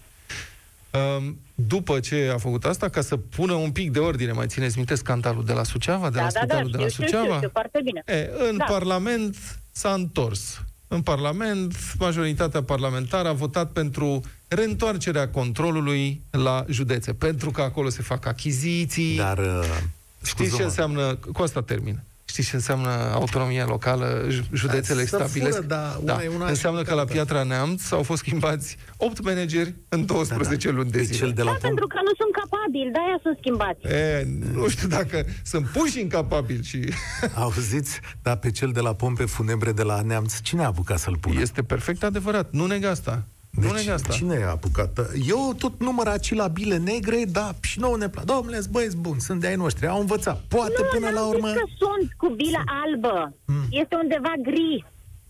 Um, 0.94 1.38
după 1.54 2.00
ce 2.00 2.30
a 2.34 2.38
făcut 2.38 2.64
asta, 2.64 2.88
ca 2.88 3.00
să 3.00 3.16
pună 3.16 3.52
un 3.52 3.70
pic 3.70 3.90
de 3.90 3.98
ordine, 3.98 4.32
mai 4.32 4.46
țineți 4.46 4.76
minte 4.76 4.94
scandalul 4.94 5.44
de 5.44 5.52
la 5.52 5.62
Suceava, 5.62 6.10
de 6.10 6.18
da, 6.18 6.22
la 6.24 6.30
da, 6.46 6.54
da, 6.54 6.62
de 6.62 6.76
la 6.76 6.88
știu, 6.88 7.04
Suceava? 7.04 7.24
Știu, 7.24 7.36
știu, 7.36 7.50
foarte 7.52 7.80
bine. 7.84 8.02
E, 8.06 8.30
în 8.48 8.56
da. 8.56 8.64
Parlament 8.64 9.36
s-a 9.72 9.92
întors. 9.92 10.62
În 10.88 11.02
Parlament, 11.02 11.76
majoritatea 11.98 12.62
parlamentară 12.62 13.28
a 13.28 13.32
votat 13.32 13.72
pentru 13.72 14.20
reîntoarcerea 14.48 15.28
controlului 15.28 16.22
la 16.30 16.64
județe, 16.68 17.12
pentru 17.12 17.50
că 17.50 17.62
acolo 17.62 17.88
se 17.88 18.02
fac 18.02 18.26
achiziții. 18.26 19.16
Dar, 19.16 19.38
uh, 19.38 19.78
Știți 20.24 20.56
ce 20.56 20.62
înseamnă, 20.62 21.18
cu 21.32 21.42
asta 21.42 21.62
termin, 21.62 22.02
Știți 22.24 22.48
ce 22.48 22.56
înseamnă 22.56 22.88
autonomia 23.12 23.66
locală, 23.66 24.28
județele 24.52 25.06
să 25.06 25.16
stabile? 25.16 25.50
Fură, 25.50 25.62
da, 25.62 25.98
una 26.02 26.16
da. 26.16 26.22
Una 26.34 26.46
înseamnă 26.46 26.82
că 26.82 26.94
la 26.94 27.04
Piatra 27.04 27.42
Neamț 27.42 27.90
au 27.90 28.02
fost 28.02 28.22
schimbați 28.22 28.76
8 28.96 29.22
manageri 29.22 29.74
în 29.88 30.06
12 30.06 30.66
da, 30.66 30.72
da. 30.72 30.78
luni 30.78 30.90
de 30.90 31.02
zile. 31.02 31.18
Cel 31.18 31.32
de 31.32 31.42
la 31.42 31.50
da, 31.50 31.58
pentru 31.60 31.86
că 31.86 31.98
nu 32.04 32.10
sunt 32.16 32.32
capabili, 32.40 32.90
de-aia 32.92 33.18
sunt 33.22 33.36
schimbați. 33.38 33.86
E, 33.86 34.26
nu 34.52 34.68
știu 34.68 34.88
dacă 34.88 35.24
sunt 35.42 35.66
puși 35.66 36.00
incapabili 36.00 36.62
și... 36.64 36.92
Auziți, 37.34 38.00
dar 38.22 38.36
pe 38.36 38.50
cel 38.50 38.72
de 38.72 38.80
la 38.80 38.94
pompe 38.94 39.24
funebre 39.24 39.72
de 39.72 39.82
la 39.82 40.00
Neamț, 40.02 40.40
cine 40.40 40.62
a 40.62 40.66
apucat 40.66 40.98
să-l 40.98 41.18
pună? 41.18 41.40
Este 41.40 41.62
perfect 41.62 42.02
adevărat, 42.02 42.52
nu 42.52 42.66
neg 42.66 42.84
asta. 42.84 43.24
Deci, 43.56 43.86
nu 43.86 43.92
asta. 43.92 44.12
cine 44.12 44.34
e 44.34 44.44
apucat? 44.44 44.98
Eu 45.28 45.54
tot 45.58 45.80
număr 45.80 46.06
aci 46.06 46.34
la 46.34 46.48
bile 46.48 46.76
negre, 46.76 47.24
da, 47.38 47.50
și 47.60 47.78
nouă 47.78 47.96
ne 47.96 48.08
plac. 48.08 48.24
Domnule, 48.24 48.58
băieți 48.70 48.96
bun, 48.96 49.18
sunt 49.18 49.40
de 49.40 49.46
ai 49.46 49.56
noștri, 49.56 49.86
au 49.86 50.00
învățat. 50.00 50.40
Poate 50.48 50.82
nu, 50.82 50.88
până 50.98 51.10
la 51.10 51.26
urmă... 51.26 51.46
Nu, 51.46 51.54
că 51.54 51.66
sunt 51.76 52.12
cu 52.16 52.28
bilă 52.28 52.62
albă. 52.82 53.34
Hmm. 53.46 53.66
Este 53.70 53.94
undeva 54.02 54.32
gri. 54.42 54.84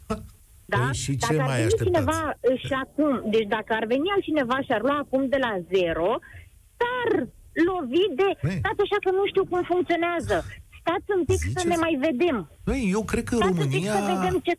Da? 0.67 0.79
Păi 0.79 0.95
și 1.03 1.17
ce 1.17 1.37
dacă 1.37 1.49
mai 1.49 1.63
ar 1.63 1.69
veni 1.69 1.83
cineva 1.85 2.21
și 2.65 2.73
acum, 2.85 3.13
deci 3.35 3.49
dacă 3.57 3.71
ar 3.79 3.85
veni 3.95 4.09
altcineva 4.15 4.59
și 4.67 4.73
ar 4.77 4.83
lua 4.89 4.99
acum 5.05 5.23
de 5.35 5.39
la 5.47 5.53
zero, 5.73 6.11
s-ar 6.79 7.11
lovi 7.69 8.05
de... 8.21 8.29
Ei. 8.51 8.59
Stați 8.63 8.81
așa 8.87 8.99
că 9.05 9.11
nu 9.19 9.25
știu 9.31 9.45
cum 9.51 9.61
funcționează. 9.73 10.37
Stați 10.81 11.09
un 11.17 11.23
pic 11.31 11.41
Ziceți? 11.41 11.61
să 11.61 11.63
ne 11.73 11.77
mai 11.85 11.95
vedem. 12.07 12.37
Ei, 12.75 12.85
eu 12.97 13.03
cred 13.11 13.25
că 13.29 13.35
Stați 13.35 13.51
România... 13.51 13.77
Un 13.77 13.85
pic 13.85 13.91
să 13.99 14.01
vedem 14.13 14.37
ce 14.47 14.55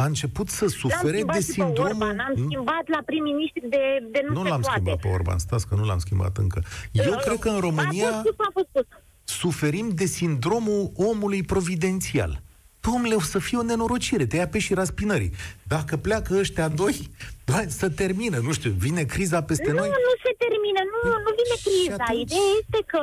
a 0.00 0.04
început 0.04 0.48
să 0.48 0.66
sufere 0.66 1.22
de 1.32 1.40
sindromul... 1.40 2.08
Orban, 2.08 2.18
am 2.18 2.34
schimbat 2.46 2.84
la 2.86 3.00
prim-ministru 3.06 3.68
de, 3.68 3.82
de 4.10 4.20
nu, 4.28 4.32
nu 4.32 4.42
l-am 4.42 4.60
poate. 4.60 4.68
schimbat 4.70 5.00
pe 5.00 5.08
Orban, 5.08 5.38
stați 5.38 5.68
că 5.68 5.74
nu 5.74 5.84
l-am 5.84 5.98
schimbat 5.98 6.36
încă. 6.36 6.62
Eu 6.92 7.12
uh, 7.12 7.22
cred 7.24 7.38
că 7.38 7.48
în 7.48 7.60
România 7.60 8.08
a 8.08 8.12
fost 8.12 8.34
a 8.38 8.50
fost 8.52 8.68
spus. 8.68 8.86
suferim 9.24 9.88
de 9.94 10.04
sindromul 10.04 10.90
omului 10.94 11.42
providențial. 11.42 12.42
Domnule, 12.80 13.14
o 13.14 13.20
să 13.20 13.38
fie 13.38 13.58
o 13.58 13.62
nenorocire, 13.62 14.26
te 14.26 14.36
ia 14.36 14.48
pe 14.48 14.58
și 14.58 14.74
raspinării. 14.74 15.32
Dacă 15.62 15.96
pleacă 15.96 16.30
ăștia 16.38 16.68
doi, 16.68 16.96
doar 17.44 17.64
să 17.68 17.86
termină, 18.02 18.38
nu 18.46 18.52
știu, 18.52 18.70
vine 18.70 19.02
criza 19.02 19.42
peste 19.42 19.70
nu, 19.70 19.78
noi? 19.78 19.88
Nu, 19.88 20.00
nu 20.08 20.14
se 20.24 20.32
termină, 20.44 20.80
nu, 20.92 21.00
nu 21.24 21.30
vine 21.38 21.56
criza. 21.66 22.02
Atunci... 22.04 22.20
Ideea 22.20 22.50
este 22.60 22.78
că, 22.92 23.00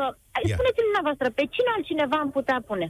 spuneți-mi 0.53 0.87
dumneavoastră, 0.89 1.27
pe 1.37 1.43
cine 1.53 1.69
altcineva 1.75 2.17
am 2.23 2.31
putea 2.37 2.57
pune? 2.69 2.87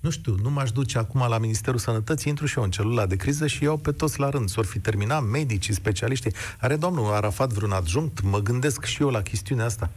Nu 0.00 0.10
știu, 0.10 0.36
nu 0.42 0.50
m-aș 0.50 0.70
duce 0.70 0.98
acum 0.98 1.26
la 1.28 1.38
Ministerul 1.38 1.78
Sănătății, 1.78 2.30
intru 2.30 2.46
și 2.46 2.58
eu 2.58 2.64
în 2.64 2.70
celula 2.70 3.06
de 3.06 3.16
criză 3.16 3.46
și 3.46 3.64
iau 3.64 3.76
pe 3.76 3.92
toți 3.92 4.20
la 4.20 4.28
rând. 4.28 4.48
S-or 4.48 4.64
fi 4.64 4.78
terminat 4.78 5.24
medicii, 5.24 5.74
specialiștii. 5.74 6.32
Are 6.60 6.76
domnul 6.76 7.12
Arafat 7.12 7.52
vreun 7.52 7.72
adjunct? 7.72 8.22
Mă 8.22 8.38
gândesc 8.38 8.84
și 8.84 9.02
eu 9.02 9.08
la 9.08 9.22
chestiunea 9.22 9.64
asta. 9.64 9.90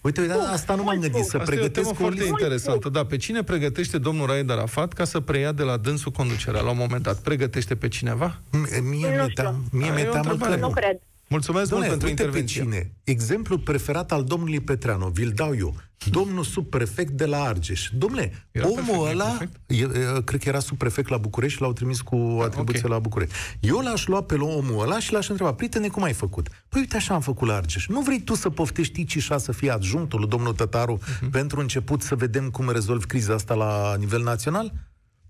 Uite, 0.00 0.20
uite, 0.20 0.32
asta 0.32 0.74
nu 0.74 0.82
m-am 0.82 0.98
gândit, 1.00 1.24
să 1.24 1.36
asta 1.36 1.50
pregătesc 1.50 1.86
o, 1.86 1.90
o 1.90 1.94
foarte 1.94 2.24
interesantă. 2.24 2.88
Da, 2.88 3.04
pe 3.04 3.16
cine 3.16 3.42
pregătește 3.42 3.98
domnul 3.98 4.26
Raed 4.26 4.50
Arafat 4.50 4.92
ca 4.92 5.04
să 5.04 5.20
preia 5.20 5.52
de 5.52 5.62
la 5.62 5.76
dânsul 5.76 6.12
conducerea 6.12 6.60
la 6.60 6.70
un 6.70 6.76
moment 6.76 7.02
dat? 7.02 7.18
Pregătește 7.18 7.76
pe 7.76 7.88
cineva? 7.88 8.40
Mie 8.50 9.08
mi-e 9.08 9.30
teamă, 9.34 9.60
mie 9.70 9.90
mi-e 9.90 10.04
teamă 10.04 10.36
că 10.36 10.56
nu. 10.56 10.70
cred. 10.70 10.98
Mulțumesc 11.28 11.68
Doamne, 11.68 11.86
mult 11.88 11.98
pentru 12.00 12.22
intervenție. 12.24 12.62
cine. 12.62 12.92
Exemplul 13.04 13.58
preferat 13.58 14.12
al 14.12 14.24
domnului 14.24 14.60
Petreanu, 14.60 15.06
vi-l 15.06 15.32
dau 15.34 15.56
eu. 15.56 15.76
Domnul 16.10 16.44
subprefect 16.44 17.10
de 17.10 17.26
la 17.26 17.42
Argeș. 17.42 17.90
Domnule, 17.92 18.46
era 18.50 18.68
omul 18.68 19.08
ăla, 19.08 19.38
e, 19.66 19.82
e, 19.82 19.86
cred 20.24 20.42
că 20.42 20.48
era 20.48 20.58
subprefect 20.58 21.08
la 21.08 21.16
București 21.16 21.56
și 21.56 21.62
l-au 21.62 21.72
trimis 21.72 22.00
cu 22.00 22.40
atribuție 22.42 22.78
okay. 22.78 22.90
la 22.90 22.98
București. 22.98 23.34
Eu 23.60 23.78
l-aș 23.78 24.06
lua 24.06 24.22
pe 24.22 24.34
omul 24.34 24.82
ăla 24.82 24.98
și 24.98 25.12
l-aș 25.12 25.28
întreba, 25.28 25.54
prietene, 25.54 25.88
cum 25.88 26.02
ai 26.02 26.12
făcut? 26.12 26.48
Păi 26.68 26.80
uite 26.80 26.96
așa 26.96 27.14
am 27.14 27.20
făcut 27.20 27.48
la 27.48 27.54
Argeș. 27.54 27.86
Nu 27.86 28.00
vrei 28.00 28.20
tu 28.20 28.34
să 28.34 28.50
poftești 28.50 28.92
Cicișa 28.92 29.38
să 29.38 29.52
fie 29.52 29.70
adjunctul 29.70 30.18
lui 30.18 30.28
domnul 30.28 30.52
Tătaru 30.52 30.98
uh-huh. 30.98 31.30
pentru 31.30 31.60
început 31.60 32.02
să 32.02 32.14
vedem 32.14 32.50
cum 32.50 32.70
rezolvi 32.70 33.06
criza 33.06 33.34
asta 33.34 33.54
la 33.54 33.96
nivel 33.98 34.22
național? 34.22 34.72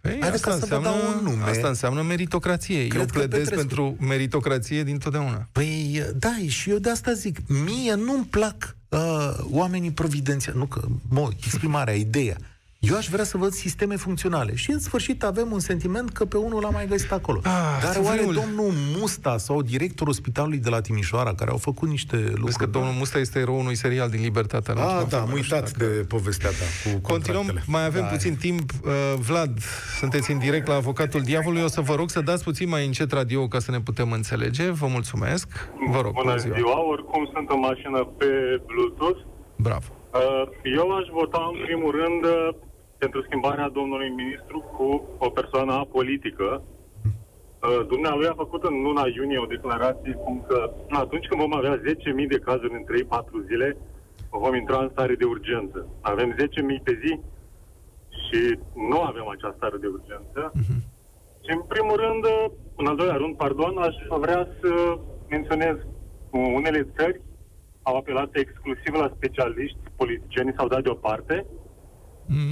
Păi, 0.00 0.20
asta, 0.20 0.52
înseamnă, 0.52 0.88
un 0.88 1.22
nume. 1.22 1.42
asta 1.42 1.68
înseamnă 1.68 2.02
meritocrație. 2.02 2.86
Cred 2.86 3.00
eu 3.00 3.06
pledez 3.06 3.48
pentru 3.48 3.96
meritocrație 4.00 4.82
dintotdeauna. 4.82 5.48
Păi, 5.52 6.02
da, 6.16 6.36
și 6.46 6.70
eu 6.70 6.78
de 6.78 6.90
asta 6.90 7.12
zic. 7.12 7.38
Mie 7.48 7.94
nu-mi 7.94 8.24
plac 8.24 8.76
uh, 8.88 9.36
oamenii 9.50 9.90
providențiali. 9.90 10.58
Nu 10.58 10.66
că, 10.66 10.80
mă, 11.08 11.28
exprimarea, 11.36 11.94
ideea. 11.94 12.36
Eu 12.80 12.96
aș 12.96 13.08
vrea 13.08 13.24
să 13.24 13.36
văd 13.36 13.52
sisteme 13.52 13.96
funcționale. 13.96 14.54
Și 14.54 14.70
în 14.70 14.78
sfârșit 14.78 15.22
avem 15.22 15.52
un 15.52 15.58
sentiment 15.58 16.10
că 16.10 16.24
pe 16.24 16.36
unul 16.36 16.60
l-am 16.62 16.72
mai 16.72 16.86
găsit 16.86 17.12
acolo. 17.12 17.40
Ah, 17.44 17.78
Dar 17.82 17.96
oare 18.04 18.16
vreul. 18.18 18.34
domnul 18.34 18.72
Musta 18.98 19.36
sau 19.38 19.62
directorul 19.62 20.12
spitalului 20.12 20.58
de 20.58 20.68
la 20.68 20.80
Timișoara, 20.80 21.34
care 21.34 21.50
au 21.50 21.56
făcut 21.56 21.88
niște 21.88 22.16
lucruri... 22.16 22.44
Vezi 22.44 22.58
că 22.58 22.66
domnul 22.66 22.92
Musta 22.92 23.18
este 23.18 23.38
eroul 23.38 23.58
unui 23.58 23.74
serial 23.74 24.08
din 24.10 24.20
Libertatea. 24.20 24.74
Ah, 24.74 25.06
da, 25.08 25.20
am 25.20 25.32
uitat 25.32 25.76
de 25.76 25.84
povestea 25.84 26.48
ta 26.48 26.90
cu 26.90 27.00
Continuăm, 27.00 27.62
mai 27.66 27.84
avem 27.84 28.00
da. 28.02 28.06
puțin 28.06 28.36
timp. 28.36 28.70
Uh, 28.84 28.90
Vlad, 29.18 29.58
sunteți 29.98 30.30
în 30.30 30.38
direct 30.38 30.66
la 30.66 30.74
Avocatul 30.74 31.20
Diavolului. 31.20 31.62
O 31.64 31.68
să 31.68 31.80
vă 31.80 31.94
rog 31.94 32.10
să 32.10 32.20
dați 32.20 32.44
puțin 32.44 32.68
mai 32.68 32.86
încet 32.86 33.12
radio 33.12 33.48
ca 33.48 33.58
să 33.58 33.70
ne 33.70 33.80
putem 33.80 34.12
înțelege. 34.12 34.70
Vă 34.70 34.86
mulțumesc. 34.86 35.48
Vă 35.90 36.00
rog, 36.00 36.12
Bună 36.12 36.36
ziua. 36.36 36.54
ziua. 36.56 36.88
Oricum 36.88 37.30
sunt 37.34 37.50
în 37.50 37.58
mașină 37.58 37.98
pe 38.18 38.26
Bluetooth. 38.66 39.20
Bravo. 39.56 39.86
Uh, 40.12 40.20
eu 40.78 40.96
aș 40.96 41.06
vota 41.12 41.50
în 41.52 41.58
primul 41.66 41.90
rând 42.00 42.22
pentru 42.98 43.22
schimbarea 43.22 43.68
domnului 43.68 44.08
ministru 44.08 44.58
cu 44.76 45.08
o 45.18 45.30
persoană 45.30 45.72
apolitică. 45.72 46.62
Uh, 47.62 47.86
dumnealui 47.86 48.26
a 48.26 48.34
făcut 48.36 48.62
în 48.64 48.82
luna 48.82 49.04
iunie 49.14 49.38
o 49.38 49.52
declarație 49.56 50.12
cum 50.12 50.44
că 50.48 50.72
atunci 50.88 51.26
când 51.26 51.40
vom 51.40 51.54
avea 51.54 51.80
10.000 51.80 51.82
de 52.28 52.38
cazuri 52.38 52.72
în 52.72 52.84
3-4 53.42 53.46
zile, 53.46 53.76
vom 54.30 54.54
intra 54.54 54.78
în 54.78 54.88
stare 54.92 55.14
de 55.14 55.24
urgență. 55.24 55.88
Avem 56.00 56.34
10.000 56.34 56.38
pe 56.82 57.00
zi 57.02 57.20
și 58.24 58.58
nu 58.90 59.00
avem 59.00 59.28
această 59.28 59.56
stare 59.56 59.76
de 59.76 59.86
urgență. 59.86 60.52
Uh-huh. 60.54 60.78
Și 61.44 61.50
în 61.56 61.62
primul 61.68 61.96
rând, 61.96 62.24
în 62.76 62.86
al 62.86 62.96
doilea 62.96 63.16
rând, 63.16 63.36
pardon, 63.36 63.78
aș 63.78 63.94
vrea 64.20 64.48
să 64.60 64.98
menționez 65.28 65.76
unele 66.30 66.88
țări 66.96 67.20
au 67.82 67.96
apelat 67.96 68.30
exclusiv 68.32 68.92
la 68.94 69.12
specialiști, 69.16 69.78
politicieni 69.96 70.54
s-au 70.56 70.68
dat 70.68 70.82
deoparte, 70.82 71.46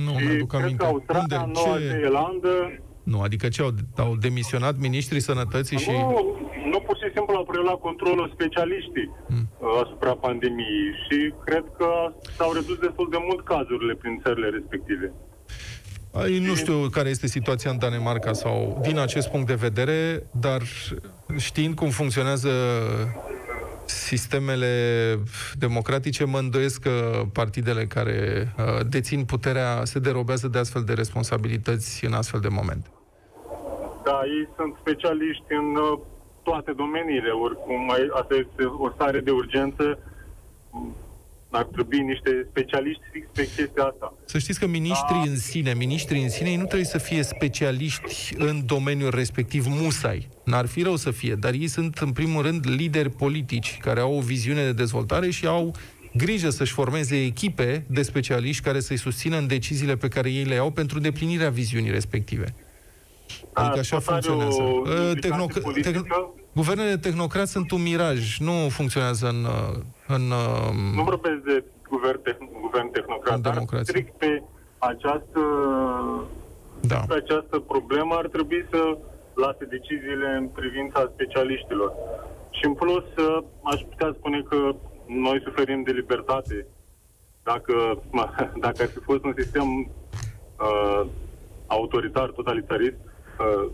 nu 0.04 0.12
mi 0.12 0.34
aduc 0.34 0.54
aminte. 0.54 0.76
Că 0.76 0.84
Australia, 0.84 1.42
Unde? 1.42 1.60
Noua 1.60 1.78
ce? 1.78 1.88
Zeelandă... 1.88 2.80
Nu, 3.02 3.20
adică 3.20 3.48
ce, 3.48 3.62
au, 3.62 3.70
au 3.96 4.16
demisionat 4.16 4.78
ministrii 4.78 5.20
sănătății 5.20 5.78
și... 5.78 5.90
Nu, 5.90 6.36
nu 6.72 6.78
pur 6.86 6.96
și 6.96 7.08
simplu 7.14 7.34
au 7.36 7.44
preluat 7.44 7.78
controlul 7.78 8.30
specialiștii 8.34 9.10
mm. 9.28 9.48
asupra 9.84 10.14
pandemiei 10.14 10.90
și 11.04 11.34
cred 11.44 11.64
că 11.78 11.88
s-au 12.36 12.52
redus 12.52 12.78
destul 12.78 13.08
de 13.10 13.16
mult 13.28 13.44
cazurile 13.44 13.94
prin 13.94 14.20
țările 14.22 14.48
respective. 14.48 15.12
Ai, 16.12 16.38
nu 16.38 16.54
știu 16.54 16.88
care 16.90 17.08
este 17.08 17.26
situația 17.26 17.70
în 17.70 17.78
Danemarca 17.78 18.32
sau 18.32 18.80
din 18.82 18.98
acest 18.98 19.28
punct 19.28 19.46
de 19.46 19.54
vedere, 19.54 20.26
dar 20.30 20.60
știind 21.36 21.74
cum 21.74 21.88
funcționează 21.88 22.50
sistemele 23.86 24.72
democratice, 25.54 26.24
mă 26.24 26.38
îndoiesc 26.38 26.80
că 26.80 27.22
partidele 27.32 27.86
care 27.86 28.48
uh, 28.58 28.86
dețin 28.88 29.24
puterea 29.24 29.84
se 29.84 29.98
derobează 29.98 30.48
de 30.48 30.58
astfel 30.58 30.82
de 30.82 30.92
responsabilități 30.92 32.04
în 32.04 32.12
astfel 32.12 32.40
de 32.40 32.48
momente. 32.48 32.88
Da, 34.04 34.20
ei 34.24 34.48
sunt 34.56 34.74
specialiști 34.80 35.44
în 35.48 35.76
uh, 35.76 35.98
toate 36.42 36.72
domeniile, 36.72 37.30
oricum 37.30 37.92
asta 38.20 38.34
este 38.34 38.64
o 38.64 38.90
stare 38.90 39.20
de 39.20 39.30
urgență 39.30 39.98
ar 41.56 41.64
trebui 41.64 42.00
niște 42.00 42.46
specialiști 42.50 43.02
fix 43.12 43.26
pe 43.32 43.48
chestia 43.56 43.82
asta. 43.82 44.14
Să 44.24 44.38
știți 44.38 44.58
că 44.58 44.66
miniștrii 44.66 45.22
da. 45.24 45.30
în 45.30 45.36
sine, 45.36 45.74
miniștrii 45.74 46.22
în 46.22 46.28
sine, 46.28 46.48
ei 46.48 46.56
nu 46.56 46.64
trebuie 46.64 46.84
să 46.86 46.98
fie 46.98 47.22
specialiști 47.22 48.34
în 48.38 48.66
domeniul 48.66 49.10
respectiv 49.10 49.66
musai. 49.68 50.28
N-ar 50.44 50.66
fi 50.66 50.82
rău 50.82 50.96
să 50.96 51.10
fie, 51.10 51.34
dar 51.34 51.52
ei 51.52 51.66
sunt 51.66 51.98
în 51.98 52.12
primul 52.12 52.42
rând 52.42 52.66
lideri 52.68 53.10
politici 53.10 53.78
care 53.80 54.00
au 54.00 54.16
o 54.16 54.20
viziune 54.20 54.64
de 54.64 54.72
dezvoltare 54.72 55.30
și 55.30 55.46
au 55.46 55.74
grijă 56.14 56.50
să-și 56.50 56.72
formeze 56.72 57.24
echipe 57.24 57.84
de 57.86 58.02
specialiști 58.02 58.62
care 58.62 58.80
să-i 58.80 58.96
susțină 58.96 59.36
în 59.38 59.46
deciziile 59.46 59.96
pe 59.96 60.08
care 60.08 60.30
ei 60.30 60.44
le 60.44 60.54
iau 60.54 60.70
pentru 60.70 60.98
deplinirea 60.98 61.50
viziunii 61.50 61.90
respective. 61.90 62.54
Adică 63.52 63.78
așa 63.78 63.98
funcționează. 63.98 64.62
Ă, 64.62 65.14
tehnoc- 65.14 65.82
tehn- 65.82 66.06
Guvernele 66.60 66.96
tehnocrați 66.96 67.52
sunt 67.52 67.70
un 67.70 67.82
miraj, 67.82 68.38
nu 68.38 68.52
funcționează 68.68 69.26
în... 69.28 69.46
în 70.06 70.22
nu 70.94 71.02
vorbesc 71.02 71.40
de 71.44 71.64
guvern, 71.88 72.20
tehn- 72.28 72.60
guvern 72.60 72.90
tehnocrat, 72.90 73.40
dar 73.40 73.62
strict 73.82 74.18
pe 74.18 74.42
această, 74.78 75.42
da. 76.80 77.00
pe 77.08 77.14
această 77.14 77.58
problemă 77.58 78.14
ar 78.14 78.26
trebui 78.26 78.66
să 78.70 78.98
lase 79.34 79.64
deciziile 79.64 80.28
în 80.38 80.46
privința 80.46 81.10
specialiștilor. 81.14 81.92
Și 82.50 82.64
în 82.64 82.74
plus, 82.74 83.04
aș 83.62 83.80
putea 83.80 84.14
spune 84.18 84.42
că 84.48 84.74
noi 85.06 85.40
suferim 85.44 85.82
de 85.82 85.90
libertate. 85.90 86.66
Dacă, 87.42 88.02
dacă 88.64 88.82
ar 88.82 88.88
fi 88.88 88.98
fost 88.98 89.24
un 89.24 89.34
sistem 89.36 89.68
uh, 89.78 91.06
autoritar, 91.66 92.28
totalitarist, 92.30 93.00
uh, 93.38 93.70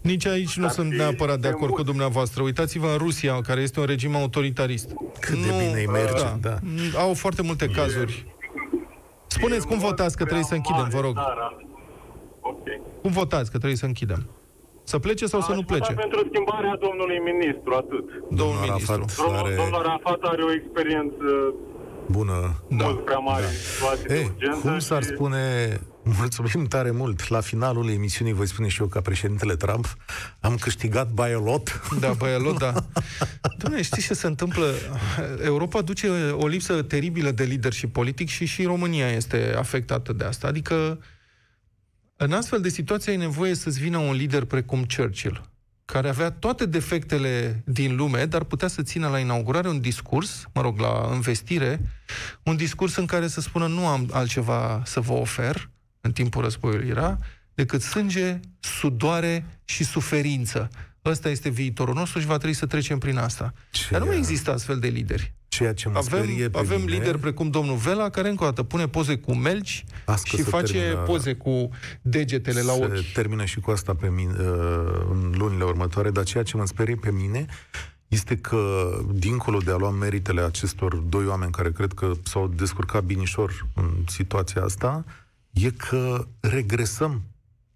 nici 0.00 0.26
aici 0.26 0.56
nu 0.56 0.68
sunt 0.68 0.92
neapărat 0.92 1.38
de 1.38 1.48
acord 1.48 1.72
cu 1.72 1.82
dumneavoastră. 1.82 2.42
Uitați-vă 2.42 2.86
în 2.86 2.96
Rusia, 2.96 3.40
care 3.40 3.60
este 3.60 3.80
un 3.80 3.86
regim 3.86 4.16
autoritarist. 4.16 4.90
Cât 5.20 5.36
nu, 5.36 5.42
de 5.42 5.48
bine 5.48 5.80
îi 5.80 5.86
merge, 5.86 6.22
da. 6.22 6.38
da. 6.40 6.58
Au 6.98 7.14
foarte 7.14 7.42
multe 7.42 7.66
cazuri. 7.66 8.26
Spuneți 9.26 9.66
cum 9.66 9.78
votați 9.78 10.16
că 10.16 10.24
trebuie 10.24 10.44
să 10.44 10.54
închidem, 10.54 10.88
vă 10.88 11.00
rog. 11.00 11.18
Okay. 12.40 12.80
Cum 13.02 13.10
votați 13.10 13.50
că 13.50 13.56
trebuie 13.56 13.78
să 13.78 13.86
închidem? 13.86 14.26
Să 14.84 14.98
plece 14.98 15.26
sau 15.26 15.40
să 15.40 15.52
nu 15.52 15.62
plece? 15.62 15.92
pentru 15.92 16.26
schimbarea 16.32 16.76
domnului 16.80 17.18
ministru, 17.18 17.74
atât. 17.74 18.06
Domnul, 18.28 18.36
domnul 18.36 18.62
ministru. 18.64 19.30
Are... 19.30 19.54
Domnul 19.54 19.82
Rafat 19.82 20.20
are 20.22 20.42
o 20.42 20.52
experiență 20.52 21.54
bună. 22.10 22.62
Da. 22.68 22.84
Mult 22.84 23.04
prea 23.04 23.18
mare 23.18 23.44
da. 24.06 24.14
Ei, 24.14 24.32
cum 24.62 24.78
s-ar 24.78 25.02
și... 25.02 25.08
spune 25.08 25.44
Mulțumim 26.18 26.66
tare 26.66 26.90
mult. 26.90 27.28
La 27.28 27.40
finalul 27.40 27.90
emisiunii 27.90 28.32
voi 28.32 28.46
spune 28.46 28.68
și 28.68 28.80
eu 28.80 28.86
ca 28.86 29.00
președintele 29.00 29.56
Trump 29.56 29.96
am 30.40 30.56
câștigat 30.56 31.10
by 31.10 31.20
a 31.20 31.38
lot. 31.38 31.80
Da, 32.00 32.12
by 32.12 32.24
a 32.24 32.38
lot, 32.38 32.58
da. 32.58 32.72
Doamne, 33.58 33.82
știți 33.82 34.06
ce 34.06 34.14
se 34.14 34.26
întâmplă? 34.26 34.74
Europa 35.44 35.80
duce 35.82 36.08
o 36.30 36.46
lipsă 36.46 36.82
teribilă 36.82 37.30
de 37.30 37.44
leadership 37.44 37.92
politic 37.92 38.28
și 38.28 38.44
și 38.44 38.64
România 38.64 39.08
este 39.08 39.54
afectată 39.58 40.12
de 40.12 40.24
asta. 40.24 40.46
Adică 40.46 40.98
în 42.16 42.32
astfel 42.32 42.60
de 42.60 42.68
situație 42.68 43.12
ai 43.12 43.18
nevoie 43.18 43.54
să-ți 43.54 43.80
vină 43.80 43.98
un 43.98 44.14
lider 44.14 44.44
precum 44.44 44.86
Churchill, 44.96 45.50
care 45.84 46.08
avea 46.08 46.30
toate 46.30 46.66
defectele 46.66 47.62
din 47.66 47.96
lume, 47.96 48.24
dar 48.24 48.44
putea 48.44 48.68
să 48.68 48.82
țină 48.82 49.08
la 49.08 49.18
inaugurare 49.18 49.68
un 49.68 49.80
discurs, 49.80 50.44
mă 50.54 50.60
rog, 50.62 50.78
la 50.78 51.10
investire, 51.14 51.80
un 52.42 52.56
discurs 52.56 52.96
în 52.96 53.06
care 53.06 53.28
să 53.28 53.40
spună 53.40 53.66
nu 53.66 53.86
am 53.86 54.08
altceva 54.12 54.82
să 54.84 55.00
vă 55.00 55.12
ofer, 55.12 55.69
în 56.00 56.12
timpul 56.12 56.42
războiului 56.42 56.88
era, 56.88 57.18
decât 57.54 57.82
sânge, 57.82 58.40
sudoare 58.60 59.60
și 59.64 59.84
suferință. 59.84 60.68
Ăsta 61.04 61.28
este 61.28 61.48
viitorul 61.48 61.94
nostru 61.94 62.20
și 62.20 62.26
va 62.26 62.36
trebui 62.36 62.54
să 62.54 62.66
trecem 62.66 62.98
prin 62.98 63.16
asta. 63.16 63.54
Ce 63.70 63.86
Dar 63.90 64.00
nu 64.00 64.06
mai 64.06 64.16
există 64.16 64.52
astfel 64.52 64.78
de 64.78 64.88
lideri. 64.88 65.34
Ceea 65.48 65.74
ce 65.74 65.88
mă 65.88 65.98
avem, 65.98 66.26
pe 66.50 66.58
avem 66.58 66.80
mine... 66.80 66.92
lideri 66.92 67.18
precum 67.18 67.50
domnul 67.50 67.76
Vela, 67.76 68.10
care 68.10 68.28
încă 68.28 68.42
o 68.42 68.46
dată 68.46 68.62
pune 68.62 68.88
poze 68.88 69.16
cu 69.18 69.34
melci 69.34 69.84
Ască 70.04 70.36
și 70.36 70.42
face 70.42 70.72
termină, 70.72 71.00
poze 71.00 71.34
cu 71.34 71.70
degetele 72.02 72.60
la 72.60 72.72
ochi. 72.72 72.96
Se 72.96 73.10
termină 73.14 73.44
și 73.44 73.60
cu 73.60 73.70
asta 73.70 73.94
pe 73.94 74.08
mine, 74.08 74.32
uh, 74.32 75.06
în 75.10 75.34
lunile 75.36 75.64
următoare, 75.64 76.10
dar 76.10 76.24
ceea 76.24 76.42
ce 76.42 76.56
mă 76.56 76.66
sperie 76.66 76.94
pe 76.94 77.10
mine 77.10 77.46
este 78.08 78.36
că, 78.36 78.90
dincolo 79.12 79.58
de 79.58 79.70
a 79.70 79.76
lua 79.76 79.90
meritele 79.90 80.40
acestor 80.40 80.94
doi 80.94 81.26
oameni 81.26 81.52
care 81.52 81.72
cred 81.72 81.92
că 81.92 82.12
s-au 82.22 82.48
descurcat 82.48 83.02
binișor 83.02 83.66
în 83.74 83.90
situația 84.06 84.62
asta, 84.62 85.04
e 85.50 85.70
că 85.70 86.26
regresăm. 86.40 87.22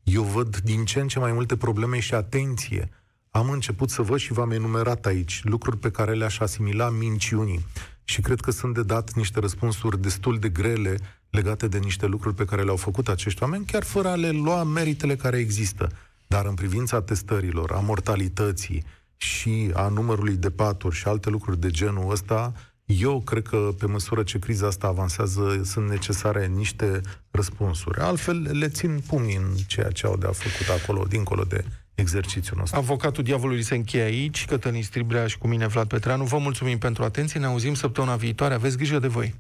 Eu 0.03 0.23
văd 0.23 0.57
din 0.57 0.85
ce 0.85 1.01
în 1.01 1.09
ce 1.09 1.19
mai 1.19 1.33
multe 1.33 1.57
probleme 1.57 1.99
și 1.99 2.15
atenție. 2.15 2.91
Am 3.31 3.51
început 3.51 3.91
să 3.91 4.03
văd 4.03 4.19
și 4.19 4.33
v-am 4.33 4.51
enumerat 4.51 5.07
aici 5.07 5.41
lucruri 5.45 5.79
pe 5.79 5.91
care 5.91 6.13
le-aș 6.13 6.39
asimila 6.39 6.91
minciunii. 6.91 7.67
Și 8.05 8.21
cred 8.21 8.41
că 8.41 8.51
sunt 8.51 8.75
de 8.75 8.83
dat 8.83 9.13
niște 9.13 9.41
răspunsuri 9.41 10.01
destul 10.01 10.39
de 10.39 10.49
grele 10.49 10.97
legate 11.31 11.69
de 11.69 11.79
niște 11.79 12.07
lucruri 12.07 12.35
pe 12.35 12.45
care 12.45 12.63
le-au 12.63 12.77
făcut 12.77 13.09
acești 13.09 13.43
oameni, 13.43 13.65
chiar 13.65 13.85
fără 13.85 14.09
a 14.09 14.15
le 14.15 14.31
lua 14.31 14.63
meritele 14.63 15.17
care 15.17 15.39
există. 15.39 15.89
Dar 16.27 16.47
în 16.47 16.55
privința 16.55 17.03
testărilor, 17.03 17.73
a 17.73 17.81
mortalității 17.81 18.85
și 19.17 19.71
a 19.75 19.89
numărului 19.89 20.37
de 20.37 20.51
paturi 20.51 20.95
și 20.95 21.09
alte 21.09 21.31
lucruri 21.31 21.61
de 21.61 21.71
genul 21.71 22.11
ăsta, 22.11 22.53
eu 22.87 23.21
cred 23.21 23.43
că 23.43 23.75
pe 23.79 23.87
măsură 23.87 24.23
ce 24.23 24.39
criza 24.39 24.67
asta 24.67 24.87
avansează, 24.87 25.61
sunt 25.65 25.89
necesare 25.89 26.47
niște 26.47 27.01
răspunsuri. 27.31 28.01
Altfel 28.01 28.59
le 28.59 28.69
țin 28.69 29.03
pumnii 29.07 29.37
în 29.37 29.55
ceea 29.67 29.91
ce 29.91 30.07
au 30.07 30.17
de 30.17 30.27
a 30.27 30.33
făcut 30.33 30.81
acolo, 30.81 31.05
dincolo 31.09 31.43
de 31.43 31.65
exercițiul 31.95 32.59
nostru. 32.59 32.79
Avocatul 32.79 33.25
diavolului 33.25 33.63
se 33.63 33.75
încheie 33.75 34.03
aici, 34.03 34.45
Cătălin 34.45 34.83
Stribrea 34.83 35.27
și 35.27 35.39
cu 35.39 35.47
mine 35.47 35.67
Vlad 35.67 35.89
Petreanu. 35.89 36.25
Vă 36.25 36.39
mulțumim 36.39 36.79
pentru 36.79 37.05
atenție, 37.05 37.41
ne 37.41 37.47
auzim 37.47 37.75
săptămâna 37.75 38.17
viitoare, 38.17 38.55
aveți 38.55 38.77
grijă 38.77 38.99
de 38.99 39.07
voi. 39.07 39.35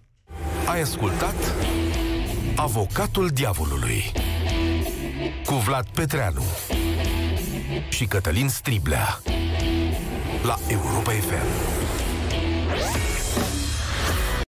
Ai 0.66 0.80
ascultat 0.80 1.54
Avocatul 2.56 3.28
diavolului 3.28 4.12
cu 5.44 5.54
Vlad 5.54 5.86
Petreanu 5.86 6.42
și 7.88 8.04
Cătălin 8.04 8.48
Striblea 8.48 9.20
la 10.42 10.58
Europa 10.68 11.10
FM. 11.10 11.83